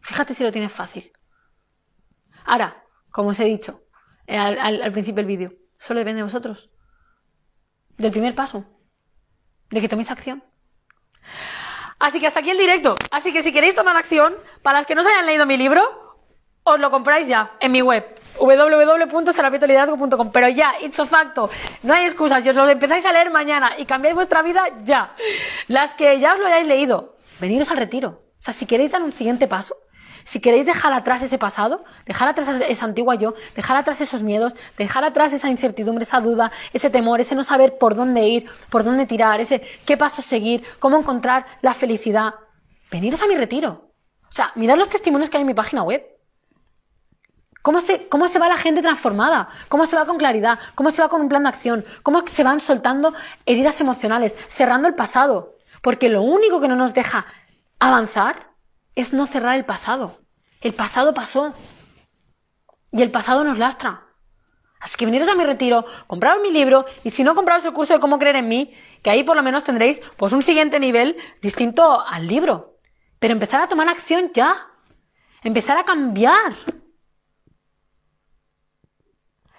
Fíjate 0.00 0.32
si 0.32 0.42
lo 0.42 0.52
tienes 0.52 0.72
fácil. 0.72 1.12
Ahora, 2.46 2.82
como 3.10 3.28
os 3.28 3.40
he 3.40 3.44
dicho 3.44 3.82
eh, 4.26 4.38
al, 4.38 4.90
principio 4.92 5.16
del 5.16 5.26
vídeo, 5.26 5.52
solo 5.74 5.98
depende 5.98 6.20
de 6.20 6.22
vosotros. 6.22 6.70
Del 7.98 8.10
primer 8.10 8.34
paso. 8.34 8.64
De 9.70 9.80
que 9.80 9.88
toméis 9.88 10.10
acción. 10.10 10.42
Así 11.98 12.20
que 12.20 12.26
hasta 12.26 12.40
aquí 12.40 12.50
el 12.50 12.58
directo. 12.58 12.96
Así 13.10 13.32
que 13.32 13.42
si 13.42 13.52
queréis 13.52 13.74
tomar 13.74 13.96
acción, 13.96 14.34
para 14.62 14.78
las 14.78 14.86
que 14.86 14.94
no 14.94 15.02
se 15.02 15.08
hayan 15.08 15.26
leído 15.26 15.46
mi 15.46 15.56
libro, 15.56 15.82
os 16.62 16.80
lo 16.80 16.90
compráis 16.90 17.28
ya 17.28 17.52
en 17.60 17.72
mi 17.72 17.80
web 17.80 18.04
www.sarapietoliderazgo.com 18.38 20.30
pero 20.32 20.48
ya, 20.48 20.74
it's 20.82 20.98
a 21.00 21.06
facto, 21.06 21.48
no 21.82 21.94
hay 21.94 22.04
excusas, 22.06 22.44
yo 22.44 22.50
os 22.50 22.56
lo 22.56 22.68
empezáis 22.68 23.06
a 23.06 23.12
leer 23.12 23.30
mañana 23.30 23.72
y 23.78 23.86
cambiáis 23.86 24.16
vuestra 24.16 24.42
vida 24.42 24.66
ya. 24.82 25.14
Las 25.68 25.94
que 25.94 26.18
ya 26.18 26.34
os 26.34 26.40
lo 26.40 26.46
hayáis 26.46 26.66
leído, 26.66 27.16
veniros 27.40 27.70
al 27.70 27.78
retiro. 27.78 28.24
O 28.38 28.42
sea, 28.42 28.52
si 28.52 28.66
queréis 28.66 28.90
dar 28.90 29.02
un 29.02 29.12
siguiente 29.12 29.48
paso, 29.48 29.76
si 30.26 30.40
queréis 30.40 30.66
dejar 30.66 30.92
atrás 30.92 31.22
ese 31.22 31.38
pasado, 31.38 31.84
dejar 32.04 32.26
atrás 32.26 32.48
esa 32.68 32.84
antigua 32.84 33.14
yo, 33.14 33.34
dejar 33.54 33.76
atrás 33.76 34.00
esos 34.00 34.24
miedos, 34.24 34.54
dejar 34.76 35.04
atrás 35.04 35.32
esa 35.32 35.48
incertidumbre, 35.48 36.02
esa 36.02 36.20
duda, 36.20 36.50
ese 36.72 36.90
temor, 36.90 37.20
ese 37.20 37.36
no 37.36 37.44
saber 37.44 37.78
por 37.78 37.94
dónde 37.94 38.26
ir, 38.26 38.50
por 38.68 38.82
dónde 38.82 39.06
tirar, 39.06 39.40
ese 39.40 39.62
qué 39.86 39.96
paso 39.96 40.22
seguir, 40.22 40.64
cómo 40.80 40.98
encontrar 40.98 41.46
la 41.62 41.74
felicidad, 41.74 42.34
veniros 42.90 43.22
a 43.22 43.28
mi 43.28 43.36
retiro. 43.36 43.92
O 44.28 44.32
sea, 44.32 44.50
mirad 44.56 44.76
los 44.76 44.88
testimonios 44.88 45.30
que 45.30 45.36
hay 45.36 45.42
en 45.42 45.46
mi 45.46 45.54
página 45.54 45.84
web. 45.84 46.04
¿Cómo 47.62 47.80
se, 47.80 48.08
¿Cómo 48.08 48.26
se 48.26 48.40
va 48.40 48.48
la 48.48 48.56
gente 48.56 48.82
transformada? 48.82 49.48
¿Cómo 49.68 49.86
se 49.86 49.94
va 49.94 50.06
con 50.06 50.18
claridad? 50.18 50.58
¿Cómo 50.74 50.90
se 50.90 51.02
va 51.02 51.08
con 51.08 51.20
un 51.20 51.28
plan 51.28 51.44
de 51.44 51.50
acción? 51.50 51.84
¿Cómo 52.02 52.26
se 52.26 52.42
van 52.42 52.58
soltando 52.58 53.14
heridas 53.44 53.80
emocionales, 53.80 54.34
cerrando 54.48 54.88
el 54.88 54.96
pasado? 54.96 55.54
Porque 55.82 56.08
lo 56.08 56.22
único 56.22 56.60
que 56.60 56.66
no 56.66 56.74
nos 56.74 56.94
deja 56.94 57.26
avanzar 57.78 58.55
es 58.96 59.12
no 59.12 59.26
cerrar 59.26 59.54
el 59.54 59.64
pasado. 59.64 60.18
El 60.60 60.74
pasado 60.74 61.14
pasó. 61.14 61.54
Y 62.90 63.02
el 63.02 63.12
pasado 63.12 63.44
nos 63.44 63.58
lastra. 63.58 64.02
Así 64.80 64.96
que 64.96 65.04
veniros 65.04 65.28
a 65.28 65.34
mi 65.34 65.44
retiro, 65.44 65.86
compraros 66.06 66.42
mi 66.42 66.50
libro 66.50 66.86
y 67.04 67.10
si 67.10 67.22
no 67.22 67.34
compraros 67.34 67.64
el 67.64 67.72
curso 67.72 67.94
de 67.94 68.00
cómo 68.00 68.18
creer 68.18 68.36
en 68.36 68.48
mí, 68.48 68.74
que 69.02 69.10
ahí 69.10 69.22
por 69.22 69.36
lo 69.36 69.42
menos 69.42 69.64
tendréis 69.64 70.00
pues 70.16 70.32
un 70.32 70.42
siguiente 70.42 70.80
nivel 70.80 71.16
distinto 71.40 72.00
al 72.00 72.26
libro. 72.26 72.78
Pero 73.18 73.32
empezar 73.32 73.60
a 73.60 73.68
tomar 73.68 73.88
acción 73.88 74.30
ya. 74.34 74.68
Empezar 75.42 75.76
a 75.78 75.84
cambiar. 75.84 76.54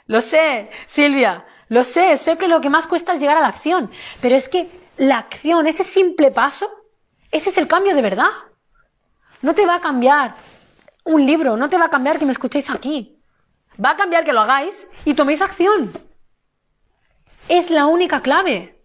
Lo 0.05 0.21
sé, 0.21 0.69
Silvia, 0.85 1.45
lo 1.67 1.83
sé, 1.83 2.15
sé 2.17 2.37
que 2.37 2.47
lo 2.47 2.61
que 2.61 2.69
más 2.69 2.87
cuesta 2.87 3.13
es 3.13 3.19
llegar 3.19 3.37
a 3.37 3.41
la 3.41 3.47
acción, 3.47 3.91
pero 4.21 4.35
es 4.35 4.47
que 4.47 4.69
la 4.95 5.17
acción, 5.17 5.67
ese 5.67 5.83
simple 5.83 6.31
paso, 6.31 6.69
ese 7.29 7.49
es 7.49 7.57
el 7.57 7.67
cambio 7.67 7.93
de 7.93 8.01
verdad. 8.01 8.29
No 9.41 9.53
te 9.53 9.65
va 9.65 9.75
a 9.75 9.81
cambiar 9.81 10.35
un 11.03 11.25
libro, 11.25 11.55
no 11.57 11.69
te 11.69 11.77
va 11.77 11.85
a 11.85 11.89
cambiar 11.89 12.19
que 12.19 12.25
me 12.25 12.31
escuchéis 12.31 12.69
aquí. 12.69 13.21
Va 13.83 13.91
a 13.91 13.95
cambiar 13.95 14.23
que 14.23 14.33
lo 14.33 14.41
hagáis 14.41 14.87
y 15.05 15.13
toméis 15.13 15.41
acción. 15.41 15.91
Es 17.47 17.69
la 17.69 17.85
única 17.85 18.21
clave. 18.21 18.83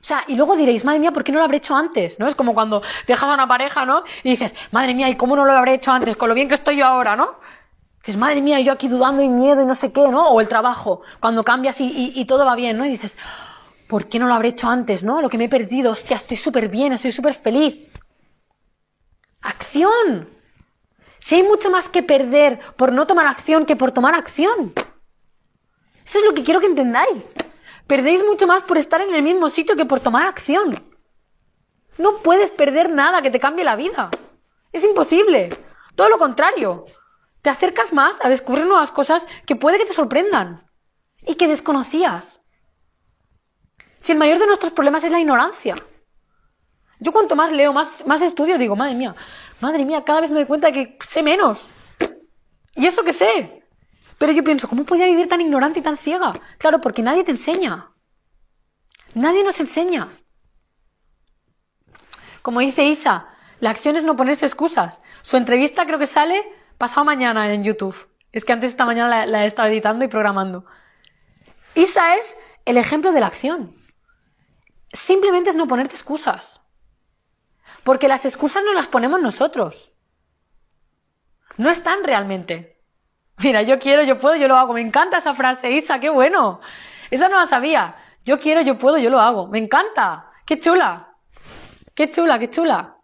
O 0.00 0.06
sea, 0.06 0.24
y 0.28 0.36
luego 0.36 0.54
diréis, 0.54 0.84
madre 0.84 0.98
mía, 0.98 1.12
¿por 1.12 1.24
qué 1.24 1.32
no 1.32 1.38
lo 1.38 1.44
habré 1.44 1.56
hecho 1.56 1.74
antes? 1.74 2.18
¿No? 2.18 2.28
Es 2.28 2.34
como 2.34 2.54
cuando 2.54 2.82
dejas 3.06 3.28
a 3.28 3.34
una 3.34 3.48
pareja, 3.48 3.86
¿no? 3.86 4.04
Y 4.22 4.30
dices, 4.30 4.54
madre 4.70 4.94
mía, 4.94 5.08
¿y 5.08 5.16
cómo 5.16 5.34
no 5.34 5.44
lo 5.44 5.52
habré 5.52 5.74
hecho 5.74 5.92
antes? 5.92 6.14
Con 6.16 6.28
lo 6.28 6.34
bien 6.34 6.46
que 6.46 6.54
estoy 6.54 6.76
yo 6.76 6.86
ahora, 6.86 7.16
¿no? 7.16 7.38
Dices, 8.00 8.18
madre 8.18 8.42
mía, 8.42 8.60
yo 8.60 8.72
aquí 8.72 8.88
dudando 8.88 9.22
y 9.22 9.30
miedo 9.30 9.62
y 9.62 9.66
no 9.66 9.74
sé 9.74 9.92
qué, 9.92 10.08
¿no? 10.08 10.28
O 10.28 10.42
el 10.42 10.48
trabajo, 10.48 11.00
cuando 11.20 11.42
cambias 11.42 11.80
y, 11.80 12.12
y 12.14 12.24
todo 12.26 12.44
va 12.44 12.54
bien, 12.54 12.76
¿no? 12.76 12.84
Y 12.84 12.90
dices, 12.90 13.16
¿por 13.88 14.06
qué 14.06 14.18
no 14.18 14.26
lo 14.26 14.34
habré 14.34 14.48
hecho 14.48 14.68
antes, 14.68 15.02
no? 15.02 15.22
Lo 15.22 15.30
que 15.30 15.38
me 15.38 15.44
he 15.44 15.48
perdido, 15.48 15.92
hostia, 15.92 16.16
estoy 16.16 16.36
súper 16.36 16.68
bien, 16.68 16.92
estoy 16.92 17.12
súper 17.12 17.32
feliz. 17.32 17.90
Acción. 19.44 20.26
Si 21.18 21.34
hay 21.34 21.42
mucho 21.42 21.70
más 21.70 21.90
que 21.90 22.02
perder 22.02 22.58
por 22.76 22.92
no 22.92 23.06
tomar 23.06 23.26
acción 23.26 23.66
que 23.66 23.76
por 23.76 23.92
tomar 23.92 24.14
acción. 24.14 24.72
Eso 26.04 26.18
es 26.18 26.24
lo 26.24 26.32
que 26.32 26.42
quiero 26.42 26.60
que 26.60 26.66
entendáis. 26.66 27.34
Perdéis 27.86 28.24
mucho 28.24 28.46
más 28.46 28.62
por 28.62 28.78
estar 28.78 29.02
en 29.02 29.14
el 29.14 29.22
mismo 29.22 29.50
sitio 29.50 29.76
que 29.76 29.84
por 29.84 30.00
tomar 30.00 30.26
acción. 30.26 30.82
No 31.98 32.18
puedes 32.18 32.50
perder 32.50 32.88
nada 32.88 33.20
que 33.20 33.30
te 33.30 33.38
cambie 33.38 33.64
la 33.66 33.76
vida. 33.76 34.10
Es 34.72 34.82
imposible. 34.82 35.50
Todo 35.94 36.08
lo 36.08 36.18
contrario. 36.18 36.86
Te 37.42 37.50
acercas 37.50 37.92
más 37.92 38.16
a 38.24 38.30
descubrir 38.30 38.64
nuevas 38.64 38.90
cosas 38.90 39.26
que 39.44 39.56
puede 39.56 39.76
que 39.76 39.84
te 39.84 39.92
sorprendan 39.92 40.66
y 41.20 41.34
que 41.34 41.48
desconocías. 41.48 42.40
Si 43.98 44.12
el 44.12 44.18
mayor 44.18 44.38
de 44.38 44.46
nuestros 44.46 44.72
problemas 44.72 45.04
es 45.04 45.10
la 45.10 45.20
ignorancia, 45.20 45.76
yo 47.04 47.12
cuanto 47.12 47.36
más 47.36 47.52
leo, 47.52 47.72
más, 47.74 48.06
más 48.06 48.22
estudio, 48.22 48.56
digo, 48.56 48.74
madre 48.76 48.94
mía, 48.94 49.14
madre 49.60 49.84
mía, 49.84 50.02
cada 50.04 50.22
vez 50.22 50.30
me 50.30 50.38
doy 50.38 50.46
cuenta 50.46 50.70
de 50.70 50.72
que 50.72 50.98
sé 51.06 51.22
menos. 51.22 51.68
Y 52.74 52.86
eso 52.86 53.04
que 53.04 53.12
sé. 53.12 53.62
Pero 54.16 54.32
yo 54.32 54.42
pienso, 54.42 54.68
¿cómo 54.68 54.84
podía 54.84 55.04
vivir 55.06 55.28
tan 55.28 55.42
ignorante 55.42 55.80
y 55.80 55.82
tan 55.82 55.98
ciega? 55.98 56.32
Claro, 56.56 56.80
porque 56.80 57.02
nadie 57.02 57.22
te 57.22 57.30
enseña. 57.30 57.90
Nadie 59.12 59.44
nos 59.44 59.60
enseña. 59.60 60.08
Como 62.40 62.60
dice 62.60 62.84
Isa, 62.84 63.28
la 63.60 63.70
acción 63.70 63.96
es 63.96 64.04
no 64.04 64.16
ponerse 64.16 64.46
excusas. 64.46 65.02
Su 65.20 65.36
entrevista 65.36 65.84
creo 65.84 65.98
que 65.98 66.06
sale 66.06 66.42
pasado 66.78 67.04
mañana 67.04 67.52
en 67.52 67.64
YouTube. 67.64 68.08
Es 68.32 68.46
que 68.46 68.54
antes 68.54 68.70
esta 68.70 68.86
mañana 68.86 69.10
la, 69.10 69.26
la 69.26 69.44
he 69.44 69.46
estado 69.46 69.68
editando 69.68 70.06
y 70.06 70.08
programando. 70.08 70.64
Isa 71.74 72.16
es 72.16 72.34
el 72.64 72.78
ejemplo 72.78 73.12
de 73.12 73.20
la 73.20 73.26
acción. 73.26 73.76
Simplemente 74.94 75.50
es 75.50 75.56
no 75.56 75.66
ponerte 75.66 75.96
excusas. 75.96 76.63
Porque 77.84 78.08
las 78.08 78.24
excusas 78.24 78.64
no 78.64 78.72
las 78.72 78.88
ponemos 78.88 79.20
nosotros. 79.20 79.92
No 81.56 81.70
están 81.70 82.02
realmente. 82.02 82.82
Mira, 83.38 83.62
yo 83.62 83.78
quiero, 83.78 84.02
yo 84.02 84.18
puedo, 84.18 84.36
yo 84.36 84.48
lo 84.48 84.56
hago. 84.56 84.72
Me 84.72 84.80
encanta 84.80 85.18
esa 85.18 85.34
frase, 85.34 85.70
Isa, 85.70 86.00
qué 86.00 86.08
bueno. 86.08 86.60
Esa 87.10 87.28
no 87.28 87.38
la 87.38 87.46
sabía. 87.46 87.96
Yo 88.24 88.40
quiero, 88.40 88.62
yo 88.62 88.78
puedo, 88.78 88.96
yo 88.98 89.10
lo 89.10 89.20
hago. 89.20 89.48
Me 89.48 89.58
encanta. 89.58 90.30
Qué 90.46 90.58
chula. 90.58 91.14
Qué 91.94 92.10
chula, 92.10 92.38
qué 92.38 92.50
chula. 92.50 92.96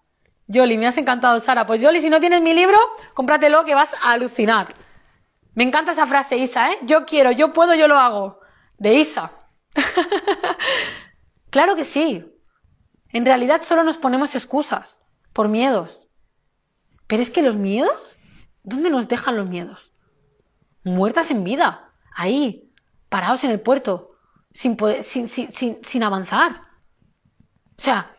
Yoli, 0.46 0.78
me 0.78 0.86
has 0.86 0.96
encantado, 0.96 1.38
Sara. 1.38 1.66
Pues 1.66 1.80
Yoli, 1.80 2.00
si 2.00 2.10
no 2.10 2.18
tienes 2.18 2.40
mi 2.42 2.54
libro, 2.54 2.78
cómpratelo 3.14 3.64
que 3.64 3.74
vas 3.74 3.94
a 3.94 4.12
alucinar. 4.12 4.68
Me 5.54 5.62
encanta 5.62 5.92
esa 5.92 6.06
frase, 6.06 6.36
Isa, 6.36 6.72
¿eh? 6.72 6.78
Yo 6.82 7.04
quiero, 7.04 7.30
yo 7.30 7.52
puedo, 7.52 7.74
yo 7.74 7.86
lo 7.86 7.98
hago. 7.98 8.40
De 8.78 8.94
Isa. 8.94 9.32
claro 11.50 11.76
que 11.76 11.84
sí. 11.84 12.24
En 13.12 13.26
realidad 13.26 13.62
solo 13.62 13.82
nos 13.82 13.98
ponemos 13.98 14.34
excusas 14.34 14.98
por 15.32 15.48
miedos. 15.48 16.08
Pero 17.06 17.22
es 17.22 17.30
que 17.30 17.42
los 17.42 17.56
miedos, 17.56 18.16
¿dónde 18.62 18.90
nos 18.90 19.08
dejan 19.08 19.36
los 19.36 19.48
miedos? 19.48 19.92
Muertas 20.84 21.30
en 21.30 21.44
vida, 21.44 21.92
ahí, 22.14 22.72
parados 23.08 23.44
en 23.44 23.50
el 23.50 23.60
puerto, 23.60 24.12
sin, 24.52 24.76
poder, 24.76 25.02
sin, 25.02 25.28
sin, 25.28 25.52
sin, 25.52 25.84
sin 25.84 26.02
avanzar. 26.02 26.62
O 27.76 27.82
sea, 27.82 28.16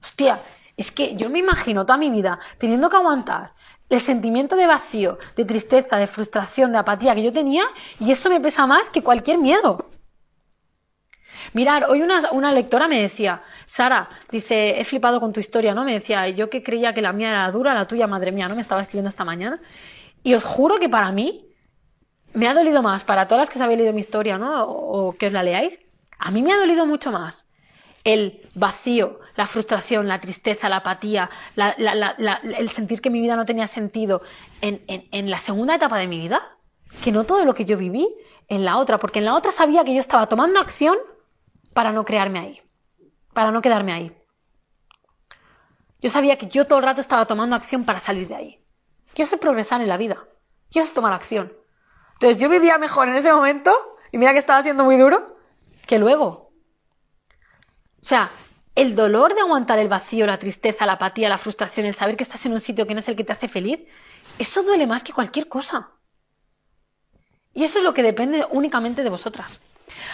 hostia, 0.00 0.40
es 0.76 0.90
que 0.90 1.16
yo 1.16 1.30
me 1.30 1.38
imagino 1.38 1.86
toda 1.86 1.96
mi 1.96 2.10
vida 2.10 2.38
teniendo 2.58 2.90
que 2.90 2.96
aguantar 2.96 3.54
el 3.88 4.00
sentimiento 4.00 4.56
de 4.56 4.66
vacío, 4.66 5.18
de 5.36 5.44
tristeza, 5.44 5.96
de 5.96 6.06
frustración, 6.06 6.72
de 6.72 6.78
apatía 6.78 7.14
que 7.14 7.22
yo 7.22 7.32
tenía 7.32 7.64
y 8.00 8.10
eso 8.10 8.28
me 8.28 8.40
pesa 8.40 8.66
más 8.66 8.90
que 8.90 9.02
cualquier 9.02 9.38
miedo. 9.38 9.88
Mirar, 11.52 11.86
hoy 11.88 12.02
una, 12.02 12.30
una, 12.32 12.52
lectora 12.52 12.88
me 12.88 13.00
decía, 13.00 13.42
Sara, 13.66 14.08
dice, 14.30 14.80
he 14.80 14.84
flipado 14.84 15.20
con 15.20 15.32
tu 15.32 15.40
historia, 15.40 15.74
¿no? 15.74 15.84
Me 15.84 15.92
decía, 15.92 16.28
yo 16.30 16.50
que 16.50 16.62
creía 16.62 16.94
que 16.94 17.02
la 17.02 17.12
mía 17.12 17.30
era 17.30 17.50
dura, 17.50 17.74
la 17.74 17.86
tuya, 17.86 18.06
madre 18.06 18.32
mía, 18.32 18.48
¿no? 18.48 18.54
Me 18.54 18.62
estaba 18.62 18.82
escribiendo 18.82 19.08
esta 19.08 19.24
mañana. 19.24 19.60
Y 20.22 20.34
os 20.34 20.44
juro 20.44 20.78
que 20.78 20.88
para 20.88 21.12
mí 21.12 21.46
me 22.32 22.48
ha 22.48 22.54
dolido 22.54 22.82
más, 22.82 23.04
para 23.04 23.28
todas 23.28 23.42
las 23.42 23.50
que 23.50 23.58
os 23.58 23.62
habéis 23.62 23.78
leído 23.78 23.92
mi 23.92 24.00
historia, 24.00 24.38
¿no? 24.38 24.64
O, 24.64 25.12
que 25.12 25.26
os 25.26 25.32
la 25.32 25.42
leáis, 25.42 25.80
a 26.18 26.30
mí 26.30 26.42
me 26.42 26.52
ha 26.52 26.56
dolido 26.56 26.86
mucho 26.86 27.12
más 27.12 27.46
el 28.04 28.42
vacío, 28.54 29.20
la 29.36 29.46
frustración, 29.46 30.08
la 30.08 30.20
tristeza, 30.20 30.68
la 30.68 30.76
apatía, 30.76 31.30
el 31.56 32.68
sentir 32.68 33.00
que 33.00 33.08
mi 33.08 33.20
vida 33.20 33.34
no 33.34 33.46
tenía 33.46 33.66
sentido 33.66 34.20
en, 34.60 34.82
en 34.88 35.30
la 35.30 35.38
segunda 35.38 35.74
etapa 35.74 35.96
de 35.96 36.06
mi 36.06 36.18
vida, 36.18 36.40
que 37.02 37.12
no 37.12 37.24
todo 37.24 37.44
lo 37.46 37.54
que 37.54 37.64
yo 37.64 37.78
viví 37.78 38.06
en 38.48 38.64
la 38.64 38.76
otra, 38.76 38.98
porque 38.98 39.20
en 39.20 39.24
la 39.24 39.34
otra 39.34 39.52
sabía 39.52 39.84
que 39.84 39.94
yo 39.94 40.00
estaba 40.00 40.26
tomando 40.26 40.60
acción 40.60 40.98
para 41.74 41.92
no 41.92 42.04
crearme 42.04 42.38
ahí, 42.38 42.62
para 43.34 43.50
no 43.50 43.60
quedarme 43.60 43.92
ahí. 43.92 44.16
Yo 46.00 46.10
sabía 46.10 46.38
que 46.38 46.46
yo 46.46 46.66
todo 46.66 46.78
el 46.78 46.84
rato 46.84 47.00
estaba 47.00 47.26
tomando 47.26 47.56
acción 47.56 47.84
para 47.84 48.00
salir 48.00 48.28
de 48.28 48.36
ahí. 48.36 48.64
Yo 49.14 49.26
sé 49.26 49.36
progresar 49.36 49.80
en 49.80 49.88
la 49.88 49.96
vida. 49.96 50.24
Yo 50.70 50.84
sé 50.84 50.92
tomar 50.92 51.12
acción. 51.12 51.52
Entonces 52.14 52.38
yo 52.38 52.48
vivía 52.48 52.78
mejor 52.78 53.08
en 53.08 53.16
ese 53.16 53.32
momento, 53.32 53.98
y 54.12 54.18
mira 54.18 54.32
que 54.32 54.38
estaba 54.38 54.62
siendo 54.62 54.84
muy 54.84 54.96
duro, 54.96 55.36
que 55.86 55.98
luego. 55.98 56.52
O 58.00 58.06
sea, 58.06 58.30
el 58.74 58.96
dolor 58.96 59.34
de 59.34 59.40
aguantar 59.40 59.78
el 59.78 59.88
vacío, 59.88 60.26
la 60.26 60.38
tristeza, 60.38 60.86
la 60.86 60.94
apatía, 60.94 61.28
la 61.28 61.38
frustración, 61.38 61.86
el 61.86 61.94
saber 61.94 62.16
que 62.16 62.24
estás 62.24 62.44
en 62.46 62.52
un 62.52 62.60
sitio 62.60 62.86
que 62.86 62.94
no 62.94 63.00
es 63.00 63.08
el 63.08 63.16
que 63.16 63.24
te 63.24 63.32
hace 63.32 63.48
feliz, 63.48 63.80
eso 64.38 64.62
duele 64.62 64.86
más 64.86 65.04
que 65.04 65.12
cualquier 65.12 65.48
cosa. 65.48 65.90
Y 67.52 67.64
eso 67.64 67.78
es 67.78 67.84
lo 67.84 67.94
que 67.94 68.02
depende 68.02 68.46
únicamente 68.50 69.04
de 69.04 69.10
vosotras. 69.10 69.60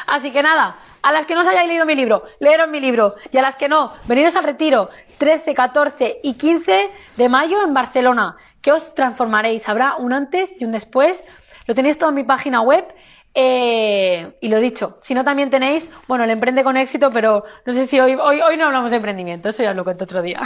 Así 0.06 0.30
que 0.30 0.42
nada, 0.42 0.78
a 1.02 1.12
las 1.12 1.26
que 1.26 1.34
no 1.34 1.40
os 1.40 1.46
hayáis 1.46 1.68
leído 1.68 1.86
mi 1.86 1.94
libro, 1.94 2.24
leeros 2.38 2.68
mi 2.68 2.80
libro. 2.80 3.14
Y 3.30 3.38
a 3.38 3.42
las 3.42 3.56
que 3.56 3.68
no, 3.68 3.92
veniros 4.06 4.36
al 4.36 4.44
retiro 4.44 4.90
13, 5.18 5.54
14 5.54 6.20
y 6.22 6.34
15 6.34 6.90
de 7.16 7.28
mayo 7.28 7.62
en 7.62 7.74
Barcelona. 7.74 8.36
que 8.60 8.72
os 8.72 8.94
transformaréis. 8.94 9.68
Habrá 9.68 9.96
un 9.96 10.12
antes 10.12 10.52
y 10.60 10.64
un 10.64 10.72
después. 10.72 11.24
Lo 11.66 11.74
tenéis 11.74 11.96
todo 11.96 12.10
en 12.10 12.16
mi 12.16 12.24
página 12.24 12.60
web. 12.60 12.84
Eh, 13.32 14.36
y 14.40 14.48
lo 14.48 14.58
dicho, 14.58 14.98
si 15.00 15.14
no 15.14 15.24
también 15.24 15.50
tenéis, 15.50 15.88
bueno, 16.08 16.24
el 16.24 16.30
emprende 16.30 16.64
con 16.64 16.76
éxito, 16.76 17.10
pero 17.12 17.44
no 17.64 17.72
sé 17.72 17.86
si 17.86 18.00
hoy, 18.00 18.14
hoy, 18.14 18.40
hoy 18.40 18.56
no 18.56 18.66
hablamos 18.66 18.90
de 18.90 18.96
emprendimiento, 18.96 19.50
eso 19.50 19.62
ya 19.62 19.72
lo 19.72 19.84
cuento 19.84 20.02
otro 20.02 20.20
día. 20.20 20.40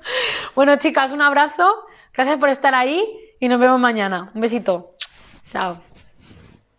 bueno, 0.54 0.76
chicas, 0.76 1.12
un 1.12 1.20
abrazo, 1.20 1.70
gracias 2.14 2.38
por 2.38 2.48
estar 2.48 2.74
ahí 2.74 3.04
y 3.38 3.48
nos 3.48 3.60
vemos 3.60 3.78
mañana. 3.78 4.30
Un 4.34 4.40
besito. 4.40 4.94
Chao. 5.50 5.89